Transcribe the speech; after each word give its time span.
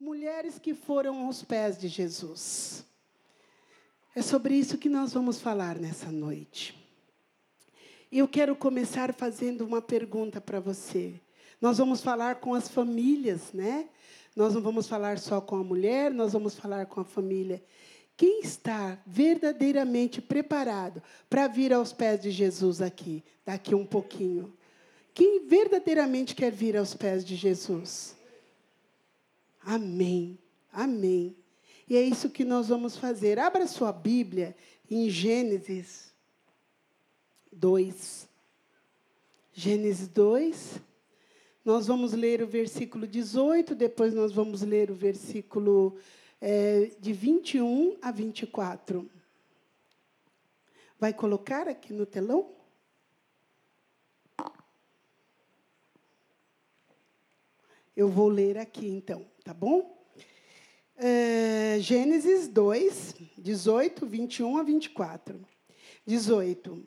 mulheres 0.00 0.58
que 0.58 0.72
foram 0.72 1.26
aos 1.26 1.42
pés 1.42 1.76
de 1.76 1.86
Jesus. 1.86 2.82
É 4.16 4.22
sobre 4.22 4.54
isso 4.54 4.78
que 4.78 4.88
nós 4.88 5.12
vamos 5.12 5.40
falar 5.40 5.78
nessa 5.78 6.10
noite. 6.10 6.74
E 8.10 8.18
eu 8.18 8.26
quero 8.26 8.56
começar 8.56 9.12
fazendo 9.12 9.64
uma 9.64 9.82
pergunta 9.82 10.40
para 10.40 10.58
você. 10.58 11.20
Nós 11.60 11.76
vamos 11.76 12.00
falar 12.00 12.36
com 12.36 12.54
as 12.54 12.66
famílias, 12.66 13.52
né? 13.52 13.88
Nós 14.34 14.54
não 14.54 14.62
vamos 14.62 14.88
falar 14.88 15.18
só 15.18 15.40
com 15.40 15.56
a 15.56 15.62
mulher, 15.62 16.10
nós 16.10 16.32
vamos 16.32 16.54
falar 16.54 16.86
com 16.86 17.00
a 17.00 17.04
família. 17.04 17.62
Quem 18.16 18.40
está 18.40 18.98
verdadeiramente 19.06 20.20
preparado 20.22 21.02
para 21.28 21.46
vir 21.46 21.72
aos 21.72 21.92
pés 21.92 22.20
de 22.20 22.30
Jesus 22.30 22.80
aqui, 22.80 23.22
daqui 23.44 23.74
um 23.74 23.84
pouquinho? 23.84 24.52
Quem 25.12 25.46
verdadeiramente 25.46 26.34
quer 26.34 26.50
vir 26.50 26.76
aos 26.76 26.94
pés 26.94 27.24
de 27.24 27.36
Jesus? 27.36 28.18
Amém. 29.60 30.38
Amém. 30.72 31.36
E 31.88 31.96
é 31.96 32.02
isso 32.02 32.30
que 32.30 32.44
nós 32.44 32.68
vamos 32.68 32.96
fazer. 32.96 33.38
Abra 33.38 33.66
sua 33.66 33.92
Bíblia 33.92 34.56
em 34.90 35.10
Gênesis 35.10 36.14
2. 37.52 38.28
Gênesis 39.52 40.08
2. 40.08 40.80
Nós 41.64 41.86
vamos 41.86 42.12
ler 42.12 42.42
o 42.42 42.46
versículo 42.46 43.06
18, 43.06 43.74
depois 43.74 44.14
nós 44.14 44.32
vamos 44.32 44.62
ler 44.62 44.90
o 44.90 44.94
versículo 44.94 45.98
é, 46.40 46.92
de 46.98 47.12
21 47.12 47.98
a 48.00 48.10
24. 48.10 49.10
Vai 50.98 51.12
colocar 51.12 51.68
aqui 51.68 51.92
no 51.92 52.06
telão? 52.06 52.54
Eu 57.94 58.08
vou 58.08 58.28
ler 58.28 58.56
aqui 58.56 58.88
então, 58.88 59.26
tá 59.44 59.54
bom? 59.54 59.98
É, 60.96 61.78
Gênesis 61.80 62.46
2, 62.48 63.14
18, 63.38 64.06
21 64.06 64.58
a 64.58 64.62
24. 64.62 65.40
18. 66.06 66.86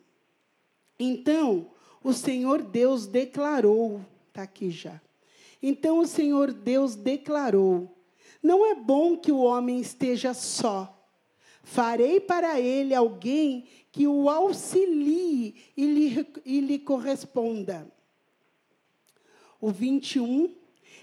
Então, 0.98 1.70
o 2.02 2.12
Senhor 2.12 2.62
Deus 2.62 3.06
declarou, 3.06 4.00
está 4.28 4.42
aqui 4.42 4.70
já. 4.70 5.00
Então, 5.62 5.98
o 5.98 6.06
Senhor 6.06 6.52
Deus 6.52 6.94
declarou: 6.94 7.96
Não 8.42 8.64
é 8.64 8.74
bom 8.74 9.16
que 9.16 9.32
o 9.32 9.38
homem 9.38 9.80
esteja 9.80 10.34
só. 10.34 10.90
Farei 11.62 12.20
para 12.20 12.60
ele 12.60 12.94
alguém 12.94 13.66
que 13.90 14.06
o 14.06 14.28
auxilie 14.28 15.54
e 15.76 15.86
lhe, 15.86 16.26
e 16.44 16.60
lhe 16.60 16.78
corresponda. 16.78 17.90
O 19.60 19.70
21 19.70 20.54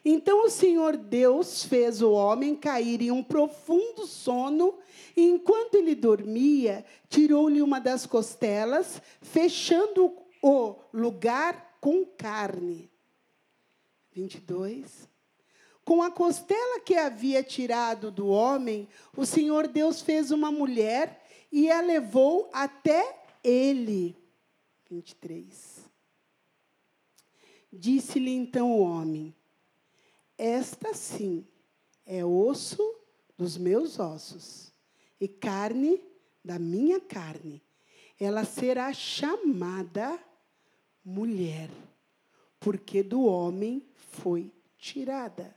então 0.04 0.46
o 0.46 0.50
Senhor 0.50 0.98
Deus 0.98 1.64
fez 1.64 2.02
o 2.02 2.12
homem 2.12 2.56
cair 2.56 3.02
em 3.02 3.12
um 3.12 3.24
profundo 3.24 4.08
sono, 4.08 4.80
e 5.16 5.24
enquanto 5.24 5.76
ele 5.76 5.94
dormia, 5.94 6.84
tirou-lhe 7.10 7.62
uma 7.62 7.80
das 7.80 8.06
costelas, 8.06 9.02
fechando 9.22 10.12
o 10.42 10.76
lugar 10.94 11.78
com 11.80 12.06
carne. 12.06 12.90
22. 14.14 15.10
Com 15.84 16.02
a 16.02 16.12
costela 16.12 16.80
que 16.80 16.96
havia 16.96 17.44
tirado 17.44 18.12
do 18.12 18.28
homem, 18.28 18.88
o 19.16 19.26
Senhor 19.26 19.68
Deus 19.68 20.02
fez 20.02 20.32
uma 20.32 20.52
mulher 20.52 21.24
e 21.52 21.70
a 21.70 21.82
levou 21.82 22.50
até 22.54 23.26
ele. 23.44 24.16
23. 24.90 25.90
Disse-lhe 27.72 28.32
então 28.32 28.72
o 28.72 28.82
homem: 28.82 29.34
esta 30.44 30.92
sim 30.95 31.45
é 32.03 32.25
osso 32.25 32.95
dos 33.38 33.59
meus 33.59 34.00
ossos 34.00 34.73
e 35.20 35.28
carne 35.28 36.03
da 36.44 36.58
minha 36.58 37.00
carne. 37.00 37.61
Ela 38.20 38.44
será 38.44 38.92
chamada 38.92 40.19
mulher, 41.06 41.69
porque 42.59 43.03
do 43.03 43.24
homem 43.24 43.85
foi 43.94 44.51
tirada. 44.80 45.56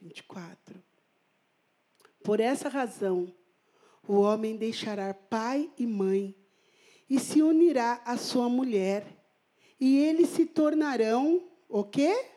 24. 0.00 0.82
Por 2.24 2.40
essa 2.40 2.70
razão, 2.70 3.30
o 4.08 4.14
homem 4.14 4.56
deixará 4.56 5.12
pai 5.12 5.70
e 5.76 5.86
mãe 5.86 6.34
e 7.08 7.20
se 7.20 7.42
unirá 7.42 8.00
à 8.02 8.16
sua 8.16 8.48
mulher, 8.48 9.06
e 9.78 9.98
eles 9.98 10.30
se 10.30 10.46
tornarão 10.46 11.46
o 11.68 11.84
quê? 11.84 12.35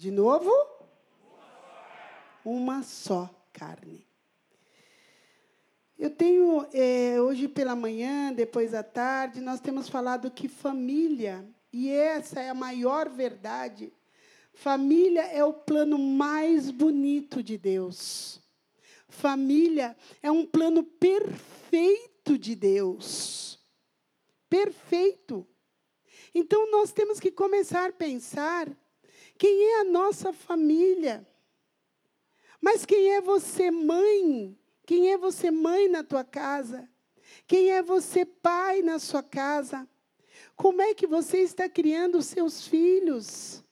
De 0.00 0.10
novo? 0.10 0.50
Uma 2.42 2.82
só 2.82 3.28
carne. 3.52 4.08
Eu 5.98 6.08
tenho, 6.08 6.66
é, 6.72 7.20
hoje 7.20 7.46
pela 7.46 7.76
manhã, 7.76 8.32
depois 8.32 8.72
à 8.72 8.82
tarde, 8.82 9.42
nós 9.42 9.60
temos 9.60 9.90
falado 9.90 10.30
que 10.30 10.48
família, 10.48 11.46
e 11.70 11.90
essa 11.90 12.40
é 12.40 12.48
a 12.48 12.54
maior 12.54 13.10
verdade, 13.10 13.92
família 14.54 15.20
é 15.20 15.44
o 15.44 15.52
plano 15.52 15.98
mais 15.98 16.70
bonito 16.70 17.42
de 17.42 17.58
Deus. 17.58 18.40
Família 19.06 19.94
é 20.22 20.30
um 20.30 20.46
plano 20.46 20.82
perfeito 20.82 22.38
de 22.38 22.54
Deus. 22.54 23.58
Perfeito. 24.48 25.46
Então 26.34 26.70
nós 26.70 26.90
temos 26.90 27.20
que 27.20 27.30
começar 27.30 27.90
a 27.90 27.92
pensar 27.92 28.66
quem 29.40 29.64
é 29.72 29.80
a 29.80 29.84
nossa 29.84 30.34
família? 30.34 31.26
Mas 32.60 32.84
quem 32.84 33.14
é 33.14 33.22
você, 33.22 33.70
mãe? 33.70 34.54
Quem 34.84 35.10
é 35.12 35.16
você, 35.16 35.50
mãe, 35.50 35.88
na 35.88 36.04
tua 36.04 36.22
casa? 36.22 36.86
Quem 37.46 37.70
é 37.70 37.82
você, 37.82 38.26
pai, 38.26 38.82
na 38.82 38.98
sua 38.98 39.22
casa? 39.22 39.88
Como 40.54 40.82
é 40.82 40.92
que 40.92 41.06
você 41.06 41.38
está 41.38 41.70
criando 41.70 42.18
os 42.18 42.26
seus 42.26 42.66
filhos? 42.66 43.64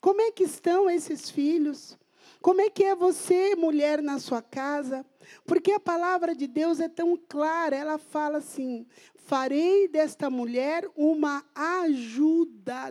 Como 0.00 0.20
é 0.20 0.30
que 0.30 0.44
estão 0.44 0.88
esses 0.88 1.28
filhos? 1.28 1.98
Como 2.40 2.60
é 2.60 2.70
que 2.70 2.84
é 2.84 2.94
você, 2.94 3.56
mulher, 3.56 4.00
na 4.00 4.20
sua 4.20 4.40
casa? 4.40 5.04
Porque 5.44 5.72
a 5.72 5.80
palavra 5.80 6.36
de 6.36 6.46
Deus 6.46 6.78
é 6.78 6.88
tão 6.88 7.16
clara, 7.16 7.74
ela 7.74 7.98
fala 7.98 8.38
assim: 8.38 8.86
farei 9.16 9.88
desta 9.88 10.30
mulher 10.30 10.88
uma 10.94 11.44
ajudadora. 11.52 12.86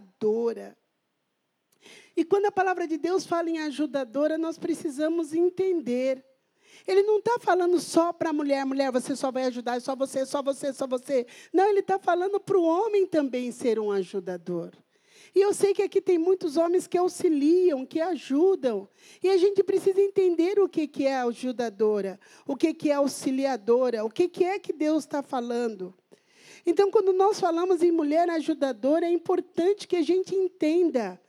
E 2.16 2.24
quando 2.24 2.46
a 2.46 2.52
palavra 2.52 2.88
de 2.88 2.98
Deus 2.98 3.26
fala 3.26 3.50
em 3.50 3.60
ajudadora, 3.60 4.38
nós 4.38 4.58
precisamos 4.58 5.34
entender. 5.34 6.24
Ele 6.88 7.04
não 7.04 7.18
está 7.18 7.38
falando 7.40 7.80
só 7.80 8.14
para 8.14 8.30
a 8.30 8.34
mulher, 8.34 8.66
mulher, 8.66 8.92
você 8.92 9.16
só 9.16 9.32
vai 9.32 9.46
ajudar, 9.46 9.82
só 9.82 9.96
você, 9.96 10.26
só 10.26 10.42
você, 10.42 10.72
só 10.72 10.88
você. 10.88 11.26
Não, 11.52 11.68
ele 11.70 11.80
está 11.80 11.98
falando 12.00 12.40
para 12.40 12.58
o 12.58 12.64
homem 12.64 13.06
também 13.06 13.52
ser 13.52 13.80
um 13.80 13.92
ajudador. 13.92 14.72
E 15.34 15.42
eu 15.42 15.54
sei 15.54 15.74
que 15.74 15.82
aqui 15.82 16.00
tem 16.00 16.18
muitos 16.18 16.56
homens 16.56 16.88
que 16.88 16.98
auxiliam, 16.98 17.86
que 17.86 18.00
ajudam. 18.00 18.88
E 19.22 19.30
a 19.30 19.36
gente 19.36 19.62
precisa 19.64 20.00
entender 20.00 20.60
o 20.60 20.70
que, 20.70 20.88
que 20.88 21.06
é 21.06 21.18
ajudadora, 21.18 22.18
o 22.48 22.56
que, 22.56 22.74
que 22.74 22.90
é 22.90 22.94
auxiliadora, 22.94 24.06
o 24.06 24.10
que, 24.10 24.30
que 24.30 24.46
é 24.46 24.58
que 24.58 24.72
Deus 24.72 25.04
está 25.04 25.22
falando. 25.22 25.94
Então, 26.66 26.90
quando 26.90 27.12
nós 27.12 27.40
falamos 27.40 27.84
em 27.84 27.92
mulher 27.92 28.30
ajudadora, 28.30 29.06
é 29.06 29.12
importante 29.12 29.88
que 29.88 29.98
a 29.98 30.02
gente 30.02 30.34
entenda 30.34 31.20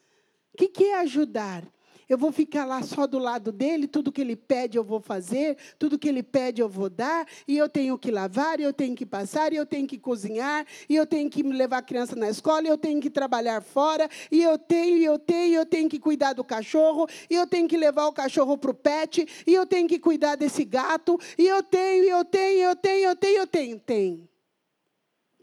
o 0.57 0.59
que, 0.59 0.69
que 0.69 0.85
é 0.85 1.01
ajudar? 1.01 1.63
Eu 2.09 2.17
vou 2.17 2.33
ficar 2.33 2.65
lá 2.65 2.83
só 2.83 3.07
do 3.07 3.19
lado 3.19 3.53
dele, 3.53 3.87
tudo 3.87 4.11
que 4.11 4.23
ele 4.23 4.35
pede 4.35 4.79
eu 4.79 4.85
vou 4.85 5.01
fazer, 5.01 5.59
tudo 5.79 5.99
que 5.99 6.09
ele 6.09 6.23
pede 6.23 6.63
eu 6.63 6.69
vou 6.69 6.89
dar, 6.89 7.27
e 7.47 7.59
eu 7.59 7.69
tenho 7.69 7.99
que 7.99 8.11
lavar, 8.11 8.59
e 8.59 8.63
eu 8.63 8.73
tenho 8.73 8.97
que 8.97 9.05
passar, 9.05 9.53
e 9.53 9.57
eu 9.57 9.67
tenho 9.67 9.87
que 9.87 9.99
cozinhar, 9.99 10.67
e 10.89 10.97
eu 10.97 11.05
tenho 11.05 11.29
que 11.29 11.43
levar 11.43 11.79
a 11.79 11.83
criança 11.83 12.17
na 12.17 12.31
escola, 12.31 12.63
e 12.63 12.69
eu 12.69 12.79
tenho 12.79 13.03
que 13.03 13.11
trabalhar 13.11 13.61
fora, 13.61 14.09
e 14.33 14.43
eu 14.43 14.57
tenho, 14.57 14.97
e 14.97 15.05
eu 15.05 15.19
tenho, 15.19 15.53
e 15.53 15.55
eu 15.57 15.67
tenho 15.67 15.91
que 15.91 15.99
cuidar 15.99 16.33
do 16.33 16.43
cachorro, 16.43 17.07
e 17.29 17.35
eu 17.35 17.47
tenho 17.47 17.69
que 17.69 17.77
levar 17.77 18.07
o 18.07 18.13
cachorro 18.15 18.57
para 18.57 18.71
o 18.71 18.75
pet, 18.75 19.27
e 19.47 19.53
eu 19.53 19.67
tenho 19.67 19.87
que 19.87 19.99
cuidar 19.99 20.37
desse 20.37 20.65
gato, 20.65 21.21
e 21.37 21.47
eu 21.47 21.63
tenho, 21.63 22.03
e 22.03 22.09
eu 22.09 22.25
tenho, 22.25 22.61
eu 22.61 22.77
tenho, 22.77 23.09
eu 23.11 23.17
tenho, 23.17 23.39
eu 23.41 23.47
tenho. 23.47 23.79
Tem. 23.79 24.27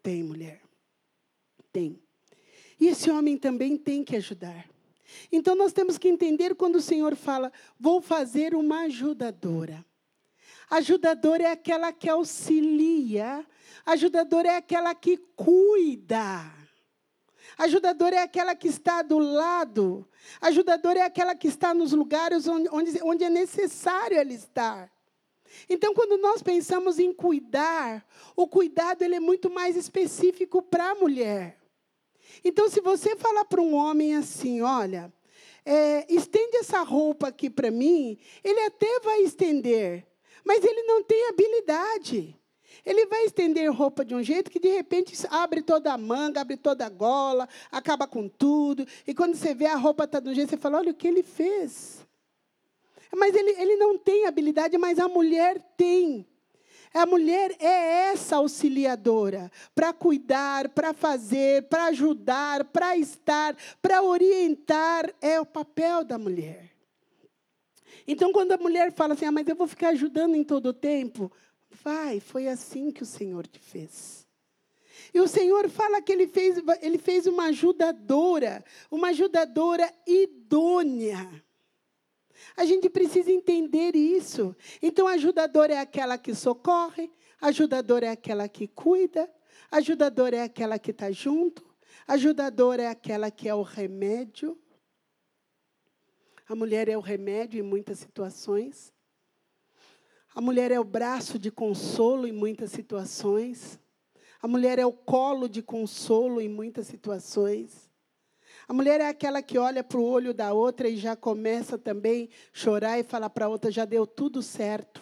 Tem, 0.02 0.24
mulher. 0.24 0.60
Tem. 1.72 2.00
E 2.80 2.88
esse 2.88 3.12
homem 3.12 3.38
também 3.38 3.78
tem 3.78 4.04
que 4.04 4.16
ajudar. 4.16 4.73
Então 5.32 5.56
nós 5.56 5.74
temos 5.74 5.98
que 5.98 6.08
entender 6.08 6.56
quando 6.56 6.76
o 6.76 6.82
Senhor 6.82 7.16
fala, 7.16 7.52
vou 7.80 8.02
fazer 8.02 8.56
uma 8.56 8.82
ajudadora. 8.82 9.86
Ajudadora 10.70 11.44
é 11.44 11.52
aquela 11.52 11.92
que 11.92 12.10
auxilia, 12.10 13.46
ajudadora 13.86 14.50
é 14.50 14.58
aquela 14.58 14.96
que 14.96 15.18
cuida. 15.36 16.52
Ajudadora 17.58 18.16
é 18.16 18.24
aquela 18.24 18.56
que 18.56 18.68
está 18.68 19.02
do 19.02 19.20
lado. 19.20 20.08
Ajudadora 20.42 21.00
é 21.00 21.04
aquela 21.04 21.36
que 21.36 21.48
está 21.48 21.74
nos 21.74 21.92
lugares 21.92 22.48
onde, 22.48 23.00
onde, 23.04 23.24
é 23.24 23.30
necessário 23.30 24.18
ela 24.18 24.34
estar. 24.34 24.92
Então, 25.70 25.94
quando 25.94 26.18
nós 26.18 26.42
pensamos 26.42 26.98
em 26.98 27.14
cuidar, 27.14 28.04
o 28.36 28.48
cuidado 28.48 29.04
ele 29.04 29.16
é 29.16 29.20
muito 29.20 29.52
mais 29.52 29.76
específico 29.76 30.62
para 30.62 30.92
a 30.92 30.96
mulher. 30.96 31.60
Então, 32.44 32.70
se 32.70 32.80
você 32.82 33.16
falar 33.16 33.46
para 33.46 33.62
um 33.62 33.74
homem 33.74 34.16
assim, 34.16 34.62
olha, 34.62 35.12
é, 35.66 36.06
estende 36.14 36.58
essa 36.58 36.82
roupa 36.82 37.28
aqui 37.28 37.50
para 37.50 37.72
mim, 37.72 38.18
ele 38.44 38.60
até 38.62 39.00
vai 39.00 39.22
estender, 39.22 40.06
mas 40.44 40.64
ele 40.64 40.84
não 40.84 41.04
tem 41.04 41.28
habilidade. 41.28 42.40
Ele 42.86 43.06
vai 43.06 43.24
estender 43.26 43.72
roupa 43.72 44.04
de 44.04 44.14
um 44.14 44.22
jeito 44.22 44.52
que, 44.52 44.60
de 44.60 44.70
repente, 44.70 45.16
abre 45.30 45.62
toda 45.62 45.94
a 45.94 45.98
manga, 45.98 46.42
abre 46.42 46.58
toda 46.58 46.86
a 46.86 46.90
gola, 46.90 47.48
acaba 47.72 48.08
com 48.08 48.28
tudo. 48.28 48.86
E 49.08 49.14
quando 49.14 49.36
você 49.36 49.54
vê 49.54 49.68
a 49.68 49.76
roupa 49.76 50.04
está 50.04 50.20
de 50.20 50.30
um 50.30 50.34
jeito, 50.34 50.50
você 50.50 50.58
fala: 50.58 50.80
olha 50.80 50.92
o 50.92 50.96
que 50.96 51.08
ele 51.08 51.24
fez. 51.24 52.06
Mas 53.16 53.36
ele, 53.36 53.52
ele 53.52 53.76
não 53.78 53.98
tem 53.98 54.26
habilidade, 54.26 54.78
mas 54.78 55.00
a 55.00 55.08
mulher 55.08 55.62
tem. 55.78 56.28
A 56.94 57.06
mulher 57.08 57.56
é 57.60 58.12
essa 58.12 58.36
auxiliadora 58.36 59.52
para 59.74 59.92
cuidar, 59.92 60.70
para 60.70 60.94
fazer, 60.94 61.64
para 61.64 61.86
ajudar, 61.86 62.66
para 62.66 62.96
estar, 62.96 63.58
para 63.82 64.04
orientar. 64.04 65.12
É 65.20 65.40
o 65.40 65.46
papel 65.46 66.04
da 66.04 66.20
mulher. 66.20 66.72
Então, 68.08 68.32
quando 68.32 68.52
a 68.52 68.58
mulher 68.58 68.92
fala 68.92 69.14
assim, 69.14 69.26
ah, 69.26 69.32
mas 69.32 69.48
eu 69.48 69.56
vou 69.56 69.68
ficar 69.68 69.90
ajudando 69.90 70.36
em 70.36 70.44
todo 70.44 70.68
o 70.68 70.74
tempo, 70.74 71.32
vai, 71.84 72.20
foi 72.20 72.48
assim 72.48 72.92
que 72.92 73.02
o 73.02 73.08
Senhor 73.08 73.48
te 73.48 73.60
fez. 73.60 74.28
E 75.14 75.20
o 75.20 75.28
Senhor 75.28 75.70
fala 75.70 76.02
que 76.02 76.12
ele 76.12 76.28
fez, 76.28 76.62
ele 76.82 76.98
fez 76.98 77.26
uma 77.28 77.46
ajudadora, 77.46 78.64
uma 78.92 79.10
ajudadora 79.10 79.92
idônea. 80.06 81.44
A 82.56 82.66
gente 82.66 82.90
precisa 82.90 83.32
entender 83.32 83.96
isso. 83.96 84.56
Então, 84.82 85.08
ajudadora 85.08 85.74
é 85.74 85.80
aquela 85.80 86.18
que 86.18 86.34
socorre, 86.34 87.12
ajudadora 87.42 88.08
é 88.08 88.10
aquela 88.10 88.48
que 88.48 88.68
cuida, 88.68 89.30
ajudadora 89.72 90.38
é 90.38 90.42
aquela 90.44 90.78
que 90.78 90.92
está 90.92 91.12
junto, 91.12 91.64
ajudadora 92.08 92.84
é 92.84 92.88
aquela 92.88 93.32
que 93.32 93.50
é 93.50 93.56
o 93.56 93.62
remédio. 93.62 94.58
A 96.48 96.56
mulher 96.56 96.90
é 96.90 96.98
o 96.98 97.02
remédio 97.02 97.60
em 97.60 97.64
muitas 97.64 98.00
situações. 98.00 98.94
A 100.36 100.42
mulher 100.42 100.72
é 100.72 100.80
o 100.80 100.84
braço 100.84 101.38
de 101.38 101.52
consolo 101.52 102.28
em 102.28 102.32
muitas 102.32 102.72
situações. 102.72 103.80
A 104.42 104.48
mulher 104.48 104.80
é 104.80 104.86
o 104.86 104.92
colo 104.92 105.48
de 105.48 105.62
consolo 105.62 106.42
em 106.42 106.50
muitas 106.50 106.88
situações. 106.88 107.90
A 108.68 108.74
mulher 108.74 109.02
é 109.02 109.08
aquela 109.08 109.42
que 109.42 109.58
olha 109.58 109.84
para 109.84 110.00
o 110.00 110.04
olho 110.04 110.34
da 110.34 110.54
outra 110.54 110.88
e 110.88 110.96
já 110.96 111.16
começa 111.16 111.78
também 111.78 112.30
chorar 112.52 112.98
e 112.98 113.04
falar 113.04 113.30
para 113.30 113.46
a 113.46 113.50
outra: 113.50 113.70
já 113.70 113.86
deu 113.86 114.08
tudo 114.08 114.42
certo. 114.42 115.02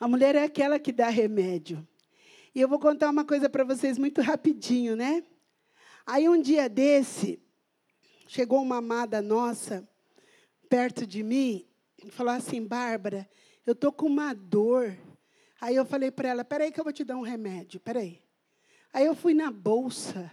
A 0.00 0.08
mulher 0.08 0.34
é 0.34 0.44
aquela 0.44 0.78
que 0.78 0.92
dá 0.92 1.08
remédio. 1.08 1.86
E 2.54 2.60
eu 2.60 2.68
vou 2.68 2.78
contar 2.78 3.10
uma 3.10 3.24
coisa 3.24 3.48
para 3.48 3.64
vocês 3.64 3.98
muito 3.98 4.20
rapidinho, 4.20 4.96
né? 4.96 5.22
Aí 6.06 6.28
um 6.28 6.40
dia 6.40 6.68
desse, 6.68 7.40
chegou 8.26 8.62
uma 8.62 8.78
amada 8.78 9.20
nossa 9.22 9.88
perto 10.68 11.06
de 11.06 11.22
mim 11.22 11.66
e 12.02 12.10
falou 12.10 12.32
assim: 12.32 12.64
Bárbara, 12.64 13.28
eu 13.64 13.74
tô 13.74 13.92
com 13.92 14.06
uma 14.06 14.34
dor. 14.34 14.96
Aí 15.60 15.76
eu 15.76 15.84
falei 15.84 16.10
para 16.10 16.28
ela: 16.28 16.44
peraí 16.44 16.72
que 16.72 16.80
eu 16.80 16.84
vou 16.84 16.92
te 16.92 17.04
dar 17.04 17.16
um 17.16 17.22
remédio, 17.22 17.78
peraí. 17.78 18.20
Aí 18.92 19.04
eu 19.04 19.14
fui 19.14 19.34
na 19.34 19.50
bolsa 19.50 20.32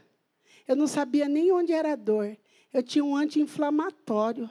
eu 0.67 0.75
não 0.75 0.87
sabia 0.87 1.27
nem 1.27 1.51
onde 1.51 1.71
era 1.71 1.93
a 1.93 1.95
dor. 1.95 2.37
Eu 2.73 2.83
tinha 2.83 3.03
um 3.03 3.15
anti-inflamatório. 3.15 4.49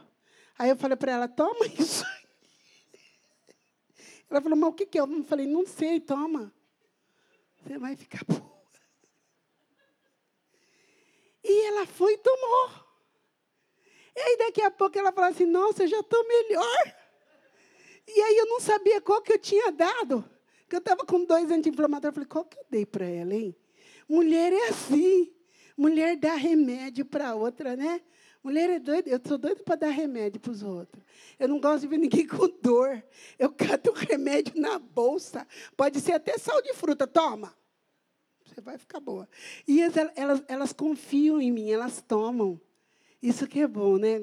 Aí 0.59 0.71
eu 0.71 0.77
falei 0.77 0.97
para 0.97 1.13
ela, 1.13 1.29
toma 1.29 1.67
isso. 1.79 2.05
Ela 4.31 4.41
falou, 4.41 4.57
mas 4.57 4.71
o 4.71 4.73
que, 4.73 4.87
que 4.87 4.99
é? 4.99 5.01
Eu 5.01 5.25
falei, 5.25 5.47
não 5.47 5.67
sei, 5.67 6.01
toma. 6.01 6.53
Você 7.63 7.79
vai 7.79 7.97
ficar 7.97 8.25
boa. 8.25 8.55
E 11.43 11.67
ela 11.67 11.87
foi 11.87 12.15
e 12.15 12.19
tomou. 12.19 12.71
E 14.17 14.21
aí 14.21 14.37
daqui 14.39 14.63
a 14.63 14.71
pouco 14.71 14.99
ela 14.99 15.13
falou 15.13 15.31
assim, 15.31 15.45
nossa, 15.45 15.83
eu 15.83 15.89
já 15.89 16.01
estou 16.01 16.27
melhor. 16.27 16.97
E 18.07 18.21
aí 18.21 18.37
eu 18.37 18.47
não 18.47 18.61
sabia 18.61 19.01
qual 19.01 19.21
que 19.21 19.33
eu 19.33 19.39
tinha 19.39 19.73
dado. 19.73 20.25
Porque 20.61 20.77
eu 20.77 20.79
estava 20.79 21.05
com 21.05 21.25
dois 21.25 21.51
anti-inflamatórios. 21.51 22.11
Eu 22.11 22.15
falei, 22.15 22.29
qual 22.29 22.45
que 22.45 22.59
eu 22.59 22.65
dei 22.71 22.87
para 22.87 23.07
ela, 23.07 23.35
hein? 23.35 23.55
Mulher 24.09 24.53
é 24.53 24.69
assim. 24.69 25.34
Mulher 25.77 26.17
dá 26.17 26.35
remédio 26.35 27.05
para 27.05 27.35
outra, 27.35 27.77
né? 27.77 28.01
Mulher 28.43 28.69
é 28.69 28.79
doida, 28.79 29.09
eu 29.09 29.19
sou 29.27 29.39
doida 29.39 29.63
para 29.63 29.77
dar 29.77 29.89
remédio 29.89 30.39
para 30.39 30.53
os 30.53 30.63
outros. 30.63 31.03
Eu 31.39 31.49
não 31.49 31.59
gosto 31.59 31.81
de 31.81 31.87
ver 31.87 31.97
ninguém 31.97 32.27
com 32.27 32.47
dor. 32.63 33.03
Eu 33.39 33.51
cato 33.51 33.91
o 33.91 33.95
remédio 33.95 34.61
na 34.61 34.79
bolsa. 34.79 35.47
Pode 35.75 35.99
ser 36.01 36.13
até 36.13 36.37
sal 36.37 36.61
de 36.61 36.75
fruta. 36.75 37.07
Toma. 37.07 37.55
Você 38.45 38.61
vai 38.61 38.77
ficar 38.77 39.01
boa. 39.01 39.27
E 39.67 39.81
elas, 39.81 40.13
elas, 40.15 40.45
elas 40.47 40.73
confiam 40.75 41.41
em 41.41 41.51
mim, 41.51 41.71
elas 41.71 42.03
tomam. 42.03 42.61
Isso 43.23 43.47
que 43.47 43.61
é 43.61 43.67
bom, 43.67 43.97
né? 43.97 44.23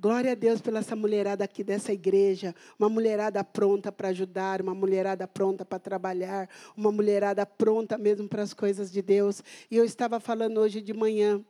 Glória 0.00 0.30
a 0.30 0.34
Deus 0.36 0.60
pela 0.60 0.78
essa 0.78 0.94
mulherada 0.94 1.42
aqui 1.42 1.64
dessa 1.64 1.92
igreja, 1.92 2.54
uma 2.78 2.88
mulherada 2.88 3.42
pronta 3.42 3.90
para 3.90 4.10
ajudar, 4.10 4.62
uma 4.62 4.72
mulherada 4.72 5.26
pronta 5.26 5.64
para 5.64 5.80
trabalhar, 5.80 6.48
uma 6.76 6.92
mulherada 6.92 7.44
pronta 7.44 7.98
mesmo 7.98 8.28
para 8.28 8.44
as 8.44 8.54
coisas 8.54 8.92
de 8.92 9.02
Deus. 9.02 9.42
E 9.68 9.76
eu 9.76 9.84
estava 9.84 10.20
falando 10.20 10.58
hoje 10.58 10.80
de 10.80 10.94
manhã 10.94 11.44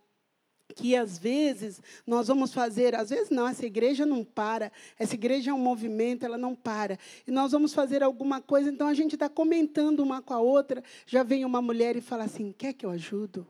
que 0.75 0.97
às 0.97 1.19
vezes 1.19 1.83
nós 2.07 2.29
vamos 2.29 2.55
fazer, 2.55 2.95
às 2.95 3.11
vezes 3.11 3.29
não, 3.29 3.47
essa 3.47 3.67
igreja 3.67 4.07
não 4.07 4.25
para, 4.25 4.73
essa 4.99 5.15
igreja 5.15 5.51
é 5.51 5.55
um 5.55 5.59
movimento, 5.59 6.25
ela 6.25 6.39
não 6.39 6.55
para. 6.55 6.99
E 7.27 7.31
nós 7.31 7.53
vamos 7.53 7.75
fazer 7.75 8.03
alguma 8.03 8.41
coisa, 8.41 8.71
então 8.71 8.89
a 8.89 8.95
gente 8.95 9.15
está 9.15 9.29
comentando 9.29 10.01
uma 10.01 10.23
com 10.23 10.33
a 10.33 10.41
outra, 10.41 10.83
já 11.05 11.23
vem 11.23 11.45
uma 11.45 11.61
mulher 11.61 11.97
e 11.97 12.01
fala 12.01 12.25
assim: 12.25 12.51
quer 12.57 12.73
que 12.73 12.87
eu 12.87 12.91
ajudo? 12.91 13.47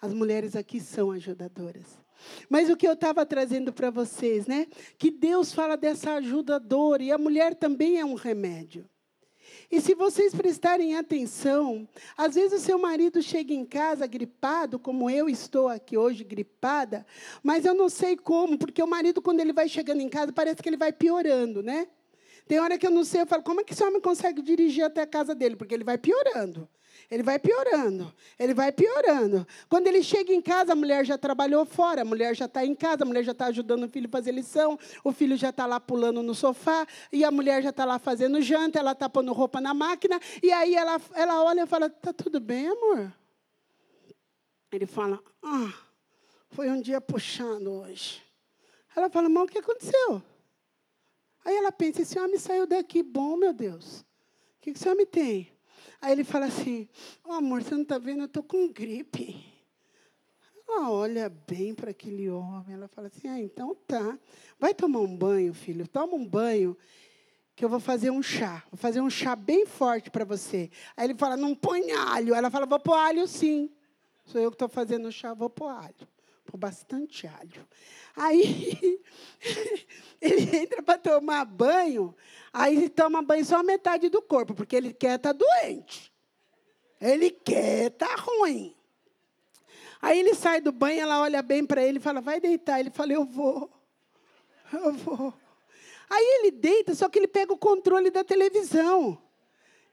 As 0.00 0.12
mulheres 0.12 0.56
aqui 0.56 0.80
são 0.80 1.12
ajudadoras. 1.12 2.01
Mas 2.48 2.70
o 2.70 2.76
que 2.76 2.86
eu 2.86 2.92
estava 2.92 3.24
trazendo 3.26 3.72
para 3.72 3.90
vocês, 3.90 4.46
né? 4.46 4.66
Que 4.98 5.10
Deus 5.10 5.52
fala 5.52 5.76
dessa 5.76 6.14
ajudadora 6.14 7.02
e 7.02 7.12
a 7.12 7.18
mulher 7.18 7.54
também 7.54 7.98
é 7.98 8.04
um 8.04 8.14
remédio. 8.14 8.88
E 9.70 9.80
se 9.80 9.94
vocês 9.94 10.34
prestarem 10.34 10.96
atenção, 10.96 11.88
às 12.16 12.34
vezes 12.34 12.60
o 12.60 12.64
seu 12.64 12.78
marido 12.78 13.22
chega 13.22 13.54
em 13.54 13.64
casa 13.64 14.06
gripado, 14.06 14.78
como 14.78 15.08
eu 15.08 15.28
estou 15.28 15.68
aqui 15.68 15.96
hoje 15.96 16.24
gripada, 16.24 17.06
mas 17.42 17.64
eu 17.64 17.74
não 17.74 17.88
sei 17.88 18.16
como, 18.16 18.58
porque 18.58 18.82
o 18.82 18.86
marido, 18.86 19.22
quando 19.22 19.40
ele 19.40 19.52
vai 19.52 19.68
chegando 19.68 20.00
em 20.00 20.08
casa, 20.08 20.32
parece 20.32 20.62
que 20.62 20.68
ele 20.68 20.76
vai 20.76 20.92
piorando, 20.92 21.62
né? 21.62 21.88
Tem 22.46 22.58
hora 22.58 22.76
que 22.76 22.86
eu 22.86 22.90
não 22.90 23.04
sei, 23.04 23.22
eu 23.22 23.26
falo, 23.26 23.42
como 23.42 23.60
é 23.60 23.64
que 23.64 23.72
esse 23.72 23.82
homem 23.82 24.00
consegue 24.00 24.42
dirigir 24.42 24.84
até 24.84 25.02
a 25.02 25.06
casa 25.06 25.34
dele? 25.34 25.56
Porque 25.56 25.74
ele 25.74 25.84
vai 25.84 25.96
piorando. 25.96 26.68
Ele 27.12 27.22
vai 27.22 27.38
piorando, 27.38 28.10
ele 28.38 28.54
vai 28.54 28.72
piorando. 28.72 29.46
Quando 29.68 29.86
ele 29.86 30.02
chega 30.02 30.32
em 30.32 30.40
casa, 30.40 30.72
a 30.72 30.74
mulher 30.74 31.04
já 31.04 31.18
trabalhou 31.18 31.66
fora, 31.66 32.00
a 32.00 32.04
mulher 32.06 32.34
já 32.34 32.46
está 32.46 32.64
em 32.64 32.74
casa, 32.74 33.02
a 33.02 33.06
mulher 33.06 33.22
já 33.22 33.32
está 33.32 33.48
ajudando 33.48 33.84
o 33.84 33.88
filho 33.90 34.06
a 34.06 34.10
fazer 34.10 34.32
lição, 34.32 34.78
o 35.04 35.12
filho 35.12 35.36
já 35.36 35.50
está 35.50 35.66
lá 35.66 35.78
pulando 35.78 36.22
no 36.22 36.34
sofá, 36.34 36.86
e 37.12 37.22
a 37.22 37.30
mulher 37.30 37.62
já 37.62 37.68
está 37.68 37.84
lá 37.84 37.98
fazendo 37.98 38.40
janta, 38.40 38.78
ela 38.78 38.92
está 38.92 39.10
pondo 39.10 39.30
roupa 39.34 39.60
na 39.60 39.74
máquina, 39.74 40.18
e 40.42 40.50
aí 40.50 40.74
ela, 40.74 40.98
ela 41.12 41.44
olha 41.44 41.64
e 41.64 41.66
fala: 41.66 41.88
Está 41.88 42.14
tudo 42.14 42.40
bem, 42.40 42.68
amor? 42.68 43.12
Ele 44.72 44.86
fala: 44.86 45.22
Ah, 45.42 45.70
foi 46.48 46.70
um 46.70 46.80
dia 46.80 46.98
puxando 46.98 47.72
hoje. 47.72 48.22
Ela 48.96 49.10
fala: 49.10 49.28
Mas 49.28 49.42
o 49.42 49.48
que 49.48 49.58
aconteceu? 49.58 50.22
Aí 51.44 51.54
ela 51.54 51.70
pensa: 51.70 52.00
Esse 52.00 52.18
homem 52.18 52.38
saiu 52.38 52.66
daqui, 52.66 53.02
bom, 53.02 53.36
meu 53.36 53.52
Deus. 53.52 54.00
O 54.00 54.62
que 54.62 54.70
esse 54.70 54.88
homem 54.88 55.04
tem? 55.04 55.51
Aí 56.02 56.10
ele 56.10 56.24
fala 56.24 56.46
assim: 56.46 56.88
oh, 57.24 57.32
amor, 57.32 57.62
você 57.62 57.74
não 57.74 57.82
está 57.82 57.96
vendo? 57.96 58.22
Eu 58.22 58.26
estou 58.26 58.42
com 58.42 58.66
gripe. 58.68 59.46
Ela 60.68 60.90
olha 60.90 61.28
bem 61.28 61.72
para 61.74 61.92
aquele 61.92 62.28
homem. 62.28 62.74
Ela 62.74 62.88
fala 62.88 63.06
assim: 63.06 63.28
ah, 63.28 63.40
então 63.40 63.76
tá. 63.86 64.18
Vai 64.58 64.74
tomar 64.74 64.98
um 64.98 65.16
banho, 65.16 65.54
filho. 65.54 65.86
Toma 65.86 66.14
um 66.14 66.26
banho, 66.26 66.76
que 67.54 67.64
eu 67.64 67.68
vou 67.68 67.78
fazer 67.78 68.10
um 68.10 68.20
chá. 68.20 68.64
Vou 68.68 68.76
fazer 68.76 69.00
um 69.00 69.08
chá 69.08 69.36
bem 69.36 69.64
forte 69.64 70.10
para 70.10 70.24
você. 70.24 70.68
Aí 70.96 71.06
ele 71.06 71.14
fala: 71.14 71.36
não 71.36 71.54
põe 71.54 71.92
alho. 71.92 72.34
Ela 72.34 72.50
fala: 72.50 72.66
vou 72.66 72.80
pôr 72.80 72.94
alho 72.94 73.28
sim. 73.28 73.70
Sou 74.24 74.40
eu 74.40 74.50
que 74.50 74.56
estou 74.56 74.68
fazendo 74.68 75.06
o 75.06 75.12
chá, 75.12 75.32
vou 75.34 75.48
pôr 75.48 75.68
alho. 75.68 76.08
Pôr 76.44 76.58
bastante 76.58 77.26
alho. 77.26 77.66
Aí 78.16 79.00
ele 80.20 80.56
entra 80.56 80.82
para 80.82 80.98
tomar 80.98 81.44
banho. 81.44 82.14
Aí 82.52 82.76
ele 82.76 82.88
toma 82.88 83.22
banho 83.22 83.44
só 83.44 83.62
metade 83.62 84.08
do 84.08 84.20
corpo, 84.20 84.54
porque 84.54 84.76
ele 84.76 84.92
quer 84.92 85.16
estar 85.16 85.34
tá 85.34 85.44
doente. 85.44 86.12
Ele 87.00 87.30
quer 87.30 87.86
estar 87.86 88.08
tá 88.08 88.22
ruim. 88.22 88.74
Aí 90.00 90.18
ele 90.18 90.34
sai 90.34 90.60
do 90.60 90.72
banho, 90.72 91.00
ela 91.00 91.20
olha 91.20 91.42
bem 91.42 91.64
para 91.64 91.82
ele 91.82 91.98
e 91.98 92.02
fala, 92.02 92.20
vai 92.20 92.40
deitar. 92.40 92.80
Ele 92.80 92.90
fala, 92.90 93.12
eu 93.12 93.24
vou. 93.24 93.70
Eu 94.72 94.92
vou. 94.92 95.34
Aí 96.10 96.24
ele 96.40 96.50
deita, 96.50 96.94
só 96.94 97.08
que 97.08 97.18
ele 97.18 97.28
pega 97.28 97.52
o 97.52 97.58
controle 97.58 98.10
da 98.10 98.24
televisão. 98.24 99.16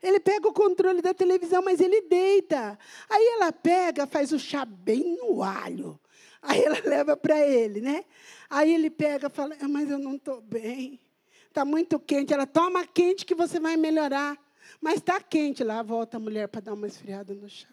Ele 0.01 0.19
pega 0.19 0.47
o 0.47 0.53
controle 0.53 1.01
da 1.01 1.13
televisão, 1.13 1.61
mas 1.61 1.79
ele 1.79 2.01
deita. 2.01 2.79
Aí 3.09 3.25
ela 3.35 3.51
pega, 3.51 4.07
faz 4.07 4.31
o 4.31 4.39
chá 4.39 4.65
bem 4.65 5.17
no 5.17 5.43
alho. 5.43 5.99
Aí 6.41 6.63
ela 6.63 6.79
leva 6.85 7.17
para 7.17 7.39
ele, 7.39 7.81
né? 7.81 8.05
Aí 8.49 8.73
ele 8.73 8.89
pega 8.89 9.27
e 9.27 9.29
fala, 9.29 9.55
mas 9.67 9.89
eu 9.89 9.99
não 9.99 10.15
estou 10.15 10.41
bem. 10.41 10.99
Está 11.47 11.65
muito 11.65 11.99
quente. 11.99 12.33
Ela 12.33 12.47
toma 12.47 12.85
quente 12.85 13.25
que 13.25 13.35
você 13.35 13.59
vai 13.59 13.75
melhorar. 13.75 14.37
Mas 14.79 14.95
está 14.95 15.19
quente. 15.21 15.63
Lá 15.63 15.81
volta 15.81 16.17
a 16.17 16.19
mulher 16.19 16.47
para 16.47 16.61
dar 16.61 16.73
uma 16.73 16.87
esfriada 16.87 17.33
no 17.33 17.49
chá. 17.49 17.67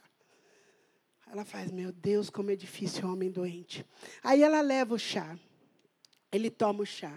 Ela 1.31 1.45
faz, 1.45 1.71
meu 1.71 1.93
Deus, 1.93 2.31
como 2.31 2.51
é 2.51 2.57
difícil 2.57 3.09
homem 3.09 3.31
doente. 3.31 3.85
Aí 4.23 4.43
ela 4.43 4.61
leva 4.61 4.95
o 4.95 4.99
chá. 4.99 5.39
Ele 6.33 6.51
toma 6.51 6.83
o 6.83 6.87
chá. 6.87 7.13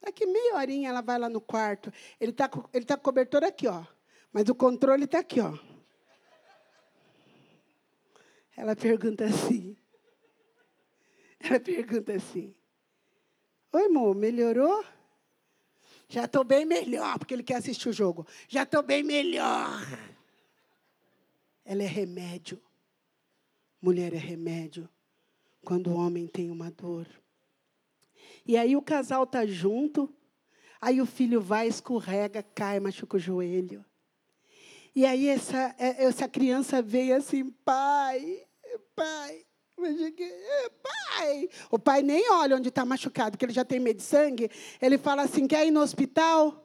Daqui 0.00 0.24
meia 0.26 0.56
horinha 0.56 0.88
ela 0.88 1.00
vai 1.00 1.18
lá 1.18 1.28
no 1.28 1.40
quarto. 1.40 1.92
Ele 2.20 2.32
está 2.32 2.50
ele 2.72 2.84
tá 2.84 2.96
com 2.96 3.02
cobertor 3.02 3.44
aqui, 3.44 3.66
ó. 3.66 3.84
Mas 4.32 4.48
o 4.48 4.54
controle 4.54 5.04
está 5.04 5.18
aqui, 5.18 5.40
ó. 5.40 5.58
Ela 8.56 8.76
pergunta 8.76 9.24
assim. 9.24 9.76
Ela 11.48 11.58
pergunta 11.58 12.12
assim. 12.12 12.54
Oi, 13.72 13.86
amor, 13.86 14.14
melhorou? 14.14 14.84
Já 16.08 16.24
estou 16.24 16.44
bem 16.44 16.66
melhor, 16.66 17.18
porque 17.18 17.32
ele 17.32 17.42
quer 17.42 17.56
assistir 17.56 17.88
o 17.88 17.92
jogo. 17.92 18.26
Já 18.48 18.64
estou 18.64 18.82
bem 18.82 19.02
melhor. 19.02 19.80
Ela 21.64 21.82
é 21.82 21.86
remédio. 21.86 22.60
Mulher 23.80 24.12
é 24.12 24.18
remédio 24.18 24.88
quando 25.64 25.90
o 25.90 25.96
homem 25.96 26.26
tem 26.26 26.50
uma 26.50 26.70
dor. 26.70 27.06
E 28.44 28.56
aí 28.56 28.76
o 28.76 28.82
casal 28.82 29.26
tá 29.26 29.46
junto, 29.46 30.12
aí 30.80 31.00
o 31.00 31.06
filho 31.06 31.40
vai, 31.40 31.68
escorrega, 31.68 32.42
cai, 32.42 32.80
machuca 32.80 33.16
o 33.16 33.20
joelho. 33.20 33.84
E 34.94 35.06
aí 35.06 35.28
essa, 35.28 35.74
é, 35.78 36.04
essa 36.04 36.28
criança 36.28 36.82
veio 36.82 37.16
assim, 37.16 37.50
pai, 37.64 38.44
pai, 38.94 39.46
pai. 40.82 41.48
O 41.70 41.78
pai 41.78 42.02
nem 42.02 42.30
olha 42.30 42.56
onde 42.56 42.68
está 42.68 42.84
machucado, 42.84 43.32
porque 43.32 43.44
ele 43.44 43.52
já 43.52 43.64
tem 43.64 43.80
medo 43.80 43.96
de 43.96 44.02
sangue. 44.02 44.50
Ele 44.80 44.98
fala 44.98 45.22
assim, 45.22 45.46
quer 45.46 45.66
ir 45.66 45.70
no 45.70 45.80
hospital? 45.80 46.64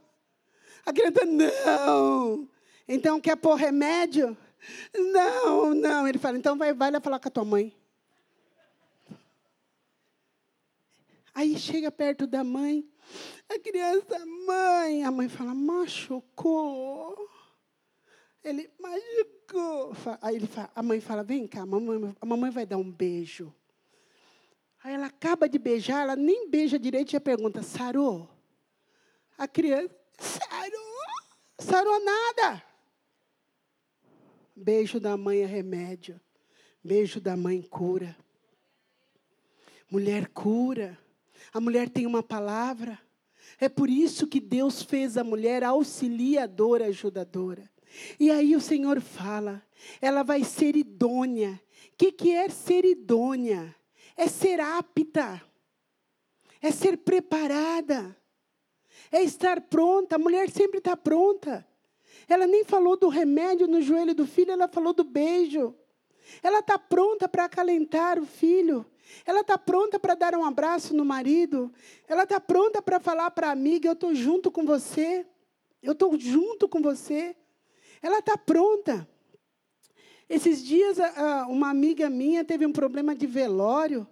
A 0.85 0.93
criança, 0.93 1.25
não. 1.25 2.49
Então, 2.87 3.19
quer 3.19 3.35
pôr 3.35 3.55
remédio? 3.55 4.37
Não, 4.93 5.73
não. 5.73 6.07
Ele 6.07 6.17
fala, 6.17 6.37
então 6.37 6.57
vai, 6.57 6.73
vai 6.73 6.91
lá 6.91 6.99
falar 6.99 7.19
com 7.19 7.27
a 7.27 7.31
tua 7.31 7.45
mãe. 7.45 7.75
Aí 11.33 11.59
chega 11.59 11.91
perto 11.91 12.25
da 12.25 12.45
mãe, 12.45 12.89
a 13.49 13.59
criança, 13.59 14.25
mãe, 14.47 15.03
a 15.03 15.11
mãe 15.11 15.27
fala, 15.27 15.53
machucou. 15.53 17.29
Ele, 18.45 18.69
machucou. 18.79 19.91
Aí 20.21 20.35
ele 20.35 20.45
fala, 20.45 20.69
a 20.75 20.83
mãe 20.83 21.01
fala, 21.01 21.23
vem 21.23 21.47
cá, 21.47 21.63
a 21.63 21.65
mamãe, 21.65 22.15
a 22.21 22.25
mamãe 22.27 22.51
vai 22.51 22.63
dar 22.63 22.77
um 22.77 22.91
beijo. 22.91 23.51
Aí 24.83 24.93
ela 24.93 25.07
acaba 25.07 25.49
de 25.49 25.57
beijar, 25.57 26.03
ela 26.03 26.15
nem 26.15 26.47
beija 26.47 26.77
direito 26.77 27.09
e 27.09 27.11
já 27.13 27.19
pergunta, 27.19 27.63
sarou? 27.63 28.29
A 29.35 29.47
criança, 29.47 29.89
sarou? 30.19 30.95
Sarou 31.57 32.05
nada. 32.05 32.63
Beijo 34.55 34.99
da 34.99 35.17
mãe 35.17 35.39
é 35.39 35.45
remédio. 35.45 36.21
Beijo 36.83 37.19
da 37.19 37.35
mãe 37.35 37.63
cura. 37.63 38.15
Mulher 39.89 40.27
cura. 40.27 40.95
A 41.51 41.59
mulher 41.59 41.89
tem 41.89 42.05
uma 42.05 42.21
palavra. 42.21 42.99
É 43.59 43.67
por 43.67 43.89
isso 43.89 44.27
que 44.27 44.39
Deus 44.39 44.83
fez 44.83 45.17
a 45.17 45.23
mulher 45.23 45.63
auxiliadora, 45.63 46.85
ajudadora. 46.85 47.67
E 48.19 48.31
aí 48.31 48.55
o 48.55 48.61
Senhor 48.61 49.01
fala, 49.01 49.61
ela 50.01 50.23
vai 50.23 50.43
ser 50.43 50.75
idônea. 50.75 51.59
O 51.93 51.97
que, 51.97 52.11
que 52.11 52.31
é 52.33 52.49
ser 52.49 52.85
idônea? 52.85 53.75
É 54.17 54.27
ser 54.27 54.59
apta, 54.59 55.41
é 56.61 56.71
ser 56.71 56.97
preparada, 56.97 58.15
é 59.11 59.21
estar 59.21 59.61
pronta. 59.61 60.15
A 60.15 60.19
mulher 60.19 60.49
sempre 60.49 60.77
está 60.77 60.95
pronta. 60.95 61.67
Ela 62.27 62.47
nem 62.47 62.63
falou 62.63 62.97
do 62.97 63.07
remédio 63.07 63.67
no 63.67 63.81
joelho 63.81 64.15
do 64.15 64.25
filho, 64.25 64.51
ela 64.51 64.67
falou 64.67 64.93
do 64.93 65.03
beijo. 65.03 65.75
Ela 66.41 66.59
está 66.59 66.79
pronta 66.79 67.27
para 67.27 67.45
acalentar 67.45 68.19
o 68.19 68.25
filho. 68.25 68.85
Ela 69.25 69.41
está 69.41 69.57
pronta 69.57 69.99
para 69.99 70.15
dar 70.15 70.35
um 70.35 70.43
abraço 70.43 70.95
no 70.95 71.05
marido. 71.05 71.71
Ela 72.07 72.23
está 72.23 72.39
pronta 72.39 72.81
para 72.81 72.99
falar 72.99 73.31
para 73.31 73.49
a 73.49 73.51
amiga: 73.51 73.87
Eu 73.87 73.93
estou 73.93 74.15
junto 74.15 74.51
com 74.51 74.65
você. 74.65 75.25
Eu 75.81 75.91
estou 75.93 76.17
junto 76.19 76.67
com 76.67 76.81
você. 76.81 77.35
Ela 78.05 78.19
está 78.19 78.37
pronta. 78.37 79.09
Esses 80.29 80.63
dias, 80.63 80.99
uma 81.49 81.71
amiga 81.71 82.07
minha 82.07 82.45
teve 82.45 82.63
um 82.63 82.71
problema 82.71 83.15
de 83.15 83.25
velório. 83.25 84.07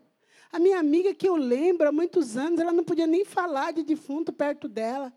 A 0.52 0.58
minha 0.58 0.80
amiga, 0.80 1.14
que 1.14 1.30
eu 1.30 1.36
lembro 1.36 1.88
há 1.88 1.92
muitos 1.92 2.36
anos, 2.36 2.60
ela 2.60 2.74
não 2.74 2.84
podia 2.84 3.06
nem 3.06 3.24
falar 3.24 3.72
de 3.72 3.84
defunto 3.84 4.34
perto 4.34 4.68
dela. 4.68 5.14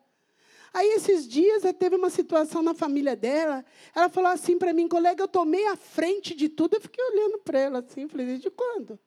Aí, 0.75 0.89
esses 0.89 1.27
dias, 1.27 1.63
teve 1.79 1.97
uma 1.97 2.11
situação 2.11 2.63
na 2.63 2.75
família 2.75 3.17
dela. 3.17 3.65
Ela 3.95 4.11
falou 4.11 4.31
assim 4.31 4.59
para 4.59 4.75
mim, 4.75 4.87
colega, 4.89 5.23
eu 5.23 5.29
tomei 5.29 5.67
a 5.69 5.77
frente 5.77 6.35
de 6.35 6.51
tudo. 6.51 6.75
Eu 6.75 6.81
fiquei 6.83 7.03
olhando 7.03 7.39
para 7.39 7.59
ela 7.59 7.79
assim, 7.79 8.07
falei, 8.07 8.27
desde 8.27 8.51
quando? 8.51 9.01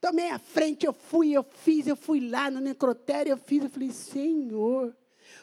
tomei 0.00 0.30
a 0.30 0.38
frente, 0.38 0.86
eu 0.86 0.94
fui, 0.94 1.32
eu 1.32 1.44
fiz, 1.44 1.86
eu 1.86 1.94
fui 1.94 2.26
lá 2.26 2.50
no 2.50 2.58
necrotério, 2.58 3.32
eu 3.32 3.36
fiz. 3.36 3.62
Eu 3.62 3.68
falei, 3.68 3.92
Senhor, 3.92 4.96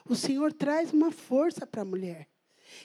o 0.04 0.16
Senhor 0.16 0.52
traz 0.52 0.92
uma 0.92 1.12
força 1.12 1.68
para 1.68 1.84
a 1.84 1.86
mulher. 1.86 2.29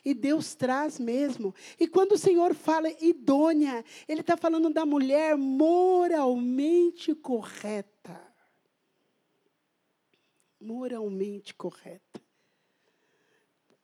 E 0.04 0.14
Deus 0.14 0.54
traz 0.54 0.98
mesmo. 0.98 1.54
E 1.78 1.86
quando 1.86 2.12
o 2.12 2.18
Senhor 2.18 2.54
fala 2.54 2.90
idônea, 3.02 3.84
Ele 4.08 4.20
está 4.20 4.36
falando 4.36 4.70
da 4.70 4.86
mulher 4.86 5.36
moralmente 5.36 7.14
correta. 7.14 8.20
Moralmente 10.60 11.52
correta. 11.54 12.22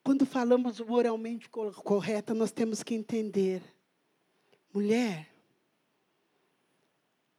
Quando 0.03 0.25
falamos 0.25 0.81
moralmente 0.81 1.49
correta, 1.49 2.33
nós 2.33 2.51
temos 2.51 2.83
que 2.83 2.95
entender. 2.95 3.63
Mulher, 4.73 5.29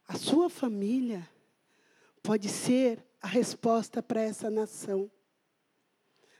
a 0.06 0.16
sua 0.16 0.48
família 0.48 1.28
pode 2.22 2.48
ser 2.48 3.04
a 3.20 3.26
resposta 3.26 4.02
para 4.02 4.20
essa 4.20 4.50
nação. 4.50 5.10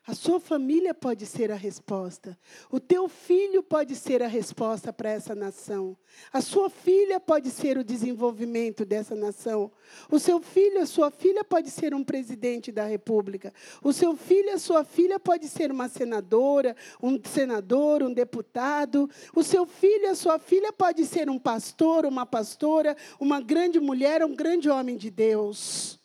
A 0.05 0.15
sua 0.17 0.41
família 0.41 0.93
pode 0.93 1.25
ser 1.27 1.53
a 1.53 1.55
resposta. 1.55 2.37
O 2.69 2.81
teu 2.81 3.09
filho 3.09 3.63
pode 3.63 3.95
ser 3.95 4.21
a 4.21 4.27
resposta 4.27 4.93
para 4.93 5.11
essa 5.11 5.33
nação. 5.33 5.97
A 6.33 6.41
sua 6.41 6.69
filha 6.69 7.21
pode 7.21 7.51
ser 7.51 7.79
o 7.79 7.85
desenvolvimento 7.85 8.85
dessa 8.85 9.15
nação. 9.15 9.71
O 10.11 10.19
seu 10.19 10.41
filho, 10.41 10.81
a 10.81 10.87
sua 10.87 11.13
filha 11.13 11.45
pode 11.45 11.71
ser 11.71 11.95
um 11.95 12.03
presidente 12.03 12.73
da 12.73 12.85
república. 12.85 13.55
O 13.81 13.93
seu 13.93 14.17
filho, 14.17 14.53
a 14.53 14.59
sua 14.59 14.83
filha 14.83 15.21
pode 15.21 15.47
ser 15.47 15.71
uma 15.71 15.89
senadora, 15.89 16.75
um 17.01 17.17
senador, 17.23 18.03
um 18.03 18.13
deputado. 18.13 19.09
O 19.33 19.45
seu 19.45 19.65
filho, 19.67 20.11
a 20.11 20.17
sua 20.17 20.37
filha 20.37 20.73
pode 20.73 21.07
ser 21.07 21.31
um 21.31 21.39
pastor, 21.39 22.07
uma 22.07 22.27
pastora, 22.27 22.97
uma 23.21 23.41
grande 23.41 23.79
mulher, 23.79 24.25
um 24.25 24.35
grande 24.35 24.69
homem 24.69 24.97
de 24.97 25.13
Deus. 25.13 26.01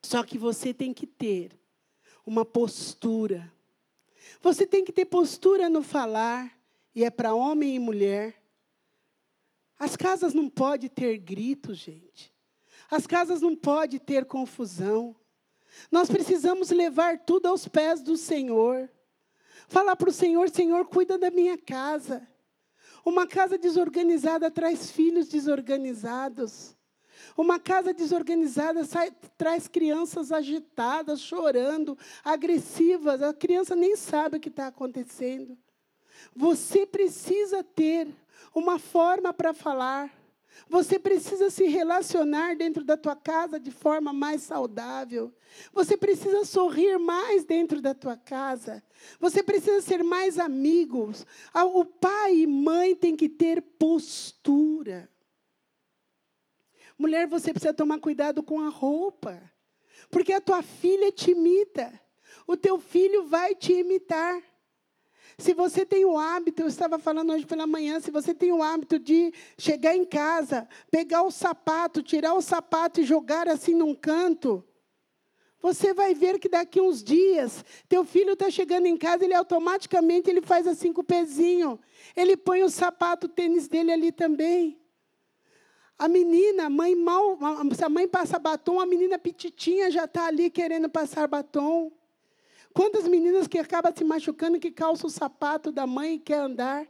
Só 0.00 0.22
que 0.22 0.38
você 0.38 0.72
tem 0.72 0.94
que 0.94 1.08
ter 1.08 1.50
uma 2.26 2.44
postura. 2.44 3.52
Você 4.40 4.66
tem 4.66 4.84
que 4.84 4.92
ter 4.92 5.04
postura 5.04 5.68
no 5.68 5.82
falar, 5.82 6.52
e 6.94 7.04
é 7.04 7.10
para 7.10 7.34
homem 7.34 7.74
e 7.74 7.78
mulher. 7.78 8.40
As 9.78 9.96
casas 9.96 10.32
não 10.32 10.48
podem 10.48 10.88
ter 10.88 11.18
gritos, 11.18 11.78
gente. 11.78 12.32
As 12.90 13.06
casas 13.06 13.40
não 13.40 13.56
podem 13.56 13.98
ter 13.98 14.24
confusão. 14.24 15.16
Nós 15.90 16.08
precisamos 16.08 16.70
levar 16.70 17.18
tudo 17.18 17.46
aos 17.46 17.66
pés 17.66 18.00
do 18.00 18.16
Senhor. 18.16 18.88
Falar 19.68 19.96
para 19.96 20.10
o 20.10 20.12
Senhor: 20.12 20.48
Senhor, 20.48 20.86
cuida 20.86 21.18
da 21.18 21.30
minha 21.30 21.58
casa. 21.58 22.26
Uma 23.04 23.26
casa 23.26 23.58
desorganizada 23.58 24.50
traz 24.50 24.90
filhos 24.90 25.28
desorganizados. 25.28 26.74
Uma 27.36 27.58
casa 27.58 27.92
desorganizada 27.92 28.84
sai, 28.84 29.12
traz 29.36 29.66
crianças 29.68 30.30
agitadas, 30.32 31.20
chorando, 31.20 31.96
agressivas. 32.24 33.22
A 33.22 33.32
criança 33.32 33.74
nem 33.74 33.96
sabe 33.96 34.36
o 34.36 34.40
que 34.40 34.48
está 34.48 34.66
acontecendo. 34.68 35.56
Você 36.34 36.86
precisa 36.86 37.62
ter 37.62 38.08
uma 38.54 38.78
forma 38.78 39.32
para 39.32 39.52
falar. 39.52 40.10
Você 40.68 40.98
precisa 40.98 41.50
se 41.50 41.64
relacionar 41.64 42.56
dentro 42.56 42.84
da 42.84 42.96
tua 42.96 43.16
casa 43.16 43.58
de 43.58 43.70
forma 43.70 44.12
mais 44.12 44.42
saudável. 44.42 45.32
Você 45.72 45.96
precisa 45.96 46.44
sorrir 46.44 46.98
mais 46.98 47.44
dentro 47.44 47.82
da 47.82 47.94
tua 47.94 48.16
casa. 48.16 48.82
Você 49.20 49.42
precisa 49.42 49.80
ser 49.80 50.02
mais 50.02 50.38
amigos. 50.38 51.26
Ah, 51.52 51.64
o 51.64 51.84
pai 51.84 52.36
e 52.38 52.46
mãe 52.46 52.94
têm 52.94 53.16
que 53.16 53.28
ter 53.28 53.60
postura. 53.60 55.08
Mulher, 56.98 57.26
você 57.26 57.52
precisa 57.52 57.74
tomar 57.74 57.98
cuidado 57.98 58.42
com 58.42 58.60
a 58.60 58.68
roupa. 58.68 59.42
Porque 60.10 60.32
a 60.32 60.40
tua 60.40 60.62
filha 60.62 61.10
te 61.10 61.32
imita. 61.32 61.92
O 62.46 62.56
teu 62.56 62.78
filho 62.78 63.24
vai 63.24 63.54
te 63.54 63.72
imitar. 63.72 64.42
Se 65.36 65.52
você 65.52 65.84
tem 65.84 66.04
o 66.04 66.16
hábito, 66.16 66.62
eu 66.62 66.68
estava 66.68 66.98
falando 66.98 67.32
hoje 67.32 67.44
pela 67.44 67.66
manhã, 67.66 67.98
se 67.98 68.10
você 68.10 68.32
tem 68.32 68.52
o 68.52 68.62
hábito 68.62 68.98
de 68.98 69.32
chegar 69.58 69.96
em 69.96 70.04
casa, 70.04 70.68
pegar 70.90 71.22
o 71.22 71.30
sapato, 71.30 72.02
tirar 72.02 72.34
o 72.34 72.42
sapato 72.42 73.00
e 73.00 73.04
jogar 73.04 73.48
assim 73.48 73.74
num 73.74 73.94
canto, 73.94 74.64
você 75.60 75.94
vai 75.94 76.14
ver 76.14 76.38
que 76.38 76.48
daqui 76.48 76.80
uns 76.80 77.02
dias, 77.02 77.64
teu 77.88 78.04
filho 78.04 78.34
está 78.34 78.50
chegando 78.50 78.86
em 78.86 78.96
casa, 78.96 79.24
ele 79.24 79.34
automaticamente 79.34 80.28
ele 80.28 80.42
faz 80.42 80.66
assim 80.66 80.92
com 80.92 81.00
o 81.00 81.04
pezinho. 81.04 81.80
Ele 82.14 82.36
põe 82.36 82.62
o 82.62 82.68
sapato, 82.68 83.26
o 83.26 83.30
tênis 83.30 83.66
dele 83.66 83.90
ali 83.90 84.12
também. 84.12 84.78
A 85.98 86.08
menina, 86.08 86.66
a 86.66 86.70
mãe 86.70 86.94
mal, 86.94 87.38
se 87.74 87.84
a 87.84 87.88
mãe 87.88 88.08
passa 88.08 88.38
batom, 88.38 88.80
a 88.80 88.86
menina 88.86 89.18
petitinha 89.18 89.90
já 89.90 90.04
está 90.04 90.26
ali 90.26 90.50
querendo 90.50 90.88
passar 90.88 91.28
batom. 91.28 91.92
Quantas 92.72 93.06
meninas 93.06 93.46
que 93.46 93.58
acabam 93.58 93.94
se 93.96 94.02
machucando, 94.02 94.58
que 94.58 94.72
calçam 94.72 95.06
o 95.06 95.10
sapato 95.10 95.70
da 95.70 95.86
mãe 95.86 96.14
e 96.14 96.18
quer 96.18 96.40
andar? 96.40 96.86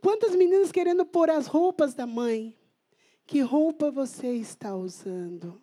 Quantas 0.00 0.34
meninas 0.34 0.72
querendo 0.72 1.06
pôr 1.06 1.30
as 1.30 1.46
roupas 1.46 1.94
da 1.94 2.06
mãe? 2.06 2.58
Que 3.24 3.40
roupa 3.40 3.90
você 3.90 4.32
está 4.32 4.74
usando? 4.74 5.62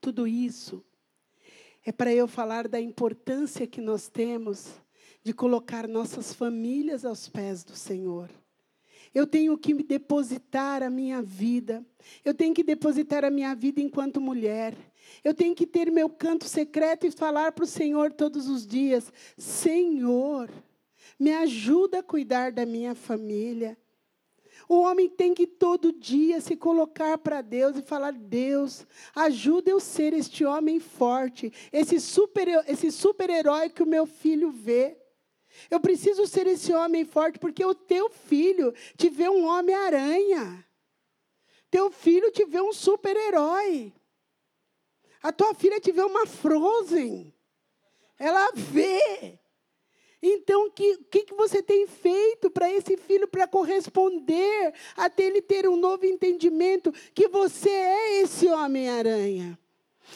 Tudo 0.00 0.28
isso 0.28 0.84
é 1.84 1.90
para 1.90 2.14
eu 2.14 2.28
falar 2.28 2.68
da 2.68 2.80
importância 2.80 3.66
que 3.66 3.80
nós 3.80 4.08
temos 4.08 4.80
de 5.24 5.32
colocar 5.32 5.88
nossas 5.88 6.32
famílias 6.32 7.04
aos 7.04 7.28
pés 7.28 7.64
do 7.64 7.74
Senhor. 7.74 8.30
Eu 9.14 9.26
tenho 9.26 9.56
que 9.58 9.74
depositar 9.74 10.82
a 10.82 10.88
minha 10.88 11.20
vida. 11.20 11.84
Eu 12.24 12.32
tenho 12.32 12.54
que 12.54 12.62
depositar 12.62 13.24
a 13.24 13.30
minha 13.30 13.54
vida 13.54 13.80
enquanto 13.80 14.20
mulher. 14.20 14.74
Eu 15.22 15.34
tenho 15.34 15.54
que 15.54 15.66
ter 15.66 15.90
meu 15.90 16.08
canto 16.08 16.46
secreto 16.46 17.06
e 17.06 17.10
falar 17.10 17.52
para 17.52 17.64
o 17.64 17.66
Senhor 17.66 18.12
todos 18.12 18.48
os 18.48 18.66
dias: 18.66 19.12
Senhor, 19.36 20.50
me 21.18 21.32
ajuda 21.32 21.98
a 21.98 22.02
cuidar 22.02 22.52
da 22.52 22.64
minha 22.64 22.94
família. 22.94 23.76
O 24.68 24.80
homem 24.80 25.08
tem 25.08 25.34
que 25.34 25.46
todo 25.46 25.92
dia 25.92 26.40
se 26.40 26.56
colocar 26.56 27.18
para 27.18 27.42
Deus 27.42 27.76
e 27.76 27.82
falar: 27.82 28.12
Deus, 28.12 28.86
ajuda 29.14 29.70
eu 29.70 29.78
ser 29.78 30.14
este 30.14 30.44
homem 30.44 30.80
forte, 30.80 31.52
esse 31.72 32.00
super, 32.00 32.48
esse 32.66 32.90
super 32.90 33.28
que 33.74 33.82
o 33.82 33.86
meu 33.86 34.06
filho 34.06 34.50
vê. 34.50 35.01
Eu 35.70 35.80
preciso 35.80 36.26
ser 36.26 36.46
esse 36.46 36.72
homem 36.72 37.04
forte 37.04 37.38
porque 37.38 37.64
o 37.64 37.74
teu 37.74 38.10
filho 38.10 38.72
te 38.96 39.08
vê 39.08 39.28
um 39.28 39.44
homem-aranha. 39.44 40.66
Teu 41.70 41.90
filho 41.90 42.30
te 42.30 42.44
vê 42.44 42.60
um 42.60 42.72
super-herói. 42.72 43.92
A 45.22 45.32
tua 45.32 45.54
filha 45.54 45.80
te 45.80 45.92
vê 45.92 46.02
uma 46.02 46.26
Frozen. 46.26 47.32
Ela 48.18 48.50
vê. 48.54 49.38
Então, 50.22 50.66
o 50.66 50.70
que, 50.70 50.98
que, 51.10 51.24
que 51.24 51.34
você 51.34 51.62
tem 51.62 51.86
feito 51.86 52.50
para 52.50 52.70
esse 52.70 52.96
filho 52.96 53.26
para 53.26 53.48
corresponder, 53.48 54.72
até 54.96 55.24
ele 55.24 55.42
ter 55.42 55.68
um 55.68 55.76
novo 55.76 56.06
entendimento 56.06 56.92
que 57.12 57.26
você 57.26 57.70
é 57.70 58.20
esse 58.20 58.46
Homem-Aranha? 58.46 59.58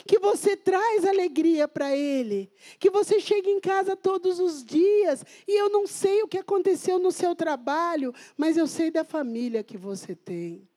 Que 0.07 0.19
você 0.19 0.57
traz 0.57 1.05
alegria 1.05 1.67
para 1.67 1.97
ele, 1.97 2.51
que 2.79 2.91
você 2.91 3.21
chega 3.21 3.49
em 3.49 3.61
casa 3.61 3.97
todos 3.97 4.39
os 4.39 4.65
dias 4.65 5.25
e 5.47 5.61
eu 5.61 5.69
não 5.69 5.87
sei 5.87 6.23
o 6.23 6.29
que 6.29 6.39
aconteceu 6.39 6.99
no 6.99 7.11
seu 7.11 7.35
trabalho, 7.35 8.15
mas 8.37 8.57
eu 8.57 8.67
sei 8.67 8.91
da 8.91 9.05
família 9.05 9.65
que 9.65 9.77
você 9.77 10.15
tem. 10.15 10.69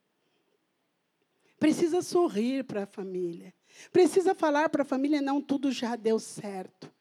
Precisa 1.59 2.01
sorrir 2.01 2.63
para 2.63 2.83
a 2.83 2.87
família. 2.87 3.53
Precisa 3.91 4.33
falar 4.33 4.69
para 4.69 4.83
a 4.83 4.85
família, 4.85 5.21
não, 5.21 5.41
tudo 5.41 5.71
já 5.71 5.95
deu 5.95 6.19
certo. 6.19 6.91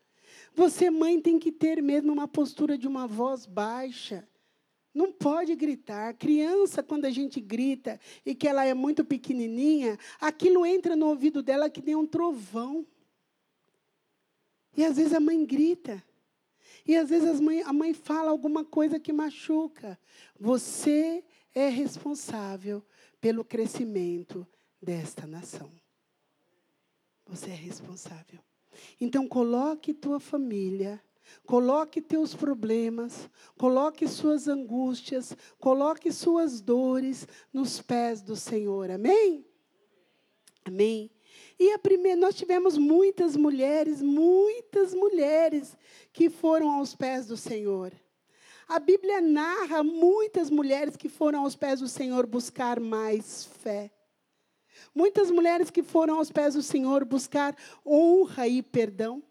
Você, 0.55 0.91
mãe, 0.91 1.21
tem 1.21 1.39
que 1.39 1.53
ter 1.53 1.81
mesmo 1.81 2.13
uma 2.13 2.27
postura 2.27 2.77
de 2.77 2.89
uma 2.89 3.07
voz 3.07 3.47
baixa. 3.47 4.28
Não 4.99 5.13
pode 5.13 5.55
gritar. 5.55 6.13
Criança, 6.15 6.83
quando 6.83 7.05
a 7.05 7.11
gente 7.11 7.41
grita 7.41 8.01
e 8.27 8.35
que 8.35 8.49
ela 8.49 8.65
é 8.65 8.75
muito 8.75 9.05
pequenininha, 9.05 9.97
aquilo 10.21 10.67
entra 10.67 10.97
no 10.97 11.07
ouvido 11.07 11.41
dela 11.41 11.71
que 11.71 11.81
nem 11.81 11.95
um 11.95 12.05
trovão. 12.05 12.85
E 14.77 14.85
às 14.85 14.97
vezes 14.97 15.15
a 15.15 15.21
mãe 15.21 15.47
grita. 15.47 16.03
E 16.85 16.97
às 16.97 17.11
vezes 17.11 17.39
mãe, 17.39 17.63
a 17.63 17.73
mãe 17.73 17.95
fala 17.95 18.33
alguma 18.33 18.65
coisa 18.65 18.99
que 18.99 19.13
machuca. 19.13 19.97
Você 20.37 21.23
é 21.55 21.69
responsável 21.69 22.85
pelo 23.21 23.45
crescimento 23.45 24.45
desta 24.83 25.29
nação. 25.29 25.71
Você 27.25 27.51
é 27.51 27.55
responsável. 27.55 28.41
Então 29.01 29.29
coloque 29.29 29.95
tua 29.95 30.19
família 30.19 31.01
Coloque 31.47 32.01
teus 32.01 32.35
problemas, 32.35 33.29
coloque 33.57 34.07
suas 34.07 34.49
angústias, 34.49 35.37
coloque 35.59 36.13
suas 36.13 36.61
dores 36.61 37.27
nos 37.53 37.81
pés 37.81 38.21
do 38.21 38.37
Senhor. 38.37 38.91
Amém? 38.91 39.45
Amém. 40.65 41.11
E 41.59 41.73
a 41.73 41.79
primeira, 41.79 42.21
nós 42.21 42.35
tivemos 42.35 42.79
muitas 42.79 43.37
mulheres, 43.37 44.01
muitas 44.01 44.95
mulheres 44.95 45.77
que 46.13 46.31
foram 46.31 46.71
aos 46.71 46.95
pés 46.95 47.27
do 47.27 47.37
Senhor. 47.37 47.93
A 48.69 48.79
Bíblia 48.79 49.21
narra 49.21 49.83
muitas 49.83 50.51
mulheres 50.51 50.97
que 50.97 51.09
foram 51.09 51.41
aos 51.41 51.57
pés 51.57 51.81
do 51.81 51.89
Senhor 51.89 52.27
buscar 52.27 52.79
mais 52.79 53.45
fé. 53.45 53.91
Muitas 54.95 55.31
mulheres 55.31 55.71
que 55.71 55.83
foram 55.83 56.19
aos 56.19 56.31
pés 56.31 56.55
do 56.55 56.63
Senhor 56.63 57.05
buscar 57.05 57.57
honra 57.85 58.47
e 58.47 58.63
perdão. 58.63 59.23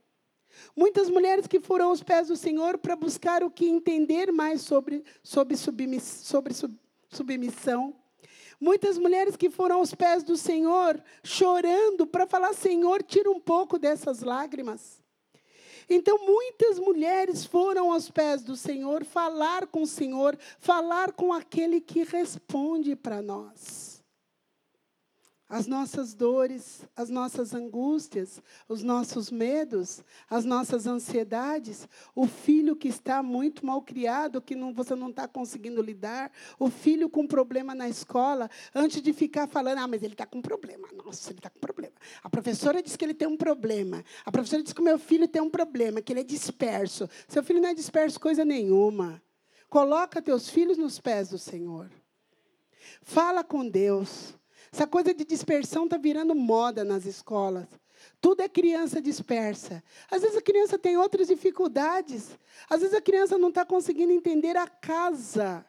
Muitas 0.75 1.09
mulheres 1.09 1.47
que 1.47 1.59
foram 1.59 1.89
aos 1.89 2.03
pés 2.03 2.27
do 2.27 2.35
Senhor 2.35 2.77
para 2.77 2.95
buscar 2.95 3.43
o 3.43 3.49
que 3.49 3.67
entender 3.67 4.31
mais 4.31 4.61
sobre, 4.61 5.03
sobre, 5.23 5.55
sobre 5.57 6.53
submissão. 7.09 7.95
Muitas 8.59 8.97
mulheres 8.97 9.35
que 9.35 9.49
foram 9.49 9.77
aos 9.77 9.93
pés 9.93 10.23
do 10.23 10.35
Senhor 10.35 11.01
chorando 11.23 12.07
para 12.07 12.25
falar: 12.25 12.53
Senhor, 12.53 13.03
tira 13.03 13.29
um 13.29 13.39
pouco 13.39 13.77
dessas 13.77 14.21
lágrimas. 14.21 15.01
Então, 15.89 16.17
muitas 16.25 16.79
mulheres 16.79 17.45
foram 17.45 17.91
aos 17.93 18.09
pés 18.09 18.43
do 18.43 18.55
Senhor 18.55 19.05
falar 19.05 19.67
com 19.67 19.83
o 19.83 19.87
Senhor, 19.87 20.37
falar 20.59 21.13
com 21.13 21.31
aquele 21.31 21.79
que 21.79 22.03
responde 22.03 22.95
para 22.95 23.21
nós 23.21 23.96
as 25.49 25.65
nossas 25.65 26.13
dores, 26.13 26.81
as 26.95 27.09
nossas 27.09 27.53
angústias, 27.53 28.41
os 28.67 28.83
nossos 28.83 29.31
medos, 29.31 30.03
as 30.29 30.43
nossas 30.43 30.85
ansiedades, 30.85 31.87
o 32.13 32.27
filho 32.27 32.75
que 32.75 32.89
está 32.89 33.23
muito 33.23 33.65
mal 33.65 33.81
criado, 33.81 34.41
que 34.41 34.55
não, 34.55 34.73
você 34.73 34.93
não 34.93 35.09
está 35.09 35.27
conseguindo 35.27 35.81
lidar, 35.81 36.31
o 36.59 36.69
filho 36.69 37.09
com 37.09 37.25
problema 37.25 37.73
na 37.73 37.87
escola, 37.87 38.49
antes 38.75 39.01
de 39.01 39.13
ficar 39.13 39.47
falando, 39.47 39.77
ah, 39.77 39.87
mas 39.87 40.03
ele 40.03 40.13
está 40.13 40.25
com 40.25 40.41
problema, 40.41 40.89
nossa, 40.93 41.31
ele 41.31 41.39
está 41.39 41.49
com 41.49 41.59
problema. 41.59 41.93
A 42.21 42.29
professora 42.29 42.83
disse 42.83 42.97
que 42.97 43.05
ele 43.05 43.13
tem 43.13 43.27
um 43.27 43.37
problema, 43.37 44.03
a 44.25 44.31
professora 44.31 44.61
disse 44.61 44.75
que 44.75 44.81
o 44.81 44.85
meu 44.85 44.99
filho 44.99 45.27
tem 45.27 45.41
um 45.41 45.49
problema, 45.49 46.01
que 46.01 46.11
ele 46.11 46.19
é 46.19 46.25
disperso. 46.25 47.09
Seu 47.27 47.41
filho 47.41 47.61
não 47.61 47.69
é 47.69 47.73
disperso 47.73 48.19
coisa 48.19 48.43
nenhuma. 48.43 49.21
Coloca 49.69 50.21
teus 50.21 50.49
filhos 50.49 50.77
nos 50.77 50.99
pés 50.99 51.29
do 51.29 51.37
Senhor. 51.37 51.89
Fala 53.01 53.43
com 53.43 53.67
Deus. 53.67 54.37
Essa 54.71 54.87
coisa 54.87 55.13
de 55.13 55.23
dispersão 55.23 55.85
está 55.85 55.97
virando 55.97 56.35
moda 56.35 56.83
nas 56.83 57.05
escolas. 57.05 57.67
Tudo 58.19 58.41
é 58.41 58.49
criança 58.49 59.01
dispersa. 59.01 59.83
Às 60.09 60.21
vezes 60.21 60.37
a 60.37 60.41
criança 60.41 60.77
tem 60.77 60.97
outras 60.97 61.27
dificuldades. 61.27 62.37
Às 62.69 62.81
vezes 62.81 62.95
a 62.95 63.01
criança 63.01 63.37
não 63.37 63.49
está 63.49 63.65
conseguindo 63.65 64.11
entender 64.11 64.57
a 64.57 64.67
casa. 64.67 65.65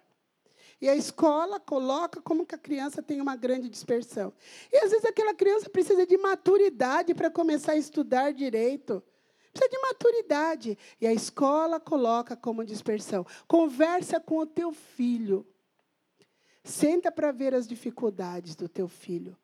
E 0.81 0.89
a 0.89 0.95
escola 0.95 1.59
coloca 1.59 2.21
como 2.21 2.47
que 2.47 2.55
a 2.55 2.59
criança 2.59 3.03
tem 3.03 3.21
uma 3.21 3.35
grande 3.35 3.69
dispersão. 3.69 4.33
E 4.73 4.77
às 4.79 4.91
vezes 4.91 5.05
aquela 5.05 5.35
criança 5.35 5.69
precisa 5.69 6.07
de 6.07 6.17
maturidade 6.17 7.15
para 7.15 7.31
começar 7.31 7.73
a 7.73 7.77
estudar 7.77 8.33
direito. 8.33 9.03
Precisa 9.53 9.71
de 9.71 9.79
maturidade. 9.81 10.79
E 11.01 11.07
a 11.07 11.13
escola 11.13 11.81
coloca 11.81 12.37
como 12.37 12.65
dispersão. 12.65 13.27
Conversa 13.47 14.21
com 14.21 14.39
o 14.39 14.47
teu 14.47 14.73
filho. 14.73 15.47
Senta 16.69 17.11
para 17.11 17.33
ver 17.33 17.55
as 17.55 17.67
dificuldades 17.67 18.55
do 18.55 18.69
teu 18.69 18.89
filho. 18.89 19.35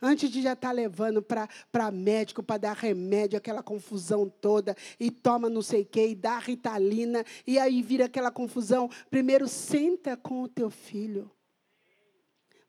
Antes 0.00 0.30
de 0.30 0.40
já 0.40 0.54
estar 0.54 0.68
tá 0.68 0.72
levando 0.72 1.20
para 1.20 1.90
médico, 1.92 2.42
para 2.42 2.56
dar 2.56 2.72
remédio, 2.74 3.36
aquela 3.36 3.62
confusão 3.62 4.30
toda, 4.30 4.74
e 4.98 5.10
toma 5.10 5.50
não 5.50 5.60
sei 5.60 5.82
o 5.82 5.84
quê, 5.84 6.08
e 6.08 6.14
dá 6.14 6.38
ritalina, 6.38 7.22
e 7.46 7.58
aí 7.58 7.82
vira 7.82 8.06
aquela 8.06 8.30
confusão. 8.30 8.88
Primeiro, 9.10 9.46
senta 9.46 10.16
com 10.16 10.40
o 10.40 10.48
teu 10.48 10.70
filho. 10.70 11.30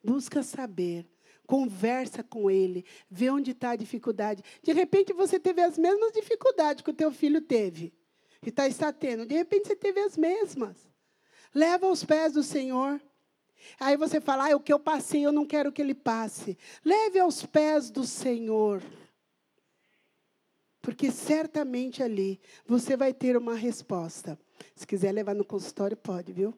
Busca 0.04 0.44
saber. 0.44 1.10
Conversa 1.48 2.22
com 2.22 2.52
ele, 2.52 2.86
vê 3.10 3.30
onde 3.30 3.52
está 3.52 3.72
a 3.72 3.76
dificuldade. 3.78 4.44
De 4.62 4.74
repente 4.74 5.14
você 5.14 5.40
teve 5.40 5.62
as 5.62 5.78
mesmas 5.78 6.12
dificuldades 6.12 6.84
que 6.84 6.90
o 6.90 6.94
teu 6.94 7.12
filho 7.12 7.42
teve, 7.42 7.94
e 8.46 8.50
está, 8.50 8.68
está 8.68 8.92
tendo. 8.92 9.26
De 9.26 9.36
repente 9.36 9.68
você 9.68 9.76
teve 9.76 10.02
as 10.02 10.18
mesmas. 10.18 10.76
Leva 11.56 11.88
aos 11.88 12.04
pés 12.04 12.34
do 12.34 12.44
Senhor. 12.44 13.02
Aí 13.80 13.98
você 13.98 14.22
fala, 14.22 14.52
ah, 14.52 14.56
o 14.56 14.60
que 14.60 14.72
eu 14.72 14.80
passei, 14.80 15.26
eu 15.26 15.32
não 15.32 15.46
quero 15.46 15.72
que 15.72 15.82
ele 15.82 15.96
passe. 15.96 16.58
Leve 16.84 17.20
aos 17.20 17.46
pés 17.46 17.90
do 17.90 18.06
Senhor. 18.06 18.82
Porque 20.82 21.12
certamente 21.12 22.02
ali 22.02 22.40
você 22.66 22.98
vai 22.98 23.14
ter 23.14 23.38
uma 23.38 23.56
resposta. 23.56 24.38
Se 24.76 24.86
quiser 24.86 25.12
levar 25.12 25.36
no 25.36 25.46
consultório, 25.46 25.96
pode, 25.96 26.32
viu? 26.32 26.54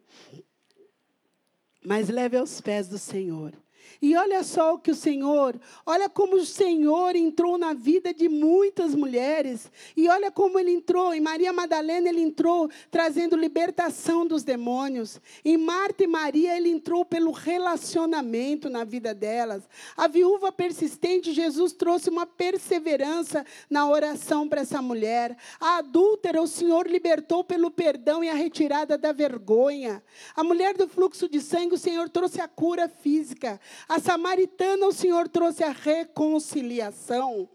Mas 1.83 2.09
leve 2.09 2.37
aos 2.37 2.61
pés 2.61 2.87
do 2.87 2.97
Senhor. 2.97 3.53
E 4.01 4.15
olha 4.15 4.43
só 4.43 4.73
o 4.73 4.79
que 4.79 4.91
o 4.91 4.95
Senhor, 4.95 5.59
olha 5.85 6.09
como 6.09 6.35
o 6.35 6.45
Senhor 6.45 7.15
entrou 7.15 7.57
na 7.57 7.73
vida 7.73 8.13
de 8.13 8.27
muitas 8.27 8.93
mulheres. 8.93 9.71
E 9.95 10.09
olha 10.09 10.31
como 10.31 10.59
ele 10.59 10.71
entrou. 10.71 11.13
Em 11.13 11.21
Maria 11.21 11.53
Madalena, 11.53 12.09
ele 12.09 12.21
entrou 12.21 12.69
trazendo 12.91 13.35
libertação 13.35 14.25
dos 14.25 14.43
demônios. 14.43 15.21
Em 15.43 15.57
Marta 15.57 16.03
e 16.03 16.07
Maria, 16.07 16.57
ele 16.57 16.69
entrou 16.69 17.05
pelo 17.05 17.31
relacionamento 17.31 18.69
na 18.69 18.83
vida 18.83 19.13
delas. 19.13 19.63
A 19.95 20.07
viúva 20.07 20.51
persistente, 20.51 21.31
Jesus 21.33 21.71
trouxe 21.71 22.09
uma 22.09 22.25
perseverança 22.25 23.45
na 23.69 23.87
oração 23.87 24.47
para 24.47 24.61
essa 24.61 24.81
mulher. 24.81 25.37
A 25.59 25.77
adúltera, 25.77 26.41
o 26.41 26.47
Senhor 26.47 26.87
libertou 26.87 27.43
pelo 27.43 27.71
perdão 27.71 28.23
e 28.23 28.29
a 28.29 28.33
retirada 28.33 28.97
da 28.97 29.11
vergonha. 29.11 30.03
A 30.35 30.43
mulher 30.43 30.75
do 30.75 30.87
fluxo 30.87 31.29
de 31.29 31.39
sangue, 31.39 31.75
o 31.75 31.77
Senhor 31.77 32.09
trouxe 32.09 32.41
a 32.41 32.47
cura 32.47 32.89
física. 32.89 33.59
A 33.87 33.99
samaritana, 33.99 34.87
o 34.87 34.93
Senhor 34.93 35.27
trouxe 35.29 35.63
a 35.63 35.71
reconciliação. 35.71 37.49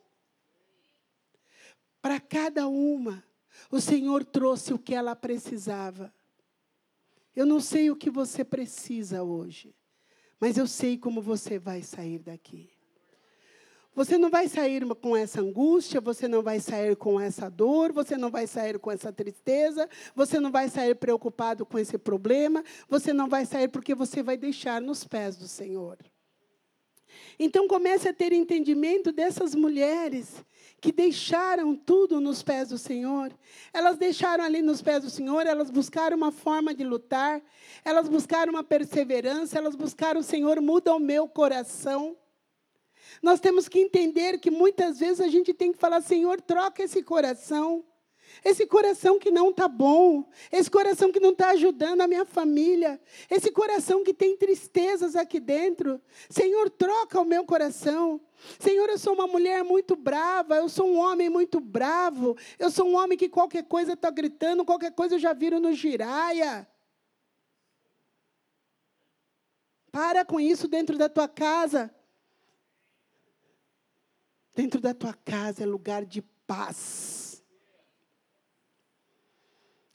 Para 2.00 2.20
cada 2.20 2.68
uma, 2.68 3.24
o 3.70 3.80
Senhor 3.80 4.24
trouxe 4.24 4.72
o 4.72 4.78
que 4.78 4.94
ela 4.94 5.16
precisava. 5.16 6.12
Eu 7.34 7.46
não 7.46 7.60
sei 7.60 7.90
o 7.90 7.96
que 7.96 8.10
você 8.10 8.44
precisa 8.44 9.22
hoje, 9.22 9.74
mas 10.40 10.56
eu 10.56 10.66
sei 10.66 10.96
como 10.96 11.20
você 11.20 11.58
vai 11.58 11.82
sair 11.82 12.18
daqui. 12.18 12.77
Você 13.94 14.16
não 14.16 14.30
vai 14.30 14.48
sair 14.48 14.86
com 14.96 15.16
essa 15.16 15.40
angústia, 15.40 16.00
você 16.00 16.28
não 16.28 16.42
vai 16.42 16.60
sair 16.60 16.94
com 16.94 17.20
essa 17.20 17.48
dor, 17.48 17.92
você 17.92 18.16
não 18.16 18.30
vai 18.30 18.46
sair 18.46 18.78
com 18.78 18.92
essa 18.92 19.12
tristeza, 19.12 19.88
você 20.14 20.38
não 20.38 20.52
vai 20.52 20.68
sair 20.68 20.94
preocupado 20.94 21.66
com 21.66 21.78
esse 21.78 21.98
problema, 21.98 22.62
você 22.88 23.12
não 23.12 23.28
vai 23.28 23.44
sair 23.44 23.68
porque 23.68 23.94
você 23.94 24.22
vai 24.22 24.36
deixar 24.36 24.80
nos 24.80 25.04
pés 25.04 25.36
do 25.36 25.48
Senhor. 25.48 25.98
Então 27.38 27.68
comece 27.68 28.08
a 28.08 28.12
ter 28.12 28.32
entendimento 28.32 29.12
dessas 29.12 29.54
mulheres 29.54 30.44
que 30.80 30.92
deixaram 30.92 31.74
tudo 31.74 32.20
nos 32.20 32.42
pés 32.42 32.68
do 32.68 32.78
Senhor. 32.78 33.32
Elas 33.72 33.96
deixaram 33.96 34.44
ali 34.44 34.62
nos 34.62 34.80
pés 34.80 35.02
do 35.02 35.10
Senhor, 35.10 35.46
elas 35.46 35.70
buscaram 35.70 36.16
uma 36.16 36.30
forma 36.30 36.74
de 36.74 36.84
lutar, 36.84 37.42
elas 37.84 38.08
buscaram 38.08 38.52
uma 38.52 38.62
perseverança, 38.62 39.58
elas 39.58 39.74
buscaram 39.74 40.20
o 40.20 40.24
Senhor, 40.24 40.60
muda 40.60 40.94
o 40.94 41.00
meu 41.00 41.28
coração. 41.28 42.16
Nós 43.22 43.40
temos 43.40 43.68
que 43.68 43.78
entender 43.78 44.38
que 44.38 44.50
muitas 44.50 44.98
vezes 44.98 45.20
a 45.20 45.28
gente 45.28 45.52
tem 45.52 45.72
que 45.72 45.78
falar, 45.78 46.00
Senhor, 46.00 46.40
troca 46.40 46.82
esse 46.82 47.02
coração. 47.02 47.84
Esse 48.44 48.66
coração 48.66 49.18
que 49.18 49.30
não 49.30 49.50
está 49.50 49.66
bom, 49.66 50.28
esse 50.52 50.70
coração 50.70 51.10
que 51.10 51.18
não 51.18 51.30
está 51.30 51.50
ajudando 51.50 52.02
a 52.02 52.06
minha 52.06 52.24
família, 52.24 53.00
esse 53.30 53.50
coração 53.50 54.04
que 54.04 54.14
tem 54.14 54.36
tristezas 54.36 55.16
aqui 55.16 55.40
dentro. 55.40 56.00
Senhor, 56.28 56.70
troca 56.70 57.20
o 57.20 57.24
meu 57.24 57.44
coração. 57.44 58.20
Senhor, 58.58 58.88
eu 58.88 58.98
sou 58.98 59.14
uma 59.14 59.26
mulher 59.26 59.64
muito 59.64 59.96
brava, 59.96 60.56
eu 60.56 60.68
sou 60.68 60.86
um 60.86 60.98
homem 60.98 61.28
muito 61.28 61.58
bravo, 61.58 62.36
eu 62.58 62.70
sou 62.70 62.86
um 62.86 62.96
homem 62.96 63.18
que 63.18 63.28
qualquer 63.28 63.64
coisa 63.64 63.94
está 63.94 64.10
gritando, 64.10 64.64
qualquer 64.64 64.92
coisa 64.92 65.16
eu 65.16 65.18
já 65.18 65.32
viro 65.32 65.58
no 65.58 65.72
giraia. 65.72 66.68
Para 69.90 70.24
com 70.24 70.38
isso 70.38 70.68
dentro 70.68 70.96
da 70.96 71.08
tua 71.08 71.26
casa. 71.26 71.92
Dentro 74.58 74.80
da 74.80 74.92
tua 74.92 75.14
casa 75.14 75.62
é 75.62 75.66
lugar 75.66 76.04
de 76.04 76.20
paz. 76.20 77.44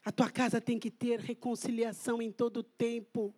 A 0.02 0.10
tua 0.10 0.30
casa 0.30 0.58
tem 0.58 0.78
que 0.78 0.90
ter 0.90 1.20
reconciliação 1.20 2.22
em 2.22 2.32
todo 2.32 2.60
o 2.60 2.62
tempo. 2.62 3.34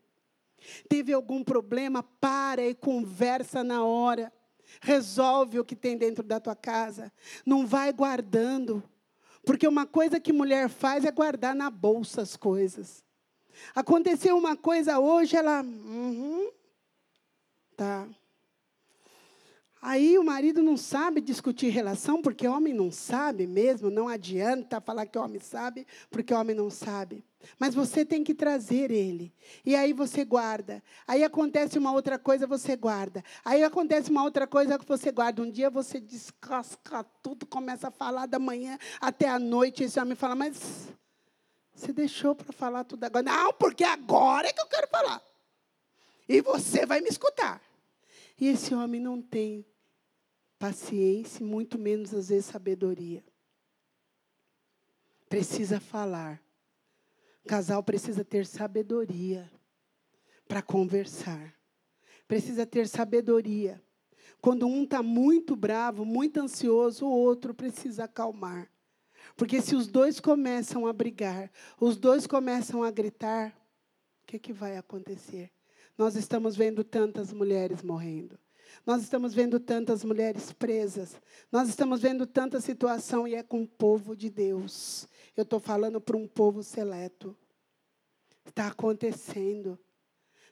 Teve 0.88 1.12
algum 1.12 1.42
problema? 1.42 2.00
Para 2.00 2.62
e 2.62 2.76
conversa 2.76 3.64
na 3.64 3.84
hora. 3.84 4.32
Resolve 4.80 5.58
o 5.58 5.64
que 5.64 5.74
tem 5.74 5.98
dentro 5.98 6.22
da 6.22 6.38
tua 6.38 6.54
casa. 6.54 7.12
Não 7.44 7.66
vai 7.66 7.92
guardando. 7.92 8.80
Porque 9.44 9.66
uma 9.66 9.84
coisa 9.84 10.20
que 10.20 10.32
mulher 10.32 10.68
faz 10.68 11.04
é 11.04 11.10
guardar 11.10 11.56
na 11.56 11.70
bolsa 11.70 12.22
as 12.22 12.36
coisas. 12.36 13.04
Aconteceu 13.74 14.38
uma 14.38 14.56
coisa 14.56 15.00
hoje, 15.00 15.34
ela. 15.34 15.60
Uhum, 15.60 16.52
tá. 17.76 18.08
Aí 19.88 20.18
o 20.18 20.24
marido 20.24 20.64
não 20.64 20.76
sabe 20.76 21.20
discutir 21.20 21.68
relação, 21.68 22.20
porque 22.20 22.48
homem 22.48 22.74
não 22.74 22.90
sabe 22.90 23.46
mesmo, 23.46 23.88
não 23.88 24.08
adianta 24.08 24.80
falar 24.80 25.06
que 25.06 25.16
homem 25.16 25.38
sabe, 25.38 25.86
porque 26.10 26.34
homem 26.34 26.56
não 26.56 26.68
sabe. 26.68 27.24
Mas 27.56 27.72
você 27.72 28.04
tem 28.04 28.24
que 28.24 28.34
trazer 28.34 28.90
ele. 28.90 29.32
E 29.64 29.76
aí 29.76 29.92
você 29.92 30.24
guarda. 30.24 30.82
Aí 31.06 31.22
acontece 31.22 31.78
uma 31.78 31.92
outra 31.92 32.18
coisa, 32.18 32.48
você 32.48 32.74
guarda. 32.74 33.22
Aí 33.44 33.62
acontece 33.62 34.10
uma 34.10 34.24
outra 34.24 34.44
coisa 34.44 34.76
que 34.76 34.84
você 34.84 35.12
guarda. 35.12 35.40
Um 35.40 35.48
dia 35.52 35.70
você 35.70 36.00
descasca 36.00 37.04
tudo, 37.22 37.46
começa 37.46 37.86
a 37.86 37.92
falar 37.92 38.26
da 38.26 38.40
manhã 38.40 38.76
até 39.00 39.28
a 39.28 39.38
noite. 39.38 39.84
Esse 39.84 40.00
homem 40.00 40.16
fala, 40.16 40.34
mas 40.34 40.88
você 41.72 41.92
deixou 41.92 42.34
para 42.34 42.52
falar 42.52 42.82
tudo 42.82 43.04
agora. 43.04 43.22
Não, 43.22 43.52
porque 43.52 43.84
agora 43.84 44.48
é 44.48 44.52
que 44.52 44.60
eu 44.60 44.66
quero 44.66 44.88
falar. 44.88 45.22
E 46.28 46.40
você 46.40 46.84
vai 46.84 47.00
me 47.00 47.08
escutar. 47.08 47.62
E 48.40 48.48
esse 48.48 48.74
homem 48.74 49.00
não 49.00 49.22
tem 49.22 49.64
paciência, 50.58 51.44
muito 51.44 51.78
menos 51.78 52.14
às 52.14 52.28
vezes 52.28 52.46
sabedoria. 52.46 53.24
Precisa 55.28 55.80
falar. 55.80 56.42
O 57.44 57.48
casal 57.48 57.82
precisa 57.82 58.24
ter 58.24 58.46
sabedoria 58.46 59.50
para 60.48 60.62
conversar. 60.62 61.54
Precisa 62.26 62.66
ter 62.66 62.88
sabedoria. 62.88 63.82
Quando 64.40 64.66
um 64.66 64.84
está 64.84 65.02
muito 65.02 65.56
bravo, 65.56 66.04
muito 66.04 66.40
ansioso, 66.40 67.06
o 67.06 67.10
outro 67.10 67.54
precisa 67.54 68.04
acalmar. 68.04 68.70
Porque 69.36 69.60
se 69.60 69.74
os 69.74 69.86
dois 69.86 70.20
começam 70.20 70.86
a 70.86 70.92
brigar, 70.92 71.50
os 71.80 71.96
dois 71.96 72.26
começam 72.26 72.82
a 72.82 72.90
gritar, 72.90 73.50
o 74.22 74.26
que, 74.26 74.38
que 74.38 74.52
vai 74.52 74.76
acontecer? 74.76 75.50
Nós 75.96 76.14
estamos 76.14 76.56
vendo 76.56 76.84
tantas 76.84 77.32
mulheres 77.32 77.82
morrendo. 77.82 78.38
Nós 78.84 79.02
estamos 79.02 79.34
vendo 79.34 79.58
tantas 79.58 80.04
mulheres 80.04 80.52
presas. 80.52 81.16
Nós 81.50 81.68
estamos 81.68 82.02
vendo 82.02 82.26
tanta 82.26 82.60
situação 82.60 83.26
e 83.26 83.34
é 83.34 83.42
com 83.42 83.62
o 83.62 83.68
povo 83.68 84.16
de 84.16 84.30
Deus. 84.30 85.08
Eu 85.36 85.42
estou 85.42 85.60
falando 85.60 86.00
para 86.00 86.16
um 86.16 86.26
povo 86.26 86.62
seleto. 86.62 87.36
Está 88.46 88.68
acontecendo. 88.68 89.78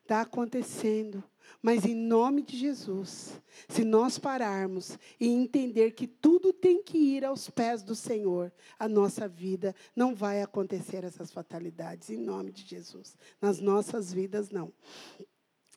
Está 0.03 0.21
acontecendo. 0.21 1.23
Mas 1.63 1.85
em 1.85 1.95
nome 1.95 2.43
de 2.43 2.57
Jesus, 2.57 3.41
se 3.69 3.85
nós 3.85 4.19
pararmos 4.19 4.99
e 5.19 5.29
entender 5.29 5.93
que 5.93 6.07
tudo 6.07 6.53
tem 6.53 6.83
que 6.83 6.99
ir 6.99 7.25
aos 7.25 7.49
pés 7.49 7.83
do 7.83 7.95
Senhor, 7.95 8.53
a 8.79 8.89
nossa 8.89 9.27
vida 9.27 9.75
não 9.97 10.15
vai 10.15 10.43
acontecer 10.43 11.05
essas 11.05 11.31
fatalidades, 11.31 12.11
em 12.11 12.19
nome 12.19 12.53
de 12.53 12.63
Jesus. 12.63 13.17
Nas 13.41 13.61
nossas 13.61 14.13
vidas, 14.13 14.51
não. 14.51 14.73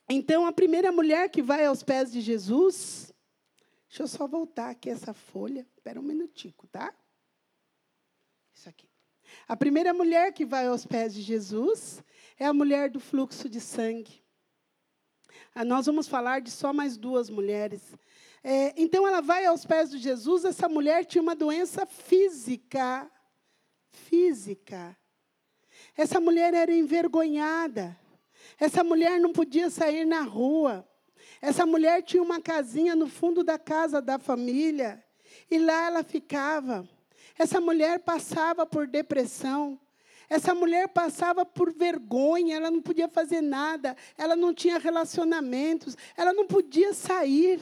Então, 0.08 0.46
a 0.46 0.52
primeira 0.52 0.90
mulher 0.90 1.28
que 1.28 1.42
vai 1.42 1.66
aos 1.66 1.82
pés 1.82 2.10
de 2.10 2.20
Jesus. 2.22 3.12
Deixa 3.88 4.02
eu 4.02 4.08
só 4.08 4.26
voltar 4.26 4.70
aqui 4.70 4.88
essa 4.88 5.12
folha. 5.12 5.66
Espera 5.76 6.00
um 6.00 6.02
minutico, 6.02 6.66
tá? 6.66 6.94
Isso 8.54 8.68
aqui. 8.68 8.88
A 9.46 9.56
primeira 9.56 9.92
mulher 9.92 10.32
que 10.32 10.46
vai 10.46 10.66
aos 10.66 10.86
pés 10.86 11.12
de 11.12 11.20
Jesus 11.20 12.02
é 12.38 12.46
a 12.46 12.54
mulher 12.54 12.88
do 12.88 12.98
fluxo 12.98 13.48
de 13.48 13.60
sangue. 13.60 14.22
Ah, 15.54 15.64
nós 15.64 15.86
vamos 15.86 16.08
falar 16.08 16.40
de 16.40 16.50
só 16.50 16.72
mais 16.72 16.96
duas 16.96 17.28
mulheres. 17.28 17.82
É, 18.42 18.72
então, 18.80 19.06
ela 19.06 19.20
vai 19.20 19.44
aos 19.44 19.66
pés 19.66 19.90
de 19.90 19.98
Jesus. 19.98 20.44
Essa 20.44 20.68
mulher 20.68 21.04
tinha 21.04 21.20
uma 21.20 21.36
doença 21.36 21.84
física. 21.84 23.10
Física. 23.90 24.96
Essa 25.94 26.18
mulher 26.18 26.54
era 26.54 26.72
envergonhada. 26.72 27.98
Essa 28.58 28.84
mulher 28.84 29.18
não 29.18 29.32
podia 29.32 29.70
sair 29.70 30.04
na 30.04 30.22
rua. 30.22 30.88
Essa 31.40 31.66
mulher 31.66 32.02
tinha 32.02 32.22
uma 32.22 32.40
casinha 32.40 32.94
no 32.94 33.08
fundo 33.08 33.42
da 33.44 33.58
casa 33.58 34.00
da 34.00 34.18
família. 34.18 35.04
E 35.50 35.58
lá 35.58 35.86
ela 35.86 36.04
ficava. 36.04 36.88
Essa 37.38 37.60
mulher 37.60 38.00
passava 38.00 38.66
por 38.66 38.86
depressão. 38.86 39.78
Essa 40.28 40.54
mulher 40.54 40.88
passava 40.88 41.46
por 41.46 41.72
vergonha, 41.72 42.56
ela 42.56 42.70
não 42.70 42.82
podia 42.82 43.08
fazer 43.08 43.40
nada, 43.40 43.96
ela 44.16 44.36
não 44.36 44.52
tinha 44.52 44.78
relacionamentos, 44.78 45.96
ela 46.14 46.34
não 46.34 46.46
podia 46.46 46.92
sair. 46.92 47.58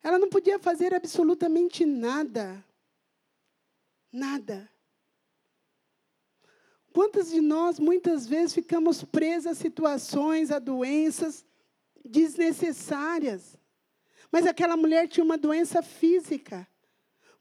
Ela 0.00 0.18
não 0.18 0.28
podia 0.28 0.58
fazer 0.58 0.94
absolutamente 0.94 1.84
nada. 1.84 2.64
Nada. 4.12 4.68
Quantas 6.92 7.30
de 7.30 7.40
nós, 7.40 7.78
muitas 7.78 8.26
vezes, 8.26 8.54
ficamos 8.54 9.02
presas 9.02 9.52
a 9.52 9.60
situações, 9.60 10.50
a 10.50 10.58
doenças 10.58 11.44
desnecessárias? 12.04 13.56
Mas 14.30 14.46
aquela 14.46 14.76
mulher 14.76 15.08
tinha 15.08 15.24
uma 15.24 15.38
doença 15.38 15.82
física. 15.82 16.68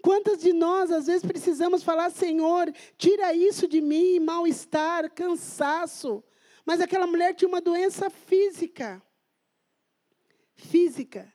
Quantas 0.02 0.40
de 0.40 0.52
nós, 0.52 0.92
às 0.92 1.06
vezes, 1.06 1.26
precisamos 1.26 1.84
falar, 1.84 2.10
Senhor, 2.10 2.74
tira 2.98 3.34
isso 3.34 3.68
de 3.68 3.82
mim, 3.82 4.20
mal-estar, 4.20 5.12
cansaço. 5.12 6.24
Mas 6.66 6.82
aquela 6.82 7.06
mulher 7.06 7.36
tinha 7.36 7.48
uma 7.48 7.62
doença 7.62 8.10
física. 8.10 9.02
física. 10.56 11.32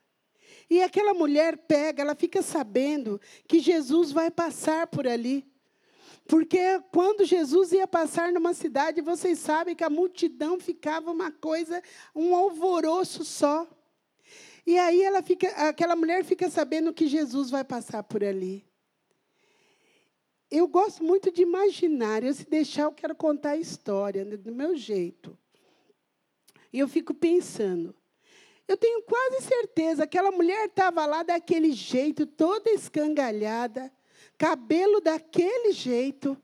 E 0.69 0.83
aquela 0.83 1.15
mulher 1.15 1.57
pega, 1.59 2.03
ela 2.03 2.15
fica 2.15 2.43
sabendo 2.43 3.21
que 3.47 3.61
Jesus 3.61 4.11
vai 4.11 4.31
passar 4.31 4.87
por 4.87 5.07
ali. 5.07 5.47
Porque 6.27 6.59
quando 6.91 7.25
Jesus 7.25 7.73
ia 7.73 7.87
passar 7.87 8.33
numa 8.33 8.53
cidade, 8.53 9.01
vocês 9.01 9.39
sabem 9.39 9.77
que 9.77 9.85
a 9.85 9.91
multidão 9.91 10.59
ficava 10.59 11.11
uma 11.11 11.31
coisa, 11.31 11.83
um 12.15 12.35
alvoroço 12.35 13.25
só. 13.25 13.67
E 14.67 14.77
aí 14.77 15.03
ela 15.03 15.23
fica, 15.23 15.49
aquela 15.69 15.95
mulher 15.95 16.25
fica 16.25 16.51
sabendo 16.51 16.93
que 16.93 17.07
Jesus 17.07 17.51
vai 17.51 17.63
passar 17.63 18.03
por 18.03 18.25
ali. 18.25 18.67
Eu 20.51 20.67
gosto 20.67 21.03
muito 21.03 21.31
de 21.31 21.43
imaginar, 21.43 22.25
eu 22.25 22.35
se 22.35 22.49
deixar 22.49 22.83
eu 22.83 22.93
quero 22.93 23.15
contar 23.15 23.51
a 23.51 23.57
história 23.57 24.25
né, 24.25 24.37
do 24.37 24.53
meu 24.53 24.77
jeito. 24.77 25.37
E 26.73 26.81
eu 26.81 26.89
fico 26.89 27.15
pensando, 27.15 27.95
eu 28.67 28.77
tenho 28.77 29.03
quase 29.03 29.43
certeza 29.43 30.07
que 30.07 30.19
aquela 30.19 30.33
mulher 30.33 30.67
estava 30.67 31.07
lá 31.07 31.23
daquele 31.23 31.73
jeito, 31.73 32.27
toda 32.27 32.71
escangalhada, 32.71 33.93
cabelo 34.39 35.01
daquele 35.01 35.73
jeito, 35.73 36.37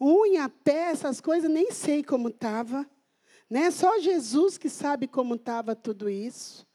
unha, 0.00 0.48
pé, 0.48 0.90
essas 0.90 1.20
coisas, 1.20 1.50
nem 1.50 1.70
sei 1.70 2.02
como 2.02 2.28
estava. 2.28 2.88
Né? 3.48 3.70
Só 3.70 3.98
Jesus 3.98 4.58
que 4.58 4.68
sabe 4.68 5.06
como 5.06 5.34
estava 5.34 5.74
tudo 5.74 6.08
isso. 6.08 6.66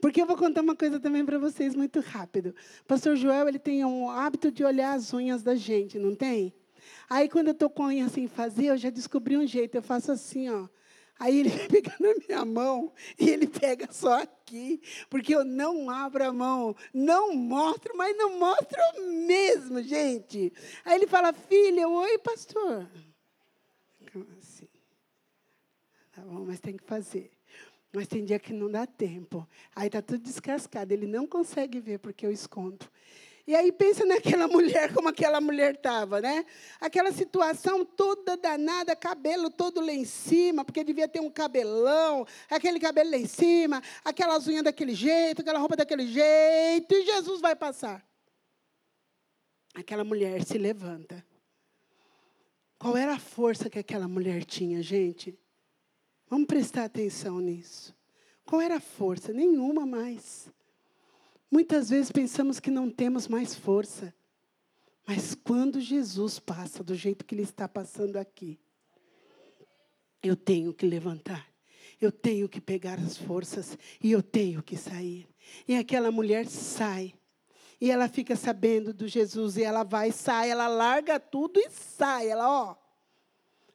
Porque 0.00 0.22
eu 0.22 0.26
vou 0.26 0.36
contar 0.36 0.62
uma 0.62 0.74
coisa 0.74 0.98
também 0.98 1.24
para 1.24 1.38
vocês 1.38 1.74
muito 1.74 2.00
rápido. 2.00 2.54
O 2.82 2.84
pastor 2.86 3.16
Joel, 3.16 3.48
ele 3.48 3.58
tem 3.58 3.84
um 3.84 4.10
hábito 4.10 4.50
de 4.50 4.64
olhar 4.64 4.94
as 4.94 5.12
unhas 5.12 5.42
da 5.42 5.54
gente, 5.54 5.98
não 5.98 6.14
tem? 6.14 6.54
Aí 7.08 7.28
quando 7.28 7.48
eu 7.48 7.52
estou 7.52 7.68
com 7.68 7.84
a 7.84 7.86
unha 7.86 8.06
assim 8.06 8.26
fazer, 8.26 8.66
eu 8.66 8.76
já 8.76 8.90
descobri 8.90 9.36
um 9.36 9.46
jeito, 9.46 9.74
eu 9.74 9.82
faço 9.82 10.10
assim, 10.12 10.48
ó. 10.48 10.68
Aí 11.20 11.40
ele 11.40 11.50
pega 11.68 11.94
na 12.00 12.14
minha 12.14 12.44
mão 12.46 12.90
e 13.18 13.28
ele 13.28 13.46
pega 13.46 13.92
só 13.92 14.22
aqui, 14.22 14.80
porque 15.10 15.34
eu 15.34 15.44
não 15.44 15.90
abro 15.90 16.24
a 16.24 16.32
mão, 16.32 16.74
não 16.94 17.34
mostro, 17.36 17.94
mas 17.94 18.16
não 18.16 18.38
mostro 18.38 18.80
mesmo, 19.26 19.82
gente. 19.82 20.50
Aí 20.82 20.94
ele 20.94 21.06
fala, 21.06 21.34
filha, 21.34 21.86
oi, 21.86 22.18
pastor. 22.18 22.88
Assim. 24.38 24.66
Tá 26.10 26.22
bom, 26.22 26.46
mas 26.46 26.58
tem 26.58 26.74
que 26.74 26.84
fazer. 26.84 27.30
Mas 27.92 28.08
tem 28.08 28.24
dia 28.24 28.38
que 28.38 28.54
não 28.54 28.70
dá 28.70 28.86
tempo. 28.86 29.46
Aí 29.76 29.88
está 29.88 30.00
tudo 30.00 30.22
descascado, 30.22 30.90
ele 30.90 31.06
não 31.06 31.26
consegue 31.26 31.80
ver 31.80 31.98
porque 31.98 32.24
eu 32.24 32.32
escondo. 32.32 32.90
E 33.50 33.56
aí 33.56 33.72
pensa 33.72 34.04
naquela 34.04 34.46
mulher, 34.46 34.94
como 34.94 35.08
aquela 35.08 35.40
mulher 35.40 35.74
estava, 35.74 36.20
né? 36.20 36.46
Aquela 36.80 37.10
situação 37.10 37.84
toda 37.84 38.36
danada, 38.36 38.94
cabelo 38.94 39.50
todo 39.50 39.80
lá 39.80 39.90
em 39.90 40.04
cima, 40.04 40.64
porque 40.64 40.84
devia 40.84 41.08
ter 41.08 41.18
um 41.18 41.28
cabelão, 41.28 42.24
aquele 42.48 42.78
cabelo 42.78 43.10
lá 43.10 43.16
em 43.16 43.26
cima, 43.26 43.82
aquelas 44.04 44.46
unhas 44.46 44.62
daquele 44.62 44.94
jeito, 44.94 45.40
aquela 45.40 45.58
roupa 45.58 45.74
daquele 45.74 46.06
jeito, 46.06 46.94
e 46.94 47.04
Jesus 47.04 47.40
vai 47.40 47.56
passar. 47.56 48.06
Aquela 49.74 50.04
mulher 50.04 50.44
se 50.44 50.56
levanta. 50.56 51.26
Qual 52.78 52.96
era 52.96 53.14
a 53.14 53.18
força 53.18 53.68
que 53.68 53.80
aquela 53.80 54.06
mulher 54.06 54.44
tinha, 54.44 54.80
gente? 54.80 55.36
Vamos 56.28 56.46
prestar 56.46 56.84
atenção 56.84 57.40
nisso. 57.40 57.92
Qual 58.46 58.60
era 58.60 58.76
a 58.76 58.80
força? 58.80 59.32
Nenhuma 59.32 59.84
mais. 59.84 60.48
Muitas 61.50 61.90
vezes 61.90 62.12
pensamos 62.12 62.60
que 62.60 62.70
não 62.70 62.88
temos 62.88 63.26
mais 63.26 63.54
força. 63.54 64.14
Mas 65.06 65.34
quando 65.34 65.80
Jesus 65.80 66.38
passa 66.38 66.84
do 66.84 66.94
jeito 66.94 67.24
que 67.24 67.34
ele 67.34 67.42
está 67.42 67.66
passando 67.66 68.16
aqui, 68.16 68.60
eu 70.22 70.36
tenho 70.36 70.72
que 70.72 70.86
levantar. 70.86 71.48
Eu 72.00 72.12
tenho 72.12 72.48
que 72.48 72.60
pegar 72.60 72.98
as 72.98 73.16
forças 73.16 73.76
e 74.02 74.12
eu 74.12 74.22
tenho 74.22 74.62
que 74.62 74.76
sair. 74.76 75.28
E 75.66 75.74
aquela 75.74 76.10
mulher 76.10 76.46
sai. 76.46 77.14
E 77.80 77.90
ela 77.90 78.08
fica 78.08 78.36
sabendo 78.36 78.92
do 78.92 79.08
Jesus 79.08 79.56
e 79.56 79.62
ela 79.62 79.82
vai, 79.82 80.12
sai, 80.12 80.50
ela 80.50 80.68
larga 80.68 81.18
tudo 81.18 81.58
e 81.58 81.70
sai. 81.70 82.28
Ela, 82.28 82.48
ó, 82.48 82.76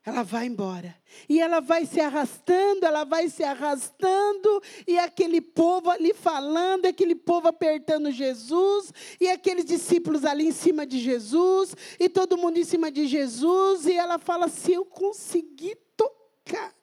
ela 0.06 0.22
vai 0.22 0.46
embora. 0.46 0.96
E 1.28 1.41
ela 1.41 1.60
vai 1.60 1.88
se 1.88 2.00
arrastando, 2.00 2.86
ela 2.86 3.04
vai 3.04 3.28
se 3.28 3.44
arrastando, 3.44 4.62
e 4.86 5.00
aquele 5.00 5.41
povo 5.41 5.89
ali 5.89 6.13
falando, 6.13 6.86
aquele 6.86 7.15
povo 7.15 7.48
apertando 7.48 8.12
Jesus, 8.12 8.94
e 9.20 9.28
aqueles 9.28 9.65
discípulos 9.65 10.24
ali 10.24 10.46
em 10.46 10.52
cima 10.52 10.86
de 10.86 11.00
Jesus, 11.00 11.76
e 12.00 12.08
todo 12.08 12.38
mundo 12.38 12.58
em 12.58 12.63
cima 12.63 12.91
de 12.91 13.08
Jesus, 13.08 13.88
e 13.88 13.94
ela 13.94 14.20
fala: 14.20 14.48
se 14.48 14.74
eu 14.74 14.86
conseguir 14.86 15.76
tocar, 15.98 16.76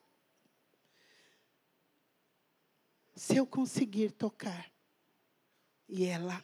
se 3.14 3.36
eu 3.36 3.46
conseguir 3.46 4.10
tocar, 4.10 4.68
e 5.88 6.06
ela 6.06 6.42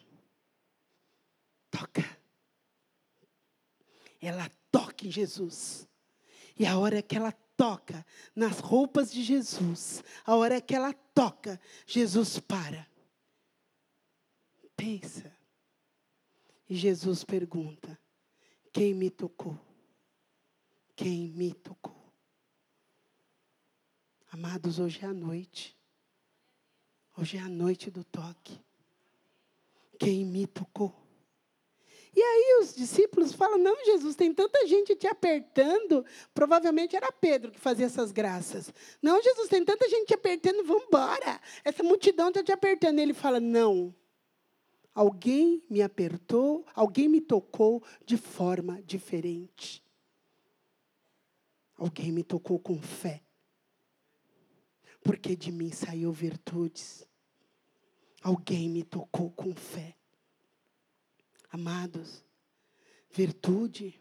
toca, 1.73 2.05
ela 4.21 4.49
toca 4.71 5.05
em 5.05 5.11
Jesus. 5.11 5.88
E 6.59 6.66
a 6.66 6.79
hora 6.79 7.01
que 7.01 7.16
ela 7.16 7.33
toca 7.57 8.05
nas 8.35 8.59
roupas 8.59 9.12
de 9.12 9.23
Jesus, 9.23 10.03
a 10.25 10.35
hora 10.35 10.61
que 10.61 10.75
ela 10.75 10.92
toca, 10.92 11.61
Jesus 11.87 12.38
para. 12.38 12.87
Pensa. 14.77 15.33
E 16.68 16.75
Jesus 16.75 17.25
pergunta: 17.25 17.99
Quem 18.73 18.94
me 18.94 19.11
tocou? 19.11 19.59
Quem 20.94 21.29
me 21.31 21.53
tocou? 21.55 21.97
Amados, 24.31 24.79
hoje 24.79 25.05
é 25.05 25.07
a 25.07 25.12
noite. 25.12 25.77
Hoje 27.16 27.37
é 27.37 27.40
a 27.40 27.49
noite 27.49 27.90
do 27.90 28.05
toque. 28.05 28.61
Quem 29.99 30.25
me 30.25 30.47
tocou? 30.47 31.08
E 32.14 32.21
aí 32.21 32.59
os 32.62 32.75
discípulos 32.75 33.33
falam: 33.33 33.59
Não, 33.59 33.85
Jesus, 33.85 34.16
tem 34.16 34.33
tanta 34.33 34.66
gente 34.66 34.94
te 34.94 35.07
apertando. 35.07 36.05
Provavelmente 36.35 36.97
era 36.97 37.12
Pedro 37.12 37.51
que 37.51 37.61
fazia 37.61 37.87
essas 37.87 38.12
graças. 38.12 38.73
Não, 39.01 39.23
Jesus, 39.23 39.49
tem 39.49 39.64
tanta 39.64 39.88
gente 39.88 40.07
te 40.07 40.14
apertando, 40.14 40.64
vamos 40.64 40.85
embora. 40.85 41.40
Essa 41.64 41.83
multidão 41.83 42.29
está 42.29 42.42
te 42.42 42.53
apertando. 42.53 42.99
E 42.99 43.03
ele 43.03 43.14
fala: 43.14 43.40
Não. 43.40 43.94
Alguém 44.94 45.62
me 45.71 45.81
apertou, 45.81 46.64
alguém 46.75 47.09
me 47.09 47.21
tocou 47.21 47.83
de 48.05 48.16
forma 48.16 48.83
diferente. 48.83 49.81
Alguém 51.77 52.11
me 52.11 52.25
tocou 52.25 52.59
com 52.59 52.83
fé. 52.83 53.23
Porque 55.01 55.37
de 55.37 55.53
mim 55.53 55.71
saiu 55.71 56.11
virtudes. 56.11 57.07
Alguém 58.21 58.68
me 58.68 58.83
tocou 58.83 59.31
com 59.31 59.55
fé. 59.55 59.98
Amados, 61.51 62.25
virtude 63.11 63.99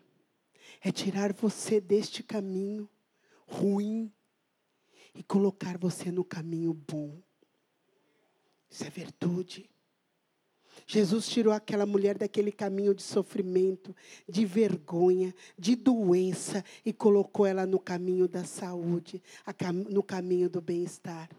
é 0.82 0.92
tirar 0.92 1.34
você 1.34 1.80
deste 1.80 2.22
caminho 2.22 2.90
ruim 3.48 4.12
e 5.16 5.24
colocar 5.24 5.78
você 5.78 6.12
no 6.12 6.24
caminho 6.24 6.74
bom. 6.74 7.22
Isso 8.70 8.84
é 8.84 8.90
virtude. 8.90 9.70
Jesus 10.86 11.28
tirou 11.28 11.52
aquela 11.52 11.86
mulher 11.86 12.18
daquele 12.18 12.52
caminho 12.52 12.94
de 12.94 13.02
sofrimento, 13.02 13.96
de 14.28 14.46
vergonha, 14.46 15.34
de 15.58 15.76
doença 15.76 16.64
e 16.86 16.94
colocou 16.94 17.46
ela 17.46 17.66
no 17.66 17.80
caminho 17.80 18.28
da 18.28 18.44
saúde, 18.44 19.22
no 19.90 20.04
caminho 20.04 20.50
do 20.50 20.62
bem-estar. 20.62 21.30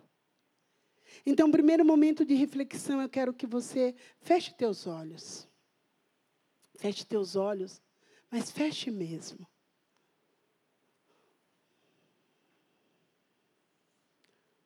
Então, 1.24 1.50
primeiro 1.50 1.84
momento 1.84 2.24
de 2.24 2.34
reflexão, 2.34 3.00
eu 3.00 3.08
quero 3.08 3.32
que 3.32 3.46
você 3.46 3.94
feche 4.20 4.52
teus 4.52 4.86
olhos. 4.86 5.47
Feche 6.78 7.04
teus 7.04 7.34
olhos, 7.34 7.82
mas 8.30 8.52
feche 8.52 8.88
mesmo. 8.88 9.44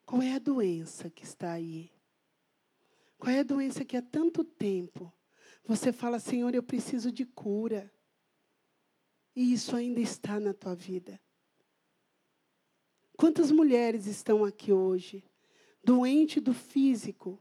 Qual 0.05 0.21
é 0.21 0.35
a 0.35 0.39
doença 0.39 1.09
que 1.09 1.25
está 1.25 1.53
aí? 1.53 1.91
Qual 3.17 3.33
é 3.33 3.39
a 3.39 3.43
doença 3.43 3.83
que 3.83 3.97
há 3.97 4.03
tanto 4.03 4.45
tempo 4.45 5.11
você 5.65 5.91
fala, 5.91 6.19
Senhor, 6.19 6.55
eu 6.55 6.63
preciso 6.63 7.11
de 7.11 7.25
cura? 7.25 7.91
E 9.35 9.55
isso 9.55 9.75
ainda 9.75 10.01
está 10.01 10.39
na 10.39 10.53
tua 10.53 10.75
vida. 10.75 11.19
Quantas 13.17 13.51
mulheres 13.51 14.05
estão 14.05 14.45
aqui 14.45 14.71
hoje, 14.71 15.25
doente 15.83 16.41
do 16.41 16.53
físico? 16.53 17.41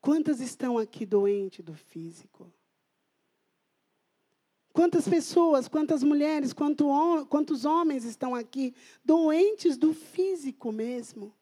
Quantas 0.00 0.40
estão 0.40 0.78
aqui 0.78 1.04
doente 1.04 1.60
do 1.60 1.74
físico? 1.74 2.52
Quantas 4.72 5.06
pessoas, 5.06 5.68
quantas 5.68 6.02
mulheres, 6.02 6.52
quantos 6.52 7.64
homens 7.64 8.04
estão 8.04 8.34
aqui 8.34 8.74
doentes 9.04 9.76
do 9.76 9.92
físico 9.92 10.72
mesmo? 10.72 11.34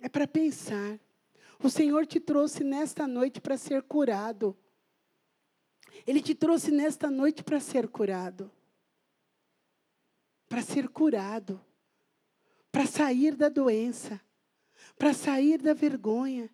É 0.00 0.08
para 0.08 0.26
pensar. 0.26 0.98
O 1.62 1.68
Senhor 1.70 2.06
te 2.06 2.18
trouxe 2.18 2.64
nesta 2.64 3.06
noite 3.06 3.40
para 3.40 3.56
ser 3.56 3.82
curado. 3.82 4.56
Ele 6.06 6.20
te 6.20 6.34
trouxe 6.34 6.70
nesta 6.70 7.10
noite 7.10 7.42
para 7.42 7.60
ser 7.60 7.88
curado. 7.88 8.50
Para 10.48 10.62
ser 10.62 10.88
curado. 10.88 11.60
Para 12.72 12.86
sair 12.86 13.34
da 13.34 13.48
doença. 13.48 14.20
para 14.98 15.12
sair 15.12 15.60
da 15.60 15.74
vergonha. 15.74 16.50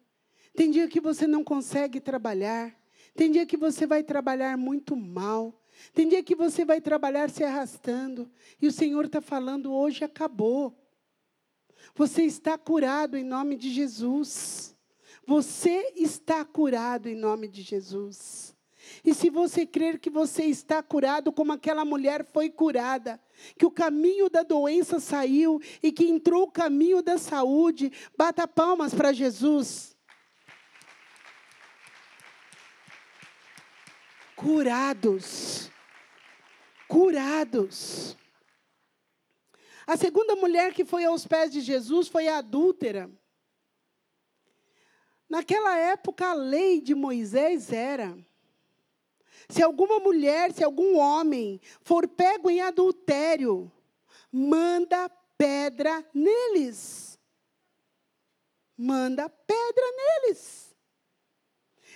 Tem 0.55 0.71
dia 0.71 0.89
que 0.89 1.01
você 1.01 1.27
não 1.27 1.45
consegue 1.45 2.01
trabalhar. 2.01 2.80
Tem 3.21 3.31
dia 3.31 3.45
que 3.45 3.59
você 3.59 3.87
vai 3.87 4.03
trabalhar 4.03 4.57
muito 4.57 4.97
mal. 4.97 5.55
Tem 5.93 6.09
dia 6.09 6.23
que 6.23 6.35
você 6.35 6.65
vai 6.65 6.81
trabalhar 6.81 7.29
se 7.29 7.45
arrastando. 7.45 8.31
E 8.63 8.67
o 8.67 8.73
Senhor 8.73 9.05
está 9.05 9.21
falando: 9.21 9.75
hoje 9.75 10.03
acabou. 10.03 10.75
Você 11.95 12.23
está 12.23 12.57
curado 12.57 13.19
em 13.19 13.23
nome 13.23 13.57
de 13.57 13.69
Jesus. 13.69 14.75
Você 15.27 15.93
está 15.97 16.47
curado 16.47 17.11
em 17.11 17.15
nome 17.15 17.47
de 17.47 17.61
Jesus. 17.61 18.57
E 19.05 19.13
se 19.13 19.29
você 19.29 19.67
crer 19.67 19.99
que 19.99 20.09
você 20.09 20.45
está 20.45 20.83
curado, 20.83 21.31
como 21.31 21.53
aquela 21.53 21.85
mulher 21.85 22.25
foi 22.25 22.49
curada, 22.49 23.21
que 23.59 23.67
o 23.67 23.71
caminho 23.71 24.31
da 24.31 24.43
doença 24.43 24.99
saiu 24.99 25.61
e 25.83 25.93
que 25.93 26.09
entrou 26.09 26.45
o 26.45 26.51
caminho 26.51 27.03
da 27.03 27.19
saúde, 27.19 27.93
bata 28.17 28.49
palmas 28.49 28.95
para 28.95 29.13
Jesus. 29.13 29.90
Curados. 34.41 35.71
Curados. 36.89 38.17
A 39.87 39.99
segunda 39.99 40.35
mulher 40.35 40.73
que 40.73 40.83
foi 40.83 41.05
aos 41.05 41.27
pés 41.27 41.53
de 41.53 41.61
Jesus 41.61 42.09
foi 42.09 42.27
a 42.27 42.39
adúltera. 42.39 43.11
Naquela 45.29 45.77
época, 45.77 46.31
a 46.31 46.33
lei 46.33 46.81
de 46.81 46.95
Moisés 46.95 47.71
era: 47.71 48.17
se 49.47 49.63
alguma 49.63 49.99
mulher, 50.01 50.55
se 50.55 50.65
algum 50.65 50.97
homem 50.97 51.61
for 51.83 52.09
pego 52.09 52.49
em 52.49 52.63
adultério, 52.63 53.71
manda 54.33 55.11
pedra 55.37 56.03
neles. 56.15 57.19
Manda 58.75 59.29
pedra 59.29 59.85
neles. 59.99 60.70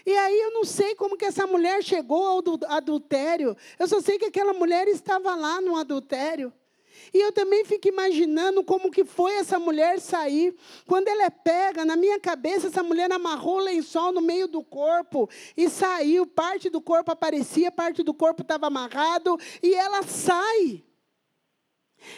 E 0.06 0.16
aí 0.16 0.40
eu 0.40 0.52
não 0.52 0.64
sei 0.64 0.94
como 0.94 1.16
que 1.16 1.24
essa 1.24 1.46
mulher 1.46 1.82
chegou 1.82 2.26
ao 2.26 2.42
adultério. 2.68 3.56
Eu 3.78 3.88
só 3.88 4.00
sei 4.00 4.18
que 4.18 4.26
aquela 4.26 4.52
mulher 4.52 4.86
estava 4.88 5.34
lá 5.34 5.60
no 5.60 5.76
adultério. 5.76 6.52
E 7.12 7.18
eu 7.18 7.32
também 7.32 7.64
fico 7.64 7.88
imaginando 7.88 8.62
como 8.64 8.90
que 8.90 9.04
foi 9.04 9.34
essa 9.34 9.58
mulher 9.58 10.00
sair. 10.00 10.54
Quando 10.86 11.08
ela 11.08 11.24
é 11.24 11.30
pega, 11.30 11.84
na 11.84 11.96
minha 11.96 12.18
cabeça, 12.18 12.66
essa 12.66 12.82
mulher 12.82 13.10
amarrou 13.12 13.56
o 13.56 13.64
lençol 13.64 14.12
no 14.12 14.20
meio 14.20 14.48
do 14.48 14.62
corpo 14.62 15.28
e 15.56 15.68
saiu. 15.68 16.26
Parte 16.26 16.68
do 16.68 16.80
corpo 16.80 17.10
aparecia, 17.10 17.70
parte 17.70 18.02
do 18.02 18.12
corpo 18.12 18.42
estava 18.42 18.66
amarrado 18.66 19.38
e 19.62 19.74
ela 19.74 20.02
sai. 20.02 20.84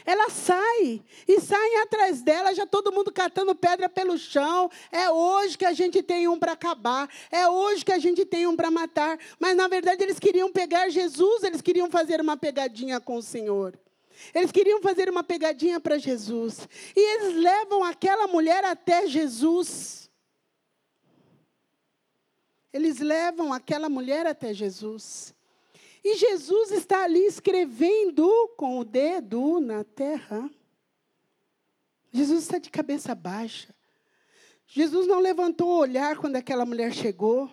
Ela 0.05 0.31
sai 0.31 1.03
e 1.27 1.41
saem 1.41 1.79
atrás 1.81 2.23
dela, 2.23 2.55
já 2.55 2.67
todo 2.67 2.93
mundo 2.93 3.13
catando 3.13 3.55
pedra 3.55 3.89
pelo 3.89 4.17
chão. 4.19 4.71
É 4.91 5.11
hoje 5.11 5.59
que 5.59 5.65
a 5.65 5.73
gente 5.73 6.03
tem 6.03 6.29
um 6.29 6.39
para 6.39 6.53
acabar, 6.53 7.09
é 7.31 7.49
hoje 7.49 7.85
que 7.85 7.93
a 7.93 7.99
gente 7.99 8.25
tem 8.25 8.47
um 8.47 8.57
para 8.57 8.71
matar. 8.71 9.19
Mas 9.39 9.57
na 9.57 9.69
verdade 9.69 10.03
eles 10.03 10.19
queriam 10.19 10.51
pegar 10.51 10.89
Jesus, 10.89 11.43
eles 11.43 11.61
queriam 11.61 11.91
fazer 11.91 12.21
uma 12.21 12.37
pegadinha 12.37 13.01
com 13.01 13.17
o 13.17 13.23
Senhor. 13.23 13.79
Eles 14.35 14.51
queriam 14.51 14.81
fazer 14.81 15.11
uma 15.11 15.23
pegadinha 15.23 15.79
para 15.79 15.99
Jesus. 15.99 16.67
E 16.95 17.01
eles 17.01 17.37
levam 17.37 17.85
aquela 17.85 18.27
mulher 18.27 18.65
até 18.65 19.07
Jesus. 19.07 20.11
Eles 22.73 22.99
levam 22.99 23.53
aquela 23.53 23.89
mulher 23.89 24.27
até 24.27 24.53
Jesus. 24.53 25.36
E 26.09 26.15
Jesus 26.15 26.71
está 26.71 27.03
ali 27.03 27.27
escrevendo 27.27 28.31
com 28.57 28.79
o 28.79 28.85
dedo 28.85 29.59
na 29.59 29.83
terra. 29.83 30.49
Jesus 32.13 32.45
está 32.45 32.59
de 32.59 32.71
cabeça 32.71 33.13
baixa. 33.13 33.75
Jesus 34.69 35.09
não 35.09 35.19
levantou 35.19 35.67
o 35.67 35.81
olhar 35.81 36.17
quando 36.17 36.37
aquela 36.37 36.65
mulher 36.65 36.93
chegou. 36.95 37.51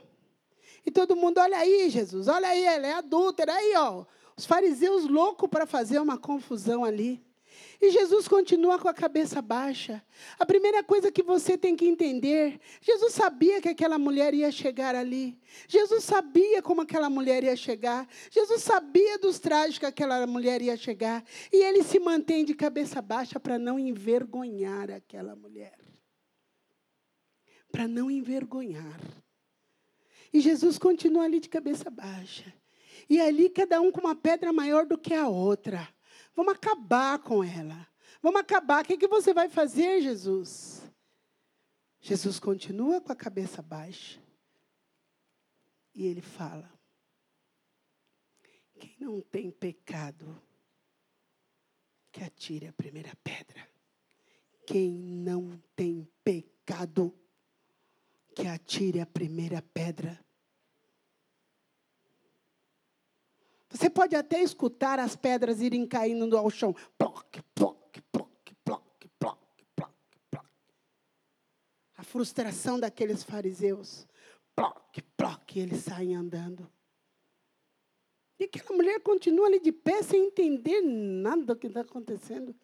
E 0.86 0.92
todo 0.92 1.16
mundo, 1.16 1.40
olha 1.40 1.58
aí, 1.58 1.90
Jesus, 1.90 2.28
olha 2.28 2.48
aí, 2.48 2.64
ela 2.64 2.86
é 2.86 2.94
adúltera, 2.94 3.56
aí, 3.56 3.74
ó. 3.76 4.06
Os 4.38 4.46
fariseus 4.46 5.08
loucos 5.08 5.50
para 5.50 5.66
fazer 5.66 5.98
uma 5.98 6.20
confusão 6.20 6.86
ali. 6.86 7.26
E 7.84 7.92
Jesus 7.92 8.30
continua 8.30 8.80
com 8.80 8.88
a 8.88 8.94
cabeça 8.94 9.42
baixa. 9.42 10.02
A 10.40 10.46
primeira 10.46 10.82
coisa 10.82 11.12
que 11.12 11.22
você 11.22 11.58
tem 11.58 11.76
que 11.76 11.86
entender: 11.86 12.58
Jesus 12.80 13.14
sabia 13.14 13.62
que 13.62 13.68
aquela 13.68 14.00
mulher 14.00 14.34
ia 14.34 14.50
chegar 14.54 14.96
ali. 14.96 15.38
Jesus 15.68 16.06
sabia 16.06 16.62
como 16.62 16.80
aquela 16.80 17.10
mulher 17.10 17.44
ia 17.44 17.58
chegar. 17.58 18.08
Jesus 18.32 18.64
sabia 18.64 19.20
dos 19.20 19.38
trajes 19.38 19.80
que 19.80 19.86
aquela 19.86 20.26
mulher 20.26 20.62
ia 20.62 20.78
chegar. 20.78 21.26
E 21.52 21.58
ele 21.58 21.84
se 21.84 22.00
mantém 22.00 22.46
de 22.46 22.54
cabeça 22.54 23.02
baixa 23.02 23.38
para 23.38 23.60
não 23.60 23.78
envergonhar 23.78 24.90
aquela 24.90 25.36
mulher. 25.36 25.78
Para 27.70 27.86
não 27.86 28.10
envergonhar. 28.10 29.02
E 30.32 30.40
Jesus 30.40 30.78
continua 30.78 31.26
ali 31.26 31.42
de 31.42 31.50
cabeça 31.50 31.90
baixa. 31.90 32.46
E 33.10 33.20
ali 33.20 33.50
cada 33.50 33.82
um 33.82 33.92
com 33.92 34.00
uma 34.00 34.16
pedra 34.16 34.54
maior 34.54 34.86
do 34.86 34.98
que 34.98 35.14
a 35.14 35.28
outra. 35.28 35.93
Vamos 36.36 36.54
acabar 36.54 37.20
com 37.20 37.44
ela. 37.44 37.88
Vamos 38.22 38.42
acabar. 38.42 38.84
O 38.84 38.88
que, 38.88 38.98
que 38.98 39.08
você 39.08 39.34
vai 39.34 39.50
fazer, 39.50 40.02
Jesus? 40.02 40.82
Jesus 42.00 42.40
continua 42.40 43.00
com 43.00 43.12
a 43.12 43.16
cabeça 43.16 43.62
baixa. 43.62 44.22
E 45.94 46.06
ele 46.06 46.22
fala: 46.22 46.70
Quem 48.80 48.96
não 49.00 49.22
tem 49.22 49.52
pecado, 49.52 50.42
que 52.12 52.24
atire 52.24 52.68
a 52.68 52.74
primeira 52.74 53.12
pedra. 53.24 53.68
Quem 54.66 54.92
não 54.94 55.62
tem 55.76 56.08
pecado, 56.24 57.14
que 58.36 58.48
atire 58.48 59.02
a 59.02 59.06
primeira 59.06 59.62
pedra. 59.62 60.24
Você 63.74 63.90
pode 63.90 64.16
até 64.16 64.40
escutar 64.40 65.00
as 65.00 65.16
pedras 65.16 65.60
irem 65.60 65.88
caindo 65.88 66.38
ao 66.38 66.48
chão. 66.52 66.76
Ploc, 66.96 67.40
ploc, 67.56 68.00
ploc, 68.12 68.30
ploc, 68.64 68.84
ploc, 69.20 69.40
ploc, 69.76 69.90
ploc. 70.30 70.46
A 71.98 72.04
frustração 72.04 72.80
daqueles 72.80 73.24
fariseus. 73.24 74.08
Ploc, 74.56 75.02
ploc, 75.18 75.56
e 75.56 75.60
eles 75.60 75.80
saem 75.80 76.16
andando. 76.16 76.72
E 78.40 78.44
aquela 78.44 78.78
mulher 78.78 79.00
continua 79.00 79.48
ali 79.48 79.60
de 79.60 79.72
pé 79.72 80.04
sem 80.04 80.28
entender 80.28 80.82
nada 80.82 81.44
do 81.44 81.56
que 81.56 81.66
está 81.66 81.82
acontecendo. 81.82 82.56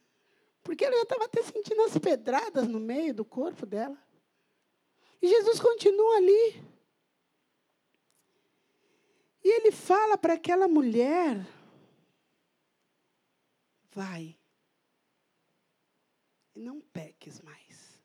Porque 0.61 0.85
ela 0.85 0.95
já 0.95 1.03
estava 1.03 1.25
até 1.25 1.41
sentindo 1.41 1.81
as 1.81 1.97
pedradas 1.97 2.67
no 2.67 2.79
meio 2.79 3.15
do 3.15 3.25
corpo 3.25 3.65
dela. 3.65 3.97
E 5.19 5.27
Jesus 5.27 5.59
continua 5.59 6.17
ali. 6.17 6.63
E 9.43 9.47
ele 9.47 9.71
fala 9.71 10.17
para 10.17 10.33
aquela 10.33 10.67
mulher: 10.67 11.45
vai, 13.91 14.39
e 16.55 16.61
não 16.61 16.81
peques 16.81 17.39
mais. 17.39 18.01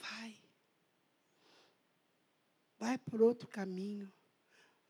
Vai. 0.00 0.38
Vai 2.78 2.98
por 2.98 3.20
outro 3.20 3.48
caminho. 3.48 4.12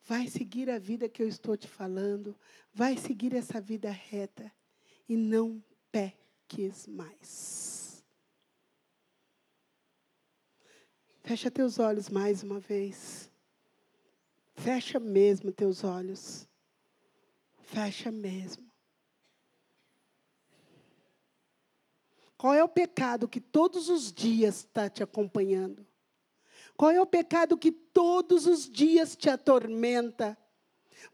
Vai 0.04 0.26
seguir 0.28 0.68
a 0.68 0.78
vida 0.78 1.08
que 1.08 1.22
eu 1.22 1.28
estou 1.28 1.56
te 1.56 1.66
falando. 1.66 2.38
Vai 2.74 2.96
seguir 2.96 3.34
essa 3.34 3.60
vida 3.60 3.90
reta. 3.90 4.52
E 5.08 5.16
não 5.16 5.64
peques 5.90 6.86
mais. 6.86 8.04
Fecha 11.22 11.50
teus 11.50 11.78
olhos 11.78 12.10
mais 12.10 12.42
uma 12.42 12.60
vez. 12.60 13.29
Fecha 14.62 15.00
mesmo 15.00 15.50
teus 15.50 15.84
olhos. 15.84 16.46
Fecha 17.62 18.12
mesmo. 18.12 18.70
Qual 22.36 22.52
é 22.52 22.62
o 22.62 22.68
pecado 22.68 23.28
que 23.28 23.40
todos 23.40 23.88
os 23.88 24.12
dias 24.12 24.58
está 24.58 24.90
te 24.90 25.02
acompanhando? 25.02 25.86
Qual 26.76 26.90
é 26.90 27.00
o 27.00 27.06
pecado 27.06 27.56
que 27.56 27.72
todos 27.72 28.46
os 28.46 28.68
dias 28.68 29.16
te 29.16 29.30
atormenta? 29.30 30.36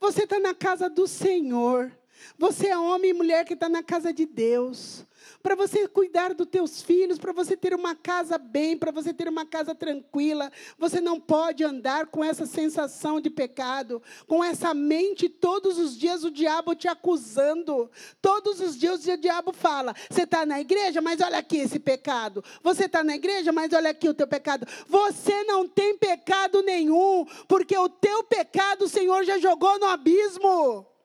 Você 0.01 0.25
está 0.25 0.41
na 0.41 0.55
casa 0.55 0.89
do 0.89 1.07
Senhor. 1.07 1.97
Você 2.39 2.69
é 2.69 2.79
homem 2.79 3.11
e 3.11 3.15
mulher 3.15 3.45
que 3.45 3.55
está 3.55 3.69
na 3.69 3.83
casa 3.83 4.13
de 4.13 4.27
Deus 4.27 5.07
para 5.43 5.55
você 5.55 5.87
cuidar 5.87 6.35
dos 6.35 6.47
teus 6.47 6.83
filhos, 6.83 7.19
para 7.19 7.33
você 7.33 7.57
ter 7.57 7.75
uma 7.75 7.95
casa 7.95 8.39
bem, 8.39 8.77
para 8.77 8.91
você 8.91 9.13
ter 9.13 9.29
uma 9.29 9.47
casa 9.47 9.75
tranquila. 9.75 10.51
Você 10.79 11.01
não 11.01 11.21
pode 11.21 11.65
andar 11.65 12.07
com 12.07 12.25
essa 12.25 12.47
sensação 12.47 13.21
de 13.21 13.31
pecado, 13.31 14.03
com 14.27 14.43
essa 14.43 14.75
mente 14.75 15.29
todos 15.29 15.79
os 15.79 15.97
dias 15.97 16.25
o 16.25 16.31
diabo 16.31 16.75
te 16.75 16.89
acusando. 16.89 17.91
Todos 18.21 18.61
os 18.61 18.77
dias 18.77 19.07
o 19.07 19.17
diabo 19.17 19.53
fala: 19.53 19.95
você 20.11 20.23
está 20.23 20.45
na 20.45 20.61
igreja, 20.61 21.01
mas 21.01 21.21
olha 21.21 21.39
aqui 21.39 21.59
esse 21.59 21.79
pecado. 21.79 22.43
Você 22.63 22.87
está 22.87 23.05
na 23.05 23.15
igreja, 23.15 23.53
mas 23.53 23.73
olha 23.73 23.91
aqui 23.91 24.09
o 24.09 24.15
teu 24.15 24.27
pecado. 24.27 24.67
Você 24.89 25.45
não 25.45 25.69
tem 25.69 25.97
pecado 25.97 26.63
nenhum, 26.63 27.25
porque 27.47 27.77
o 27.77 27.89
teu 27.89 28.25
pecado 28.25 28.87
o 28.87 28.89
Senhor 28.89 29.25
já 29.25 29.39
jogou 29.39 29.79
no 29.79 29.87
abismo. 29.87 30.96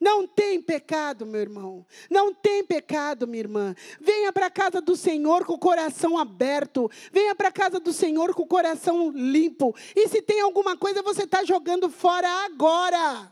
Não 0.00 0.26
tem 0.26 0.62
pecado, 0.62 1.26
meu 1.26 1.42
irmão. 1.42 1.86
Não 2.08 2.32
tem 2.32 2.64
pecado, 2.64 3.28
minha 3.28 3.42
irmã. 3.42 3.74
Venha 4.00 4.32
para 4.32 4.46
a 4.46 4.50
casa 4.50 4.80
do 4.80 4.96
Senhor 4.96 5.44
com 5.44 5.52
o 5.52 5.58
coração 5.58 6.16
aberto. 6.16 6.90
Venha 7.12 7.34
para 7.34 7.48
a 7.48 7.52
casa 7.52 7.78
do 7.78 7.92
Senhor 7.92 8.34
com 8.34 8.42
o 8.42 8.46
coração 8.46 9.10
limpo. 9.10 9.76
E 9.94 10.08
se 10.08 10.22
tem 10.22 10.40
alguma 10.40 10.74
coisa, 10.74 11.02
você 11.02 11.24
está 11.24 11.44
jogando 11.44 11.90
fora 11.90 12.26
agora. 12.46 13.30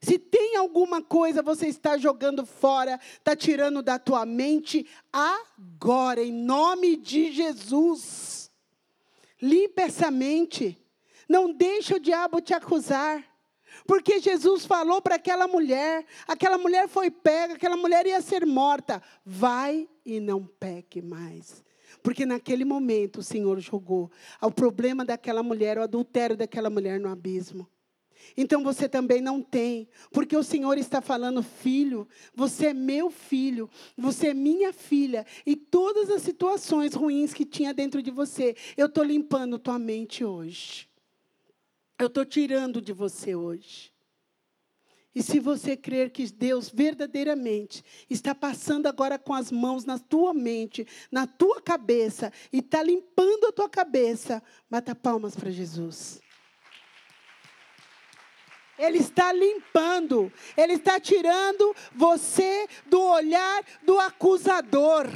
Se 0.00 0.18
tem 0.18 0.56
alguma 0.56 1.02
coisa 1.02 1.42
você 1.42 1.66
está 1.66 1.98
jogando 1.98 2.46
fora, 2.46 2.98
está 3.18 3.34
tirando 3.34 3.82
da 3.82 3.98
tua 3.98 4.24
mente 4.24 4.86
agora, 5.12 6.22
em 6.22 6.32
nome 6.32 6.96
de 6.96 7.32
Jesus. 7.32 8.50
Limpa 9.42 9.82
essa 9.82 10.10
mente. 10.10 10.78
Não 11.28 11.52
deixa 11.52 11.96
o 11.96 12.00
diabo 12.00 12.40
te 12.40 12.54
acusar. 12.54 13.35
Porque 13.86 14.20
Jesus 14.20 14.64
falou 14.64 15.02
para 15.02 15.16
aquela 15.16 15.48
mulher, 15.48 16.04
aquela 16.26 16.56
mulher 16.56 16.88
foi 16.88 17.10
pega, 17.10 17.54
aquela 17.54 17.76
mulher 17.76 18.06
ia 18.06 18.20
ser 18.20 18.46
morta. 18.46 19.02
Vai 19.24 19.88
e 20.04 20.20
não 20.20 20.46
peque 20.46 21.02
mais. 21.02 21.64
Porque 22.02 22.24
naquele 22.24 22.64
momento 22.64 23.18
o 23.18 23.22
Senhor 23.22 23.58
jogou 23.60 24.10
o 24.40 24.50
problema 24.50 25.04
daquela 25.04 25.42
mulher, 25.42 25.78
o 25.78 25.82
adultério 25.82 26.36
daquela 26.36 26.70
mulher 26.70 27.00
no 27.00 27.08
abismo. 27.08 27.68
Então 28.36 28.62
você 28.62 28.88
também 28.88 29.20
não 29.20 29.40
tem, 29.42 29.88
porque 30.10 30.36
o 30.36 30.42
Senhor 30.42 30.78
está 30.78 31.00
falando, 31.00 31.42
filho, 31.42 32.08
você 32.34 32.68
é 32.68 32.74
meu 32.74 33.10
filho, 33.10 33.68
você 33.96 34.28
é 34.28 34.34
minha 34.34 34.72
filha, 34.72 35.24
e 35.44 35.54
todas 35.54 36.10
as 36.10 36.22
situações 36.22 36.94
ruins 36.94 37.32
que 37.32 37.44
tinha 37.44 37.72
dentro 37.74 38.02
de 38.02 38.10
você, 38.10 38.56
eu 38.76 38.86
estou 38.86 39.04
limpando 39.04 39.58
tua 39.58 39.78
mente 39.78 40.24
hoje. 40.24 40.88
Eu 41.98 42.08
estou 42.08 42.24
tirando 42.24 42.80
de 42.80 42.92
você 42.92 43.34
hoje. 43.34 43.92
E 45.14 45.22
se 45.22 45.40
você 45.40 45.74
crer 45.74 46.10
que 46.10 46.30
Deus 46.30 46.68
verdadeiramente 46.68 47.82
está 48.10 48.34
passando 48.34 48.86
agora 48.86 49.18
com 49.18 49.32
as 49.32 49.50
mãos 49.50 49.86
na 49.86 49.98
tua 49.98 50.34
mente, 50.34 50.86
na 51.10 51.26
tua 51.26 51.58
cabeça, 51.62 52.30
e 52.52 52.58
está 52.58 52.82
limpando 52.82 53.46
a 53.46 53.52
tua 53.52 53.66
cabeça, 53.66 54.42
bata 54.68 54.94
palmas 54.94 55.34
para 55.34 55.50
Jesus. 55.50 56.20
Ele 58.78 58.98
está 58.98 59.32
limpando, 59.32 60.30
ele 60.54 60.74
está 60.74 61.00
tirando 61.00 61.74
você 61.94 62.68
do 62.84 63.00
olhar 63.00 63.64
do 63.84 63.98
acusador. 63.98 65.06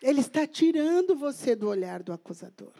Ele 0.00 0.20
está 0.20 0.46
tirando 0.46 1.16
você 1.16 1.56
do 1.56 1.68
olhar 1.68 2.00
do 2.00 2.12
acusador. 2.12 2.72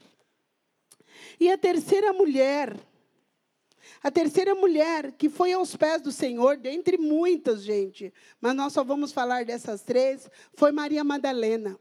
E 1.39 1.51
a 1.51 1.59
terceira 1.59 2.13
mulher, 2.13 2.77
a 4.03 4.11
terceira 4.11 4.55
mulher 4.55 5.13
que 5.13 5.29
foi 5.29 5.53
aos 5.53 5.77
pés 5.77 6.01
do 6.01 6.13
Senhor, 6.13 6.57
dentre 6.57 6.97
muitas, 6.97 7.63
gente, 7.63 8.13
mas 8.41 8.55
nós 8.55 8.73
só 8.73 8.83
vamos 8.83 9.13
falar 9.13 9.45
dessas 9.45 9.83
três, 9.83 10.31
foi 10.55 10.73
Maria 10.73 11.05
Madalena. 11.05 11.79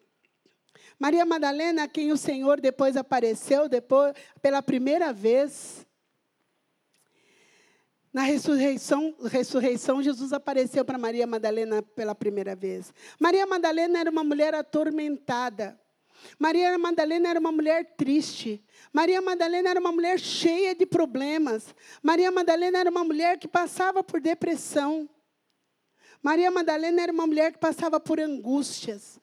Maria 0.97 1.26
Madalena, 1.26 1.84
a 1.84 1.88
quem 1.88 2.12
o 2.12 2.18
Senhor 2.18 2.62
depois 2.62 2.95
apareceu, 2.95 3.68
depois, 3.68 4.14
pela 4.41 4.62
primeira 4.62 5.12
vez. 5.12 5.86
Na 8.14 8.24
ressurreição, 8.24 9.14
ressurreição, 9.26 10.01
Jesus 10.01 10.32
apareceu 10.32 10.86
para 10.86 10.97
Maria 10.97 11.28
Madalena 11.28 11.82
pela 11.82 12.16
primeira 12.16 12.56
vez. 12.56 12.93
Maria 13.20 13.45
Madalena 13.45 13.99
era 13.99 14.10
uma 14.10 14.24
mulher 14.24 14.56
atormentada. 14.56 15.78
Maria 16.39 16.78
Madalena 16.78 17.30
era 17.30 17.39
uma 17.39 17.51
mulher 17.51 17.95
triste. 17.95 18.63
Maria 18.91 19.22
Madalena 19.22 19.70
era 19.70 19.80
uma 19.80 19.91
mulher 19.91 20.20
cheia 20.20 20.76
de 20.76 20.86
problemas. 20.86 21.76
Maria 22.01 22.32
Madalena 22.32 22.80
era 22.80 22.89
uma 22.89 23.03
mulher 23.03 23.38
que 23.38 23.47
passava 23.47 24.03
por 24.03 24.20
depressão. 24.20 25.09
Maria 26.22 26.49
Madalena 26.49 27.01
era 27.01 27.11
uma 27.11 27.28
mulher 27.28 27.51
que 27.51 27.59
passava 27.59 27.99
por 27.99 28.20
angústias. 28.20 29.20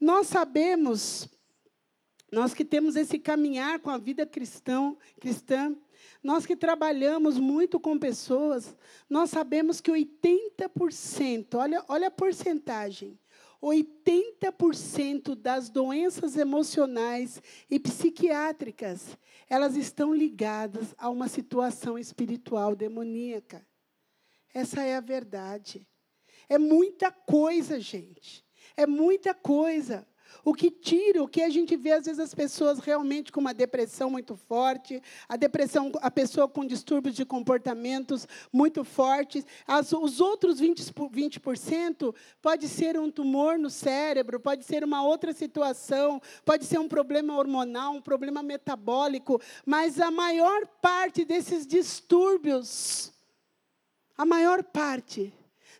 Nós 0.00 0.26
sabemos, 0.26 1.28
nós 2.30 2.52
que 2.54 2.64
temos 2.64 2.96
esse 2.96 3.18
caminhar 3.18 3.78
com 3.80 3.90
a 3.90 3.98
vida 3.98 4.26
cristão, 4.26 4.98
cristã, 5.18 5.74
nós 6.22 6.44
que 6.44 6.56
trabalhamos 6.56 7.38
muito 7.38 7.80
com 7.80 7.98
pessoas, 7.98 8.76
nós 9.08 9.30
sabemos 9.30 9.80
que 9.80 9.90
80%, 9.90 11.54
olha, 11.54 11.84
olha 11.88 12.08
a 12.08 12.10
porcentagem, 12.10 13.18
80% 13.62 15.34
das 15.34 15.68
doenças 15.68 16.36
emocionais 16.36 17.42
e 17.68 17.78
psiquiátricas, 17.78 19.18
elas 19.48 19.76
estão 19.76 20.14
ligadas 20.14 20.94
a 20.96 21.08
uma 21.08 21.28
situação 21.28 21.98
espiritual 21.98 22.76
demoníaca. 22.76 23.66
Essa 24.54 24.82
é 24.82 24.96
a 24.96 25.00
verdade. 25.00 25.86
É 26.48 26.58
muita 26.58 27.10
coisa, 27.10 27.80
gente. 27.80 28.44
É 28.76 28.86
muita 28.86 29.34
coisa. 29.34 30.06
O 30.48 30.54
que 30.54 30.70
tira, 30.70 31.22
o 31.22 31.28
que 31.28 31.42
a 31.42 31.50
gente 31.50 31.76
vê 31.76 31.92
às 31.92 32.06
vezes 32.06 32.18
as 32.18 32.34
pessoas 32.34 32.78
realmente 32.78 33.30
com 33.30 33.38
uma 33.38 33.52
depressão 33.52 34.08
muito 34.08 34.34
forte, 34.34 34.98
a 35.28 35.36
depressão, 35.36 35.92
a 36.00 36.10
pessoa 36.10 36.48
com 36.48 36.64
distúrbios 36.64 37.14
de 37.14 37.26
comportamentos 37.26 38.26
muito 38.50 38.82
fortes, 38.82 39.44
as, 39.66 39.92
os 39.92 40.22
outros 40.22 40.58
20%, 40.58 40.90
20% 41.10 42.14
pode 42.40 42.66
ser 42.66 42.98
um 42.98 43.10
tumor 43.10 43.58
no 43.58 43.68
cérebro, 43.68 44.40
pode 44.40 44.64
ser 44.64 44.82
uma 44.82 45.02
outra 45.02 45.34
situação, 45.34 46.18
pode 46.46 46.64
ser 46.64 46.78
um 46.78 46.88
problema 46.88 47.36
hormonal, 47.36 47.92
um 47.92 48.00
problema 48.00 48.42
metabólico, 48.42 49.38
mas 49.66 50.00
a 50.00 50.10
maior 50.10 50.66
parte 50.80 51.26
desses 51.26 51.66
distúrbios, 51.66 53.12
a 54.16 54.24
maior 54.24 54.64
parte 54.64 55.30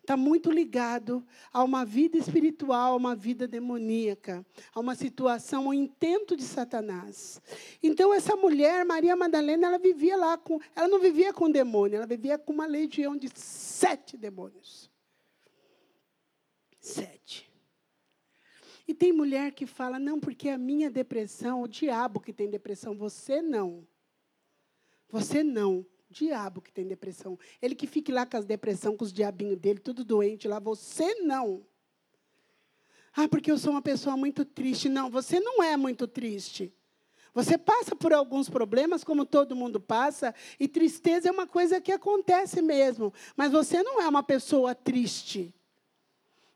está 0.08 0.16
muito 0.16 0.50
ligado 0.50 1.22
a 1.52 1.62
uma 1.62 1.84
vida 1.84 2.16
espiritual, 2.16 2.94
a 2.94 2.96
uma 2.96 3.14
vida 3.14 3.46
demoníaca, 3.46 4.44
a 4.74 4.80
uma 4.80 4.94
situação, 4.94 5.66
um 5.66 5.74
intento 5.74 6.34
de 6.34 6.44
Satanás. 6.44 7.42
Então, 7.82 8.14
essa 8.14 8.34
mulher, 8.34 8.86
Maria 8.86 9.14
Madalena, 9.14 9.66
ela 9.66 9.78
vivia 9.78 10.16
lá 10.16 10.38
com. 10.38 10.58
Ela 10.74 10.88
não 10.88 10.98
vivia 10.98 11.30
com 11.34 11.50
demônio, 11.50 11.96
ela 11.96 12.06
vivia 12.06 12.38
com 12.38 12.54
uma 12.54 12.64
legião 12.64 13.14
de 13.18 13.28
sete 13.34 14.16
demônios. 14.16 14.90
Sete. 16.80 17.52
E 18.86 18.94
tem 18.94 19.12
mulher 19.12 19.52
que 19.52 19.66
fala, 19.66 19.98
não, 19.98 20.18
porque 20.18 20.48
a 20.48 20.56
minha 20.56 20.90
depressão, 20.90 21.60
o 21.60 21.68
diabo 21.68 22.18
que 22.18 22.32
tem 22.32 22.48
depressão, 22.48 22.96
você 22.96 23.42
não. 23.42 23.86
Você 25.10 25.44
não 25.44 25.84
diabo 26.10 26.60
que 26.60 26.72
tem 26.72 26.86
depressão. 26.86 27.38
Ele 27.60 27.74
que 27.74 27.86
fique 27.86 28.10
lá 28.10 28.24
com 28.24 28.36
as 28.36 28.44
depressão, 28.44 28.96
com 28.96 29.04
os 29.04 29.12
diabinhos 29.12 29.58
dele, 29.58 29.78
tudo 29.78 30.04
doente 30.04 30.48
lá. 30.48 30.58
Você 30.58 31.14
não. 31.16 31.64
Ah, 33.14 33.28
porque 33.28 33.50
eu 33.50 33.58
sou 33.58 33.72
uma 33.72 33.82
pessoa 33.82 34.16
muito 34.16 34.44
triste. 34.44 34.88
Não, 34.88 35.10
você 35.10 35.40
não 35.40 35.62
é 35.62 35.76
muito 35.76 36.06
triste. 36.06 36.72
Você 37.34 37.58
passa 37.58 37.94
por 37.94 38.12
alguns 38.12 38.48
problemas, 38.48 39.04
como 39.04 39.24
todo 39.24 39.54
mundo 39.54 39.78
passa, 39.78 40.34
e 40.58 40.66
tristeza 40.66 41.28
é 41.28 41.32
uma 41.32 41.46
coisa 41.46 41.80
que 41.80 41.92
acontece 41.92 42.60
mesmo. 42.62 43.12
Mas 43.36 43.52
você 43.52 43.82
não 43.82 44.00
é 44.00 44.08
uma 44.08 44.22
pessoa 44.22 44.74
triste. 44.74 45.54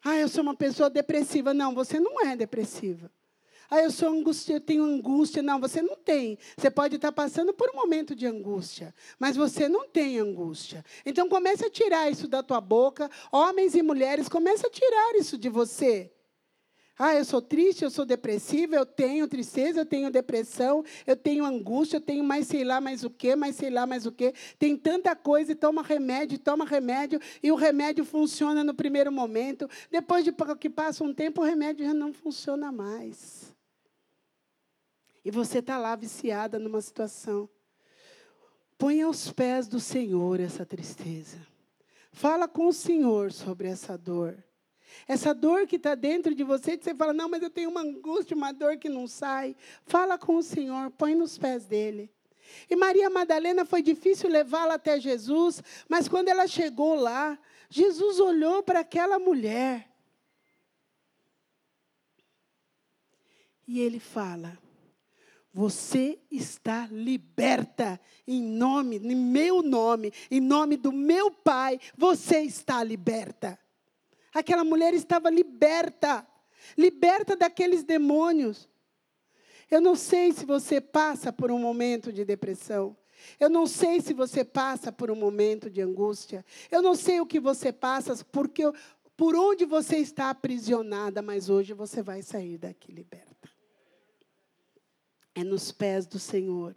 Ah, 0.04 0.16
eu 0.16 0.28
sou 0.28 0.42
uma 0.42 0.56
pessoa 0.56 0.90
depressiva. 0.90 1.54
Não, 1.54 1.74
você 1.74 2.00
não 2.00 2.26
é 2.26 2.36
depressiva. 2.36 3.10
Ah, 3.74 3.80
eu 3.80 3.90
sou 3.90 4.10
angústia, 4.10 4.52
eu 4.52 4.60
tenho 4.60 4.84
angústia. 4.84 5.42
Não, 5.42 5.58
você 5.58 5.80
não 5.80 5.96
tem. 5.96 6.38
Você 6.58 6.70
pode 6.70 6.96
estar 6.96 7.10
passando 7.10 7.54
por 7.54 7.70
um 7.70 7.76
momento 7.76 8.14
de 8.14 8.26
angústia, 8.26 8.94
mas 9.18 9.34
você 9.34 9.66
não 9.66 9.88
tem 9.88 10.18
angústia. 10.18 10.84
Então 11.06 11.26
comece 11.26 11.64
a 11.64 11.70
tirar 11.70 12.10
isso 12.10 12.28
da 12.28 12.42
tua 12.42 12.60
boca. 12.60 13.10
Homens 13.32 13.74
e 13.74 13.80
mulheres, 13.80 14.28
comece 14.28 14.66
a 14.66 14.68
tirar 14.68 15.14
isso 15.14 15.38
de 15.38 15.48
você. 15.48 16.12
Ah, 16.98 17.14
eu 17.14 17.24
sou 17.24 17.40
triste, 17.40 17.82
eu 17.82 17.90
sou 17.90 18.04
depressiva, 18.04 18.76
eu 18.76 18.84
tenho 18.84 19.26
tristeza, 19.26 19.80
eu 19.80 19.86
tenho 19.86 20.10
depressão, 20.10 20.84
eu 21.06 21.16
tenho 21.16 21.42
angústia, 21.42 21.96
eu 21.96 22.00
tenho 22.02 22.22
mais 22.22 22.48
sei 22.48 22.64
lá 22.64 22.78
mais 22.78 23.02
o 23.04 23.08
quê, 23.08 23.34
mais 23.34 23.56
sei 23.56 23.70
lá 23.70 23.86
mais 23.86 24.04
o 24.04 24.12
quê. 24.12 24.34
Tem 24.58 24.76
tanta 24.76 25.16
coisa 25.16 25.52
e 25.52 25.54
toma 25.54 25.82
remédio, 25.82 26.38
toma 26.38 26.66
remédio, 26.66 27.18
e 27.42 27.50
o 27.50 27.54
remédio 27.54 28.04
funciona 28.04 28.62
no 28.62 28.74
primeiro 28.74 29.10
momento. 29.10 29.66
Depois 29.90 30.26
de 30.26 30.34
que 30.60 30.68
passa 30.68 31.02
um 31.02 31.14
tempo, 31.14 31.40
o 31.40 31.44
remédio 31.44 31.86
já 31.86 31.94
não 31.94 32.12
funciona 32.12 32.70
mais. 32.70 33.51
E 35.24 35.30
você 35.30 35.58
está 35.58 35.78
lá 35.78 35.94
viciada 35.94 36.58
numa 36.58 36.80
situação. 36.80 37.48
Põe 38.76 39.02
aos 39.02 39.30
pés 39.30 39.68
do 39.68 39.78
Senhor 39.78 40.40
essa 40.40 40.66
tristeza. 40.66 41.38
Fala 42.10 42.48
com 42.48 42.66
o 42.66 42.72
Senhor 42.72 43.32
sobre 43.32 43.68
essa 43.68 43.96
dor. 43.96 44.42
Essa 45.06 45.32
dor 45.32 45.66
que 45.66 45.76
está 45.76 45.94
dentro 45.94 46.34
de 46.34 46.44
você, 46.44 46.76
que 46.76 46.84
você 46.84 46.94
fala, 46.94 47.12
não, 47.12 47.28
mas 47.28 47.42
eu 47.42 47.50
tenho 47.50 47.70
uma 47.70 47.80
angústia, 47.80 48.36
uma 48.36 48.52
dor 48.52 48.76
que 48.76 48.88
não 48.88 49.06
sai. 49.06 49.56
Fala 49.84 50.18
com 50.18 50.36
o 50.36 50.42
Senhor, 50.42 50.90
põe 50.90 51.14
nos 51.14 51.38
pés 51.38 51.64
dele. 51.66 52.12
E 52.68 52.76
Maria 52.76 53.08
Madalena 53.08 53.64
foi 53.64 53.82
difícil 53.82 54.28
levá-la 54.28 54.74
até 54.74 55.00
Jesus, 55.00 55.62
mas 55.88 56.08
quando 56.08 56.28
ela 56.28 56.46
chegou 56.46 56.94
lá, 56.94 57.38
Jesus 57.70 58.20
olhou 58.20 58.62
para 58.62 58.80
aquela 58.80 59.18
mulher. 59.18 59.88
E 63.66 63.80
ele 63.80 63.98
fala: 63.98 64.58
Você 65.52 66.18
está 66.30 66.88
liberta 66.90 68.00
em 68.26 68.42
nome, 68.42 68.96
em 68.96 69.14
meu 69.14 69.62
nome, 69.62 70.12
em 70.30 70.40
nome 70.40 70.78
do 70.78 70.90
meu 70.90 71.30
Pai, 71.30 71.78
você 71.96 72.40
está 72.40 72.82
liberta. 72.82 73.58
Aquela 74.32 74.64
mulher 74.64 74.94
estava 74.94 75.28
liberta, 75.28 76.26
liberta 76.76 77.36
daqueles 77.36 77.84
demônios. 77.84 78.66
Eu 79.70 79.80
não 79.80 79.94
sei 79.94 80.32
se 80.32 80.46
você 80.46 80.80
passa 80.80 81.30
por 81.30 81.50
um 81.50 81.58
momento 81.58 82.10
de 82.10 82.24
depressão. 82.24 82.96
Eu 83.38 83.50
não 83.50 83.66
sei 83.66 84.00
se 84.00 84.14
você 84.14 84.42
passa 84.44 84.90
por 84.90 85.10
um 85.10 85.14
momento 85.14 85.70
de 85.70 85.82
angústia. 85.82 86.44
Eu 86.70 86.80
não 86.80 86.94
sei 86.94 87.20
o 87.20 87.26
que 87.26 87.38
você 87.38 87.70
passa, 87.72 88.16
porque 88.32 88.64
por 89.16 89.36
onde 89.36 89.66
você 89.66 89.98
está 89.98 90.30
aprisionada, 90.30 91.20
mas 91.20 91.50
hoje 91.50 91.74
você 91.74 92.02
vai 92.02 92.22
sair 92.22 92.56
daqui 92.56 92.90
liberta. 92.90 93.51
É 95.34 95.42
nos 95.42 95.72
pés 95.72 96.06
do 96.06 96.18
Senhor. 96.18 96.74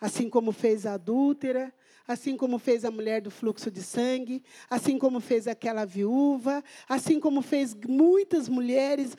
Assim 0.00 0.28
como 0.28 0.52
fez 0.52 0.86
a 0.86 0.94
adúltera, 0.94 1.72
assim 2.06 2.36
como 2.36 2.58
fez 2.58 2.84
a 2.84 2.90
mulher 2.90 3.20
do 3.20 3.30
fluxo 3.30 3.70
de 3.70 3.82
sangue, 3.82 4.42
assim 4.68 4.98
como 4.98 5.20
fez 5.20 5.46
aquela 5.46 5.84
viúva, 5.84 6.64
assim 6.88 7.20
como 7.20 7.42
fez 7.42 7.74
muitas 7.74 8.48
mulheres, 8.48 9.16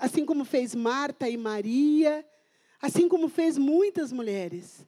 assim 0.00 0.24
como 0.24 0.44
fez 0.44 0.74
Marta 0.74 1.28
e 1.28 1.36
Maria, 1.36 2.24
assim 2.80 3.08
como 3.08 3.28
fez 3.28 3.56
muitas 3.56 4.12
mulheres, 4.12 4.86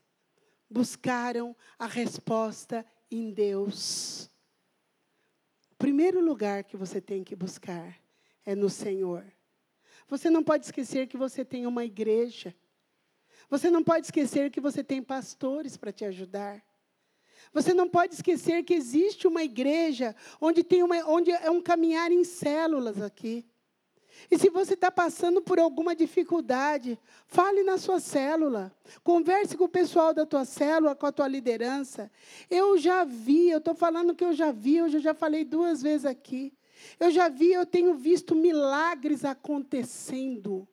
buscaram 0.69 1.55
a 1.77 1.87
resposta 1.87 2.85
em 3.11 3.31
Deus 3.31 4.31
primeiro 5.83 6.21
lugar 6.21 6.63
que 6.63 6.77
você 6.77 7.01
tem 7.01 7.25
que 7.25 7.35
buscar 7.35 7.99
é 8.45 8.55
no 8.55 8.69
Senhor. 8.69 9.25
Você 10.07 10.29
não 10.29 10.43
pode 10.43 10.65
esquecer 10.65 11.07
que 11.07 11.17
você 11.17 11.43
tem 11.43 11.65
uma 11.65 11.85
igreja. 11.85 12.55
Você 13.49 13.69
não 13.69 13.83
pode 13.83 14.07
esquecer 14.07 14.49
que 14.51 14.59
você 14.59 14.83
tem 14.83 15.01
pastores 15.01 15.77
para 15.77 15.91
te 15.91 16.05
ajudar. 16.05 16.63
Você 17.53 17.73
não 17.73 17.87
pode 17.87 18.15
esquecer 18.15 18.63
que 18.63 18.73
existe 18.73 19.27
uma 19.27 19.43
igreja 19.43 20.15
onde, 20.41 20.63
tem 20.63 20.81
uma, 20.81 20.97
onde 21.07 21.31
é 21.31 21.51
um 21.51 21.61
caminhar 21.61 22.11
em 22.11 22.23
células 22.23 23.01
aqui. 23.01 23.45
E 24.29 24.37
se 24.37 24.49
você 24.49 24.73
está 24.73 24.91
passando 24.91 25.41
por 25.41 25.59
alguma 25.59 25.95
dificuldade, 25.95 26.97
fale 27.25 27.63
na 27.63 27.77
sua 27.77 27.99
célula. 27.99 28.71
Converse 29.03 29.57
com 29.57 29.65
o 29.65 29.69
pessoal 29.69 30.13
da 30.13 30.25
tua 30.25 30.45
célula, 30.45 30.95
com 30.95 31.05
a 31.05 31.11
tua 31.11 31.27
liderança. 31.27 32.11
Eu 32.49 32.77
já 32.77 33.03
vi, 33.03 33.49
eu 33.49 33.57
estou 33.57 33.75
falando 33.75 34.15
que 34.15 34.23
eu 34.23 34.33
já 34.33 34.51
vi, 34.51 34.77
eu 34.77 34.89
já 34.99 35.13
falei 35.13 35.43
duas 35.43 35.81
vezes 35.81 36.05
aqui. 36.05 36.53
Eu 36.99 37.11
já 37.11 37.29
vi, 37.29 37.51
eu 37.51 37.65
tenho 37.65 37.95
visto 37.95 38.35
milagres 38.35 39.25
acontecendo. 39.25 40.67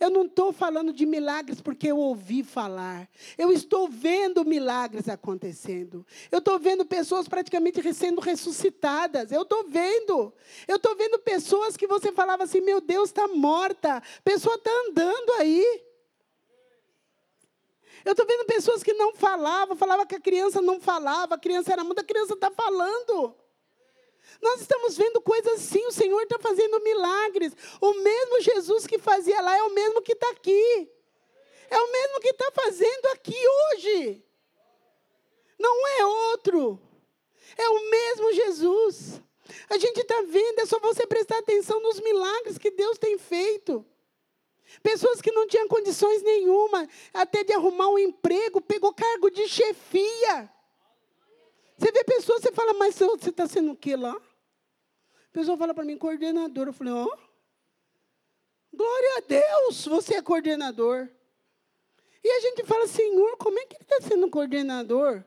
Eu 0.00 0.10
não 0.10 0.24
estou 0.24 0.52
falando 0.52 0.92
de 0.92 1.06
milagres 1.06 1.60
porque 1.60 1.88
eu 1.88 1.98
ouvi 1.98 2.42
falar. 2.42 3.08
Eu 3.36 3.52
estou 3.52 3.88
vendo 3.88 4.44
milagres 4.44 5.08
acontecendo. 5.08 6.06
Eu 6.30 6.38
estou 6.38 6.58
vendo 6.58 6.84
pessoas 6.84 7.28
praticamente 7.28 7.82
sendo 7.94 8.20
ressuscitadas. 8.20 9.30
Eu 9.30 9.42
estou 9.42 9.64
vendo. 9.68 10.32
Eu 10.66 10.76
estou 10.76 10.96
vendo 10.96 11.18
pessoas 11.18 11.76
que 11.76 11.86
você 11.86 12.10
falava 12.12 12.44
assim: 12.44 12.60
meu 12.60 12.80
Deus, 12.80 13.10
está 13.10 13.28
morta. 13.28 13.98
A 13.98 14.22
pessoa 14.24 14.56
está 14.56 14.70
andando 14.88 15.32
aí. 15.38 15.82
Eu 18.04 18.12
estou 18.12 18.26
vendo 18.26 18.46
pessoas 18.46 18.84
que 18.84 18.92
não 18.92 19.14
falavam, 19.14 19.76
falava 19.76 20.06
que 20.06 20.14
a 20.14 20.20
criança 20.20 20.62
não 20.62 20.80
falava, 20.80 21.34
a 21.34 21.38
criança 21.38 21.72
era 21.72 21.82
muda, 21.82 22.02
a 22.02 22.04
criança 22.04 22.34
está 22.34 22.52
falando. 22.52 23.34
Nós 24.40 24.60
estamos 24.60 24.96
vendo 24.96 25.20
coisas 25.20 25.54
assim, 25.54 25.84
o 25.86 25.92
Senhor 25.92 26.22
está 26.22 26.38
fazendo 26.38 26.80
milagres. 26.80 27.52
O 27.80 27.94
mesmo 27.94 28.40
Jesus 28.40 28.86
que 28.86 28.98
fazia 28.98 29.40
lá 29.40 29.56
é 29.56 29.62
o 29.62 29.72
mesmo 29.72 30.02
que 30.02 30.12
está 30.12 30.28
aqui. 30.30 30.90
É 31.70 31.78
o 31.78 31.92
mesmo 31.92 32.20
que 32.20 32.28
está 32.28 32.50
fazendo 32.52 33.06
aqui 33.06 33.36
hoje. 33.48 34.24
Não 35.58 35.86
é 35.86 36.06
outro. 36.06 36.80
É 37.56 37.68
o 37.68 37.90
mesmo 37.90 38.32
Jesus. 38.32 39.22
A 39.70 39.78
gente 39.78 40.00
está 40.00 40.22
vendo, 40.22 40.60
é 40.60 40.66
só 40.66 40.78
você 40.78 41.06
prestar 41.06 41.38
atenção 41.38 41.80
nos 41.80 42.00
milagres 42.00 42.58
que 42.58 42.70
Deus 42.70 42.98
tem 42.98 43.16
feito. 43.18 43.84
Pessoas 44.82 45.20
que 45.20 45.32
não 45.32 45.46
tinham 45.46 45.68
condições 45.68 46.22
nenhuma, 46.22 46.88
até 47.14 47.44
de 47.44 47.52
arrumar 47.52 47.88
um 47.88 47.98
emprego, 47.98 48.60
pegou 48.60 48.92
cargo 48.92 49.30
de 49.30 49.48
chefia. 49.48 50.50
Você 51.78 51.92
vê 51.92 52.04
pessoas, 52.04 52.42
você 52.42 52.52
fala, 52.52 52.74
mas 52.74 52.94
você 52.94 53.30
está 53.30 53.46
sendo 53.46 53.72
o 53.72 53.76
que 53.76 53.94
lá? 53.94 54.16
Pessoa 55.36 55.58
fala 55.58 55.74
para 55.74 55.84
mim, 55.84 55.98
coordenador. 55.98 56.68
Eu 56.68 56.72
falei, 56.72 56.94
ó, 56.94 57.04
oh, 57.04 57.18
glória 58.74 59.18
a 59.18 59.20
Deus, 59.20 59.84
você 59.84 60.14
é 60.14 60.22
coordenador. 60.22 61.10
E 62.24 62.30
a 62.30 62.40
gente 62.40 62.64
fala, 62.64 62.86
Senhor, 62.86 63.36
como 63.36 63.58
é 63.58 63.66
que 63.66 63.76
ele 63.76 63.82
está 63.82 64.00
sendo 64.00 64.30
coordenador? 64.30 65.22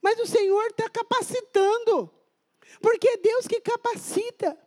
Mas 0.00 0.18
o 0.18 0.26
Senhor 0.26 0.68
está 0.68 0.88
capacitando. 0.88 2.10
Porque 2.80 3.06
é 3.06 3.18
Deus 3.18 3.46
que 3.46 3.60
capacita. 3.60 4.58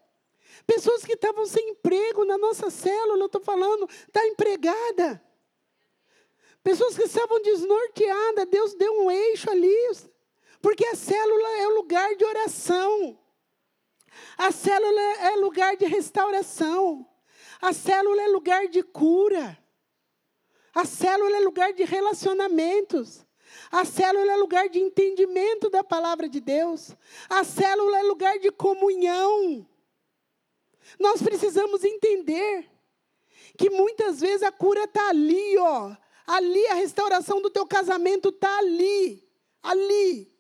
Pessoas 0.68 1.04
que 1.04 1.14
estavam 1.14 1.48
sem 1.48 1.68
emprego 1.72 2.24
na 2.24 2.38
nossa 2.38 2.70
célula, 2.70 3.24
eu 3.24 3.26
estou 3.26 3.42
falando, 3.42 3.90
está 3.90 4.24
empregada. 4.28 5.20
Pessoas 6.62 6.96
que 6.96 7.06
estavam 7.06 7.42
desnorteadas, 7.42 8.46
Deus 8.52 8.76
deu 8.76 8.94
um 9.02 9.10
eixo 9.10 9.50
ali. 9.50 9.76
Porque 10.62 10.86
a 10.86 10.94
célula 10.94 11.50
é 11.58 11.68
o 11.70 11.74
lugar 11.74 12.16
de 12.16 12.24
oração. 12.24 13.25
A 14.38 14.52
célula 14.52 15.02
é 15.02 15.36
lugar 15.38 15.76
de 15.78 15.86
restauração. 15.86 17.08
A 17.62 17.74
célula 17.74 18.22
é 18.22 18.28
lugar 18.28 18.68
de 18.68 18.84
cura. 18.84 19.58
A 20.74 20.86
célula 20.86 21.38
é 21.38 21.40
lugar 21.40 21.74
de 21.74 21.84
relacionamentos. 21.84 23.26
A 23.72 23.86
célula 23.86 24.32
é 24.32 24.36
lugar 24.36 24.70
de 24.70 24.80
entendimento 24.80 25.70
da 25.70 25.84
palavra 25.84 26.28
de 26.28 26.40
Deus. 26.42 26.96
A 27.30 27.44
célula 27.44 28.00
é 28.00 28.04
lugar 28.04 28.38
de 28.40 28.52
comunhão. 28.52 29.68
Nós 31.00 31.22
precisamos 31.22 31.84
entender 31.84 32.70
que 33.58 33.70
muitas 33.70 34.20
vezes 34.20 34.44
a 34.44 34.52
cura 34.52 34.84
está 34.84 35.10
ali, 35.10 35.58
ó. 35.58 35.96
Ali, 36.28 36.66
a 36.68 36.74
restauração 36.74 37.42
do 37.42 37.50
teu 37.50 37.66
casamento 37.66 38.30
está 38.30 38.58
ali. 38.58 39.28
Ali. 39.62 40.34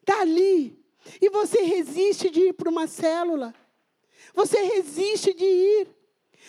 Está 0.00 0.20
ali. 0.20 0.77
E 1.20 1.28
você 1.30 1.62
resiste 1.62 2.30
de 2.30 2.48
ir 2.48 2.52
para 2.52 2.70
uma 2.70 2.86
célula. 2.86 3.54
Você 4.34 4.60
resiste 4.62 5.32
de 5.34 5.44
ir. 5.44 5.88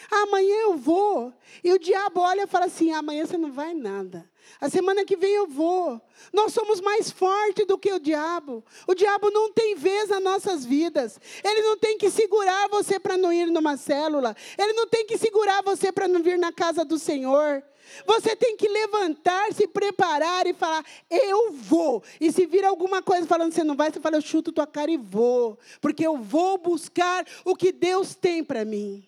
Amanhã 0.10 0.56
eu 0.62 0.78
vou. 0.78 1.34
E 1.64 1.74
o 1.74 1.80
diabo 1.80 2.22
olha 2.22 2.44
e 2.44 2.48
fala 2.48 2.66
assim: 2.66 2.92
amanhã 2.92 3.26
você 3.26 3.38
não 3.38 3.52
vai 3.52 3.74
nada. 3.74 4.30
A 4.60 4.70
semana 4.70 5.06
que 5.06 5.16
vem 5.16 5.32
eu 5.32 5.48
vou. 5.48 6.02
Nós 6.34 6.54
somos 6.54 6.82
mais 6.82 7.12
fortes 7.12 7.66
do 7.66 7.78
que 7.78 7.92
o 7.92 8.00
diabo. 8.00 8.64
O 8.88 8.94
diabo 8.94 9.30
não 9.30 9.52
tem 9.52 9.76
vez 9.76 10.10
nas 10.10 10.22
nossas 10.22 10.66
vidas. 10.66 11.20
Ele 11.44 11.62
não 11.62 11.78
tem 11.78 11.98
que 11.98 12.10
segurar 12.10 12.68
você 12.70 13.00
para 13.00 13.18
não 13.18 13.32
ir 13.32 13.48
numa 13.48 13.78
célula. 13.78 14.36
Ele 14.58 14.74
não 14.74 14.88
tem 14.88 15.06
que 15.06 15.18
segurar 15.18 15.62
você 15.64 15.92
para 15.92 16.08
não 16.08 16.22
vir 16.22 16.38
na 16.38 16.52
casa 16.52 16.84
do 16.84 16.98
Senhor. 16.98 17.64
Você 18.06 18.36
tem 18.36 18.56
que 18.56 18.68
levantar, 18.68 19.54
se 19.54 19.68
preparar 19.68 20.48
e 20.48 20.54
falar: 20.54 20.86
Eu 21.10 21.52
vou. 21.52 22.04
E 22.20 22.32
se 22.32 22.46
vir 22.46 22.66
alguma 22.66 23.02
coisa 23.02 23.28
falando 23.28 23.54
você 23.54 23.64
não 23.64 23.76
vai, 23.76 23.92
você 23.92 24.00
fala: 24.00 24.18
Eu 24.18 24.22
chuto 24.22 24.52
tua 24.52 24.68
cara 24.68 24.92
e 24.92 24.98
vou. 24.98 25.58
Porque 25.82 26.06
eu 26.06 26.18
vou 26.18 26.58
buscar 26.58 27.26
o 27.46 27.56
que 27.56 27.72
Deus 27.72 28.16
tem 28.16 28.44
para 28.44 28.66
mim. 28.66 29.08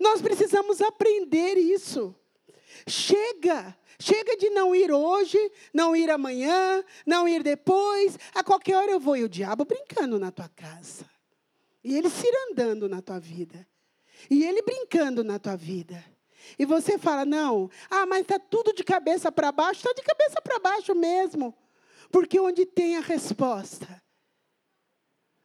Nós 0.00 0.20
precisamos 0.20 0.80
aprender 0.80 1.56
isso. 1.56 2.14
Chega. 2.86 3.76
Chega 3.98 4.36
de 4.36 4.50
não 4.50 4.74
ir 4.74 4.90
hoje, 4.90 5.38
não 5.72 5.94
ir 5.94 6.10
amanhã, 6.10 6.84
não 7.06 7.28
ir 7.28 7.42
depois. 7.42 8.18
A 8.34 8.42
qualquer 8.42 8.76
hora 8.76 8.90
eu 8.90 9.00
vou. 9.00 9.16
E 9.16 9.24
o 9.24 9.28
diabo 9.28 9.64
brincando 9.64 10.18
na 10.18 10.30
tua 10.30 10.48
casa. 10.48 11.08
E 11.82 11.96
ele 11.96 12.10
cirandando 12.10 12.88
na 12.88 13.00
tua 13.00 13.20
vida. 13.20 13.66
E 14.30 14.44
ele 14.44 14.62
brincando 14.62 15.22
na 15.22 15.38
tua 15.38 15.56
vida. 15.56 16.04
E 16.58 16.64
você 16.64 16.98
fala, 16.98 17.24
não, 17.24 17.70
ah, 17.90 18.06
mas 18.06 18.22
está 18.22 18.38
tudo 18.38 18.72
de 18.72 18.84
cabeça 18.84 19.30
para 19.30 19.52
baixo, 19.52 19.80
está 19.80 19.92
de 19.92 20.02
cabeça 20.02 20.40
para 20.42 20.58
baixo 20.58 20.94
mesmo. 20.94 21.54
Porque 22.10 22.38
onde 22.38 22.64
tem 22.66 22.96
a 22.96 23.00
resposta, 23.00 24.02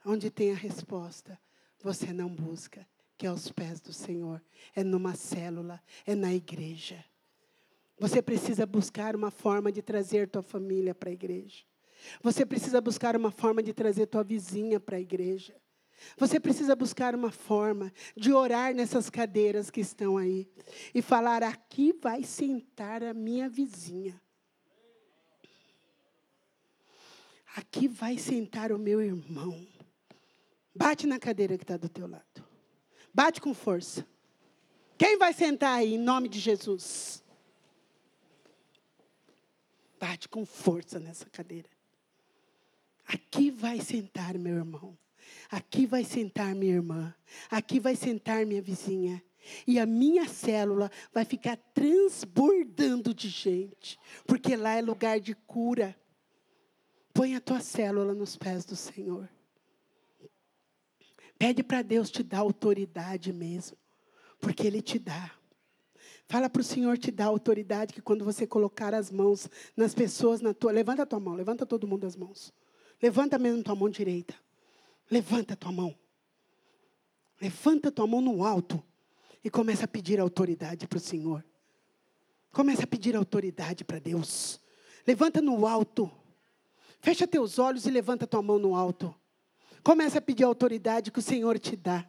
onde 0.06 0.30
tem 0.30 0.52
a 0.52 0.56
resposta, 0.56 1.40
você 1.82 2.14
não 2.14 2.30
busca, 2.30 2.88
que 3.18 3.26
é 3.26 3.30
aos 3.30 3.52
pés 3.52 3.80
do 3.80 3.94
Senhor, 3.94 4.42
é 4.76 4.84
numa 4.84 5.16
célula, 5.16 5.82
é 6.06 6.16
na 6.16 6.34
igreja. 6.34 7.04
Você 7.98 8.22
precisa 8.22 8.66
buscar 8.66 9.16
uma 9.16 9.30
forma 9.30 9.72
de 9.72 9.82
trazer 9.82 10.30
tua 10.30 10.42
família 10.42 10.96
para 10.96 11.10
a 11.10 11.14
igreja. 11.14 11.64
Você 12.22 12.46
precisa 12.46 12.80
buscar 12.80 13.16
uma 13.16 13.30
forma 13.30 13.62
de 13.62 13.74
trazer 13.74 14.06
tua 14.08 14.24
vizinha 14.24 14.80
para 14.80 14.98
a 14.98 15.02
igreja. 15.02 15.56
Você 16.18 16.40
precisa 16.40 16.76
buscar 16.76 17.16
uma 17.16 17.32
forma 17.32 17.92
de 18.16 18.34
orar 18.34 18.74
nessas 18.74 19.10
cadeiras 19.10 19.70
que 19.70 19.82
estão 19.82 20.18
aí 20.18 20.48
e 20.94 21.02
falar: 21.02 21.44
aqui 21.44 21.94
vai 21.94 22.24
sentar 22.24 23.04
a 23.04 23.14
minha 23.14 23.50
vizinha. 23.50 24.20
Aqui 27.56 27.88
vai 27.88 28.18
sentar 28.18 28.72
o 28.72 28.80
meu 28.80 29.02
irmão. 29.02 29.68
Bate 30.74 31.08
na 31.08 31.20
cadeira 31.20 31.58
que 31.58 31.64
está 31.64 31.78
do 31.78 31.90
teu 31.90 32.08
lado. 32.08 32.48
Bate 33.14 33.42
com 33.42 33.54
força. 33.54 34.08
Quem 34.98 35.18
vai 35.18 35.34
sentar 35.34 35.80
aí 35.80 35.96
em 35.96 35.98
nome 35.98 36.30
de 36.30 36.40
Jesus? 36.40 37.24
Bate 40.00 40.30
com 40.30 40.46
força 40.46 41.00
nessa 41.00 41.30
cadeira. 41.30 41.70
Aqui 43.06 43.50
vai 43.50 43.82
sentar 43.82 44.38
meu 44.38 44.56
irmão. 44.56 44.98
Aqui 45.50 45.86
vai 45.86 46.04
sentar 46.04 46.54
minha 46.54 46.76
irmã. 46.76 47.14
Aqui 47.50 47.80
vai 47.80 47.96
sentar 47.96 48.46
minha 48.46 48.62
vizinha. 48.62 49.24
E 49.66 49.80
a 49.80 49.86
minha 49.86 50.28
célula 50.28 50.92
vai 51.14 51.26
ficar 51.26 51.58
transbordando 51.74 53.14
de 53.14 53.30
gente, 53.30 54.00
porque 54.28 54.56
lá 54.56 54.76
é 54.76 54.82
lugar 54.82 55.20
de 55.20 55.34
cura. 55.34 55.96
Põe 57.14 57.36
a 57.36 57.42
tua 57.42 57.60
célula 57.60 58.14
nos 58.14 58.36
pés 58.36 58.64
do 58.66 58.76
Senhor. 58.76 59.28
Pede 61.38 61.64
para 61.64 61.82
Deus 61.82 62.12
te 62.12 62.22
dar 62.22 62.40
autoridade 62.40 63.32
mesmo, 63.32 63.78
porque 64.40 64.68
Ele 64.68 64.82
te 64.82 65.00
dá. 65.00 65.32
Fala 66.28 66.50
para 66.50 66.60
o 66.60 66.64
Senhor 66.64 66.98
te 66.98 67.10
dar 67.10 67.26
autoridade, 67.26 67.94
que 67.94 68.02
quando 68.02 68.24
você 68.24 68.46
colocar 68.46 68.94
as 68.94 69.10
mãos 69.10 69.50
nas 69.76 69.96
pessoas, 69.96 70.42
na 70.42 70.54
tua. 70.54 70.72
Levanta 70.72 71.04
a 71.04 71.06
tua 71.06 71.20
mão, 71.20 71.34
levanta 71.34 71.66
todo 71.66 71.88
mundo 71.88 72.06
as 72.06 72.16
mãos. 72.16 72.54
Levanta 73.02 73.40
mesmo 73.40 73.64
tua 73.64 73.74
mão 73.74 73.90
direita. 73.90 74.36
Levanta 75.10 75.54
a 75.54 75.58
tua 75.58 75.72
mão. 75.72 75.96
Levanta 77.42 77.90
a 77.90 77.92
tua 77.92 78.06
mão 78.06 78.22
no 78.22 78.44
alto 78.44 78.84
e 79.44 79.50
começa 79.50 79.86
a 79.86 79.88
pedir 79.88 80.20
autoridade 80.20 80.88
para 80.88 80.98
o 80.98 81.02
Senhor. 81.02 81.44
Começa 82.52 82.84
a 82.84 82.88
pedir 82.88 83.16
autoridade 83.16 83.84
para 83.84 84.00
Deus. 84.00 84.60
Levanta 85.08 85.42
no 85.42 85.66
alto. 85.66 86.12
Fecha 87.00 87.26
teus 87.26 87.58
olhos 87.58 87.86
e 87.86 87.92
levanta 87.92 88.28
tua 88.28 88.42
mão 88.42 88.60
no 88.60 88.76
alto. 88.76 89.16
Começa 89.84 90.20
a 90.20 90.22
pedir 90.22 90.44
autoridade 90.44 91.12
que 91.12 91.20
o 91.20 91.22
Senhor 91.24 91.58
te 91.58 91.76
dá. 91.76 92.06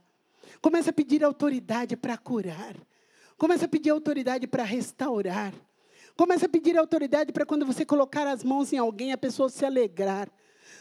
Começa 0.60 0.90
a 0.90 0.92
pedir 0.92 1.22
autoridade 1.24 1.96
para 1.96 2.18
curar. 2.18 2.76
Começa 3.38 3.66
a 3.66 3.68
pedir 3.68 3.90
autoridade 3.90 4.46
para 4.46 4.64
restaurar. 4.64 5.54
Começa 6.16 6.46
a 6.46 6.48
pedir 6.48 6.76
autoridade 6.76 7.32
para 7.32 7.46
quando 7.46 7.64
você 7.64 7.86
colocar 7.86 8.26
as 8.26 8.42
mãos 8.42 8.72
em 8.72 8.78
alguém, 8.78 9.12
a 9.12 9.18
pessoa 9.18 9.48
se 9.48 9.64
alegrar. 9.64 10.28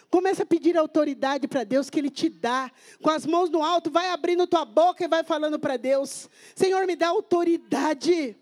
Começa 0.09 0.43
a 0.43 0.45
pedir 0.45 0.75
autoridade 0.75 1.47
para 1.47 1.63
Deus 1.63 1.89
que 1.89 1.99
Ele 1.99 2.09
te 2.09 2.29
dá. 2.29 2.71
Com 3.01 3.09
as 3.09 3.25
mãos 3.25 3.49
no 3.49 3.63
alto, 3.63 3.91
vai 3.91 4.09
abrindo 4.09 4.47
tua 4.47 4.65
boca 4.65 5.03
e 5.03 5.07
vai 5.07 5.23
falando 5.23 5.59
para 5.59 5.77
Deus: 5.77 6.29
Senhor, 6.55 6.85
me 6.87 6.95
dá 6.95 7.09
autoridade. 7.09 8.35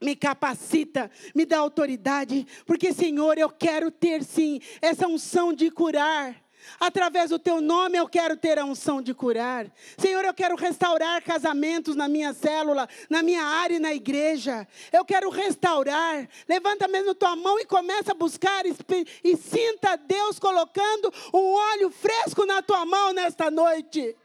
Me 0.00 0.14
capacita, 0.14 1.10
me 1.34 1.46
dá 1.46 1.58
autoridade, 1.58 2.46
porque, 2.66 2.92
Senhor, 2.92 3.38
eu 3.38 3.48
quero 3.48 3.90
ter 3.90 4.22
sim 4.22 4.60
essa 4.82 5.08
unção 5.08 5.54
de 5.54 5.70
curar. 5.70 6.45
Através 6.78 7.30
do 7.30 7.38
teu 7.38 7.60
nome 7.60 7.98
eu 7.98 8.08
quero 8.08 8.36
ter 8.36 8.58
a 8.58 8.64
unção 8.64 9.00
de 9.00 9.14
curar. 9.14 9.66
Senhor, 9.96 10.24
eu 10.24 10.34
quero 10.34 10.56
restaurar 10.56 11.22
casamentos 11.22 11.96
na 11.96 12.08
minha 12.08 12.32
célula, 12.32 12.88
na 13.08 13.22
minha 13.22 13.42
área 13.42 13.76
e 13.76 13.80
na 13.80 13.94
igreja. 13.94 14.66
Eu 14.92 15.04
quero 15.04 15.30
restaurar. 15.30 16.28
Levanta 16.48 16.88
mesmo 16.88 17.14
tua 17.14 17.36
mão 17.36 17.58
e 17.58 17.64
começa 17.64 18.12
a 18.12 18.14
buscar 18.14 18.64
e, 18.66 19.36
sinta 19.36 19.96
Deus 19.96 20.38
colocando 20.38 21.12
um 21.32 21.52
óleo 21.52 21.90
fresco 21.90 22.44
na 22.44 22.62
tua 22.62 22.84
mão 22.84 23.12
nesta 23.12 23.50
noite. 23.50 24.16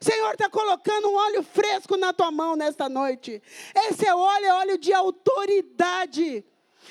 Senhor 0.00 0.32
está 0.32 0.48
colocando 0.48 1.08
um 1.08 1.14
óleo 1.14 1.42
fresco 1.42 1.96
na 1.96 2.12
tua 2.12 2.30
mão 2.30 2.56
nesta 2.56 2.88
noite. 2.88 3.42
Esse 3.74 4.08
óleo 4.10 4.46
é 4.46 4.54
óleo 4.54 4.78
de 4.78 4.92
autoridade 4.92 6.44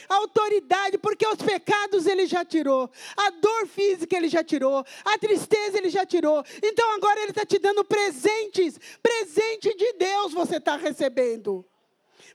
autoridade, 0.10 0.98
porque 0.98 1.28
os 1.28 1.38
pecados 1.38 2.06
ele 2.06 2.26
já 2.26 2.44
tirou, 2.46 2.90
a 3.16 3.30
dor 3.30 3.68
física 3.68 4.16
ele 4.16 4.30
já 4.30 4.44
tirou, 4.44 4.86
a 5.06 5.18
tristeza 5.18 5.78
ele 5.78 5.90
já 5.90 6.06
tirou. 6.06 6.44
Então 6.64 6.92
agora 6.96 7.20
ele 7.22 7.32
está 7.32 7.46
te 7.46 7.60
dando 7.60 7.84
presentes, 7.84 8.80
presente 9.02 9.76
de 9.76 9.94
Deus 9.94 10.34
você 10.34 10.58
está 10.58 10.76
recebendo. 10.76 11.66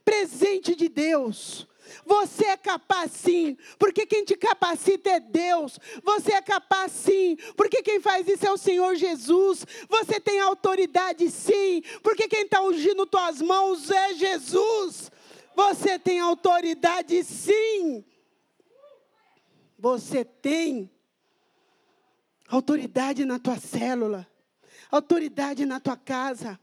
Presente 0.05 0.75
de 0.75 0.89
Deus. 0.89 1.66
Você 2.07 2.47
é 2.47 2.57
capaz 2.57 3.12
sim, 3.12 3.57
porque 3.79 4.07
quem 4.07 4.25
te 4.25 4.37
capacita 4.37 5.11
é 5.11 5.20
Deus. 5.20 5.79
Você 6.03 6.33
é 6.33 6.41
capaz 6.41 6.93
sim, 6.93 7.37
porque 7.57 7.83
quem 7.83 8.01
faz 8.01 8.27
isso 8.27 8.47
é 8.47 8.53
o 8.53 8.57
Senhor 8.57 8.95
Jesus. 8.95 9.66
Você 9.89 10.20
tem 10.20 10.41
autoridade 10.41 11.31
sim, 11.31 11.83
porque 12.03 12.29
quem 12.29 12.43
está 12.43 12.62
ungindo 12.62 13.07
tuas 13.07 13.41
mãos 13.41 13.91
é 13.91 14.14
Jesus. 14.14 15.11
Você 15.55 15.98
tem 15.98 16.20
autoridade, 16.20 17.22
sim. 17.24 18.05
Você 19.78 20.24
tem 20.24 20.90
autoridade 22.48 23.24
na 23.24 23.38
tua 23.38 23.59
célula, 23.59 24.26
autoridade 24.90 25.66
na 25.66 25.80
tua 25.80 25.96
casa, 25.96 26.59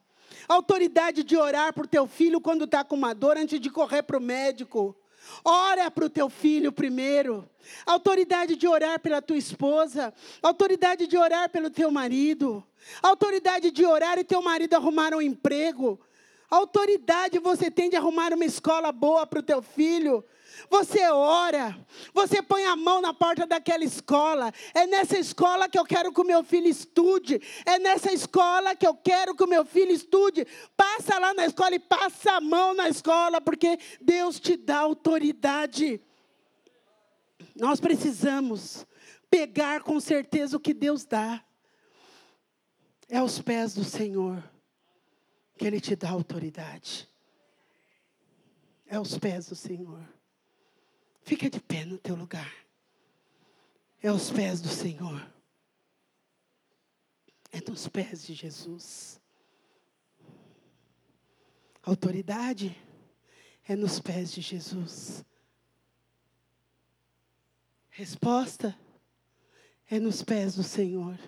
autoridade 0.47 1.23
de 1.23 1.35
orar 1.35 1.73
por 1.73 1.85
teu 1.85 2.07
filho 2.07 2.39
quando 2.39 2.65
está 2.65 2.83
com 2.83 2.95
uma 2.95 3.13
dor 3.13 3.37
antes 3.37 3.59
de 3.59 3.69
correr 3.69 4.03
para 4.03 4.17
o 4.17 4.21
médico. 4.21 4.95
Ora 5.43 5.91
para 5.91 6.05
o 6.05 6.09
teu 6.09 6.29
filho 6.29 6.71
primeiro. 6.71 7.47
Autoridade 7.85 8.55
de 8.55 8.67
orar 8.67 8.99
pela 8.99 9.21
tua 9.21 9.37
esposa. 9.37 10.13
Autoridade 10.41 11.07
de 11.07 11.17
orar 11.17 11.49
pelo 11.49 11.69
teu 11.69 11.91
marido. 11.91 12.63
Autoridade 13.01 13.69
de 13.69 13.85
orar 13.85 14.17
e 14.17 14.23
teu 14.23 14.41
marido 14.41 14.75
arrumar 14.75 15.13
um 15.13 15.21
emprego 15.21 15.99
autoridade 16.49 17.39
você 17.39 17.69
tem 17.69 17.89
de 17.89 17.95
arrumar 17.95 18.33
uma 18.33 18.45
escola 18.45 18.91
boa 18.91 19.25
para 19.27 19.39
o 19.39 19.43
teu 19.43 19.61
filho. 19.61 20.23
Você 20.69 21.07
ora, 21.09 21.77
você 22.13 22.41
põe 22.41 22.65
a 22.65 22.75
mão 22.75 23.01
na 23.01 23.13
porta 23.13 23.45
daquela 23.45 23.83
escola. 23.83 24.51
É 24.73 24.85
nessa 24.87 25.17
escola 25.17 25.69
que 25.69 25.77
eu 25.77 25.85
quero 25.85 26.11
que 26.11 26.19
o 26.19 26.25
meu 26.25 26.43
filho 26.43 26.67
estude. 26.67 27.41
É 27.65 27.79
nessa 27.79 28.11
escola 28.11 28.75
que 28.75 28.85
eu 28.85 28.95
quero 28.95 29.35
que 29.35 29.43
o 29.43 29.47
meu 29.47 29.63
filho 29.63 29.91
estude. 29.91 30.45
Passa 30.75 31.17
lá 31.19 31.33
na 31.33 31.45
escola 31.45 31.75
e 31.75 31.79
passa 31.79 32.33
a 32.33 32.41
mão 32.41 32.73
na 32.73 32.89
escola, 32.89 33.39
porque 33.39 33.77
Deus 34.01 34.39
te 34.39 34.57
dá 34.57 34.79
autoridade. 34.79 36.01
Nós 37.55 37.79
precisamos 37.79 38.85
pegar 39.29 39.81
com 39.81 39.99
certeza 39.99 40.57
o 40.57 40.59
que 40.59 40.73
Deus 40.73 41.05
dá. 41.05 41.43
É 43.07 43.17
aos 43.17 43.39
pés 43.39 43.73
do 43.73 43.83
Senhor 43.83 44.43
que 45.59 45.67
Ele 45.67 45.81
te 45.81 45.93
dá 45.93 46.09
autoridade. 46.09 47.07
É 48.87 48.95
aos 48.95 49.17
pés 49.17 49.47
do 49.47 49.55
Senhor. 49.55 50.01
Fica 51.21 51.49
de 51.49 51.59
pé 51.59 51.83
no 51.83 51.97
teu 51.97 52.15
lugar. 52.15 52.55
É 54.01 54.07
aos 54.07 54.31
pés 54.31 54.61
do 54.61 54.69
Senhor. 54.69 55.29
É 57.51 57.59
nos 57.69 57.89
pés 57.89 58.25
de 58.25 58.33
Jesus. 58.33 59.19
Autoridade 61.83 62.73
é 63.67 63.75
nos 63.75 63.99
pés 63.99 64.31
de 64.31 64.39
Jesus. 64.39 65.25
Resposta 67.89 68.79
é 69.89 69.99
nos 69.99 70.23
pés 70.23 70.55
do 70.55 70.63
Senhor. 70.63 71.19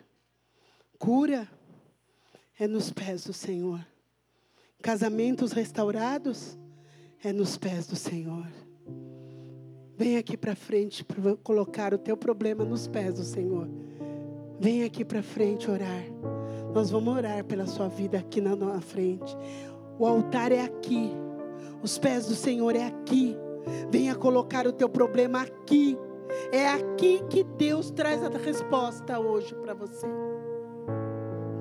Cura 0.97 1.51
é 2.57 2.65
nos 2.65 2.91
pés 2.91 3.25
do 3.25 3.33
Senhor. 3.33 3.90
Casamentos 4.81 5.51
restaurados 5.51 6.57
é 7.23 7.31
nos 7.31 7.55
pés 7.55 7.85
do 7.85 7.95
Senhor. 7.95 8.47
Vem 9.95 10.17
aqui 10.17 10.35
para 10.35 10.55
frente 10.55 11.05
para 11.05 11.35
colocar 11.43 11.93
o 11.93 11.99
teu 11.99 12.17
problema 12.17 12.65
nos 12.65 12.87
pés 12.87 13.13
do 13.13 13.23
Senhor. 13.23 13.69
Vem 14.59 14.83
aqui 14.83 15.05
para 15.05 15.21
frente 15.21 15.69
orar. 15.69 16.03
Nós 16.73 16.89
vamos 16.89 17.15
orar 17.15 17.43
pela 17.45 17.67
sua 17.67 17.89
vida 17.89 18.17
aqui 18.17 18.41
na, 18.41 18.55
na 18.55 18.81
frente. 18.81 19.37
O 19.99 20.07
altar 20.07 20.51
é 20.51 20.61
aqui. 20.61 21.11
Os 21.83 21.99
pés 21.99 22.25
do 22.25 22.33
Senhor 22.33 22.75
é 22.75 22.87
aqui. 22.87 23.37
Venha 23.91 24.15
colocar 24.15 24.65
o 24.65 24.73
teu 24.73 24.89
problema 24.89 25.43
aqui. 25.43 25.95
É 26.51 26.67
aqui 26.67 27.21
que 27.29 27.43
Deus 27.43 27.91
traz 27.91 28.23
a 28.23 28.29
resposta 28.29 29.19
hoje 29.19 29.53
para 29.53 29.75
você. 29.75 30.07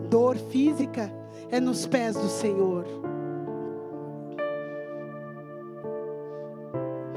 Dor 0.08 0.38
física 0.38 1.19
é 1.50 1.60
nos 1.60 1.86
pés 1.86 2.16
do 2.16 2.28
Senhor. 2.28 2.84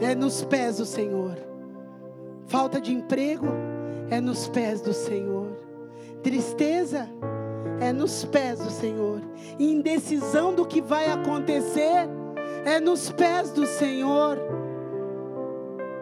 É 0.01 0.15
nos 0.15 0.43
pés 0.43 0.77
do 0.77 0.85
Senhor. 0.85 1.37
Falta 2.47 2.81
de 2.81 2.93
emprego 2.93 3.47
é 4.09 4.19
nos 4.19 4.47
pés 4.47 4.81
do 4.81 4.93
Senhor. 4.93 5.51
Tristeza 6.21 7.07
é 7.79 7.93
nos 7.93 8.25
pés 8.25 8.59
do 8.59 8.69
Senhor. 8.69 9.21
Indecisão 9.59 10.53
do 10.53 10.65
que 10.65 10.81
vai 10.81 11.07
acontecer 11.07 12.07
é 12.65 12.79
nos 12.79 13.11
pés 13.11 13.51
do 13.51 13.65
Senhor. 13.65 14.37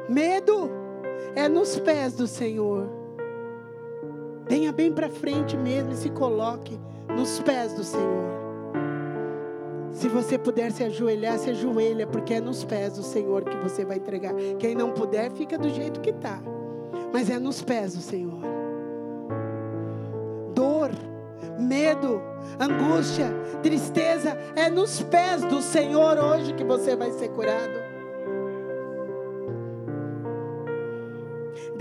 Medo 0.08 0.70
é 1.36 1.48
nos 1.48 1.78
pés 1.80 2.14
do 2.14 2.28
Senhor. 2.28 2.90
Venha 4.48 4.72
bem 4.72 4.92
para 4.92 5.10
frente 5.10 5.56
mesmo 5.56 5.92
e 5.92 5.96
se 5.96 6.10
coloque 6.10 6.80
nos 7.16 7.40
pés 7.40 7.74
do 7.74 7.84
Senhor. 7.84 8.42
Se 9.92 10.08
você 10.08 10.38
puder 10.38 10.72
se 10.72 10.84
ajoelhar, 10.84 11.38
se 11.38 11.50
ajoelha, 11.50 12.08
porque 12.08 12.36
é 12.36 12.42
nos 12.42 12.64
pés 12.64 12.94
do 12.94 13.04
Senhor 13.04 13.44
que 13.44 13.58
você 13.58 13.86
vai 13.86 13.98
entregar. 13.98 14.34
Quem 14.58 14.74
não 14.74 14.92
puder, 14.92 15.32
fica 15.32 15.58
do 15.58 15.70
jeito 15.70 16.00
que 16.00 16.12
está. 16.12 16.42
Mas 17.14 17.30
é 17.30 17.38
nos 17.38 17.62
pés 17.62 17.94
do 17.94 18.02
Senhor. 18.02 18.42
Dor, 20.56 20.92
medo, 21.60 22.22
angústia, 22.60 23.28
tristeza, 23.62 24.38
é 24.56 24.70
nos 24.70 25.02
pés 25.02 25.44
do 25.44 25.62
Senhor 25.62 26.18
hoje 26.18 26.54
que 26.54 26.64
você 26.64 26.96
vai 26.96 27.12
ser 27.12 27.30
curado. 27.30 27.92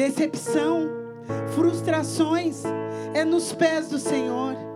decepção, 0.01 0.89
frustrações, 1.49 2.62
é 3.12 3.22
nos 3.22 3.53
pés 3.53 3.91
do 3.91 3.99
Senhor. 3.99 4.70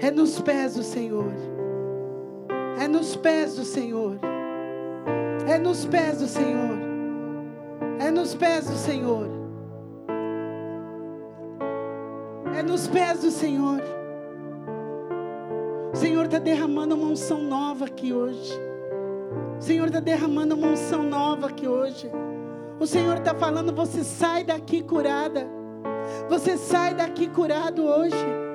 É 0.00 0.12
nos 0.12 0.40
pés 0.40 0.74
do 0.74 0.82
Senhor. 0.82 1.32
É 2.80 2.86
nos 2.86 3.16
pés 3.16 3.56
do 3.56 3.64
Senhor. 3.64 4.18
É 5.48 5.58
nos 5.58 5.84
pés 5.84 6.20
do 6.20 6.28
Senhor. 6.28 6.78
É 7.98 8.10
nos 8.10 8.34
pés 8.34 8.66
do 8.68 8.76
Senhor. 8.76 9.26
É 12.56 12.62
nos 12.62 12.86
pés 12.86 13.22
do 13.22 13.30
Senhor. 13.32 13.82
O 15.92 15.96
Senhor 15.96 16.26
está 16.26 16.38
derramando 16.38 16.94
uma 16.94 17.08
unção 17.08 17.42
nova 17.42 17.86
aqui 17.86 18.12
hoje. 18.12 18.52
O 19.58 19.62
Senhor 19.62 19.86
está 19.88 19.98
derramando 19.98 20.54
uma 20.54 20.68
unção 20.68 21.02
nova 21.02 21.48
aqui 21.48 21.66
hoje. 21.66 22.08
O 22.78 22.86
Senhor 22.86 23.16
está 23.16 23.34
falando: 23.34 23.74
você 23.74 24.04
sai 24.04 24.44
daqui 24.44 24.80
curada. 24.80 25.44
Você 26.28 26.56
sai 26.56 26.94
daqui 26.94 27.28
curado 27.28 27.84
hoje. 27.84 28.47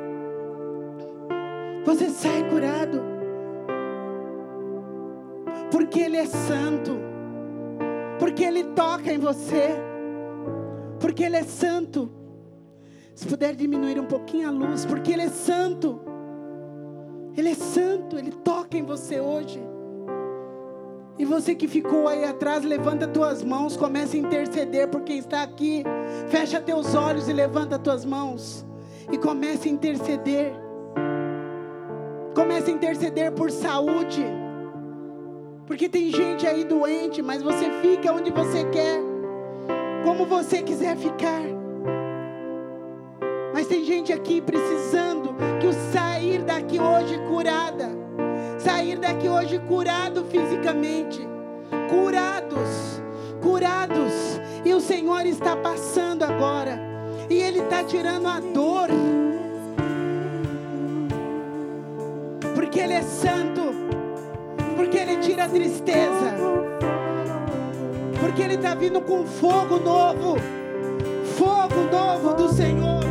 Você 1.86 2.10
sai 2.10 2.50
curado. 2.50 3.02
Porque 5.72 6.00
Ele 6.00 6.18
é 6.18 6.26
santo. 6.26 6.98
Porque 8.20 8.44
Ele 8.44 8.64
toca 8.64 9.12
em 9.12 9.18
você. 9.18 9.76
Porque 11.00 11.24
Ele 11.24 11.38
é 11.38 11.44
santo. 11.44 12.10
Se 13.14 13.28
puder 13.28 13.56
diminuir 13.56 14.00
um 14.00 14.06
pouquinho 14.06 14.48
a 14.48 14.52
luz, 14.52 14.86
porque 14.86 15.12
Ele 15.12 15.24
é 15.24 15.30
santo. 15.30 16.00
Ele 17.36 17.50
é 17.50 17.56
santo, 17.56 18.18
Ele 18.18 18.32
toca 18.32 18.78
em 18.78 18.84
você 18.84 19.20
hoje. 19.20 19.62
E 21.18 21.26
você 21.26 21.54
que 21.54 21.68
ficou 21.68 22.08
aí 22.08 22.24
atrás, 22.24 22.64
levanta 22.64 23.08
tuas 23.08 23.44
mãos, 23.44 23.78
comece 23.78 24.18
a 24.18 24.20
interceder 24.20 24.88
por 24.88 25.02
quem 25.02 25.20
está 25.20 25.44
aqui. 25.44 25.84
Fecha 26.28 26.60
teus 26.60 26.96
olhos 26.96 27.28
e 27.28 27.34
levanta 27.34 27.78
tuas 27.78 28.04
mãos. 28.04 28.66
E 29.12 29.18
comece 29.18 29.70
a 29.70 29.72
interceder. 29.72 30.63
Comece 32.34 32.72
a 32.72 32.74
interceder 32.74 33.32
por 33.32 33.52
saúde. 33.52 34.26
Porque 35.66 35.88
tem 35.88 36.12
gente 36.12 36.46
aí 36.46 36.64
doente, 36.64 37.22
mas 37.22 37.42
você 37.42 37.70
fica 37.82 38.12
onde 38.12 38.32
você 38.32 38.64
quer, 38.66 39.00
como 40.04 40.26
você 40.26 40.62
quiser 40.62 40.98
ficar. 40.98 41.42
Mas 43.54 43.68
tem 43.68 43.86
gente 43.86 44.12
aqui 44.12 44.42
precisando 44.42 45.36
que 45.60 45.68
o 45.68 45.74
sair 45.94 46.42
daqui 46.42 46.80
hoje 46.80 47.18
curada, 47.30 47.90
sair 48.58 48.98
daqui 48.98 49.30
hoje 49.30 49.60
curado 49.60 50.26
fisicamente, 50.26 51.26
curados, 51.90 53.02
curados, 53.42 54.42
e 54.66 54.74
o 54.74 54.82
Senhor 54.82 55.26
está 55.26 55.56
passando 55.56 56.24
agora, 56.24 56.80
e 57.30 57.36
Ele 57.36 57.60
está 57.60 57.84
tirando 57.84 58.28
a 58.28 58.40
dor, 58.40 58.90
porque 62.74 62.86
Ele 62.86 62.94
é 62.94 63.04
santo, 63.04 63.62
porque 64.76 64.98
Ele 64.98 65.18
tira 65.18 65.44
a 65.44 65.48
tristeza, 65.48 66.34
porque 68.20 68.42
Ele 68.42 68.56
está 68.56 68.74
vindo 68.74 69.00
com 69.00 69.28
fogo 69.28 69.78
novo, 69.78 70.38
fogo 71.38 71.84
novo 71.92 72.34
do 72.34 72.52
Senhor. 72.52 73.03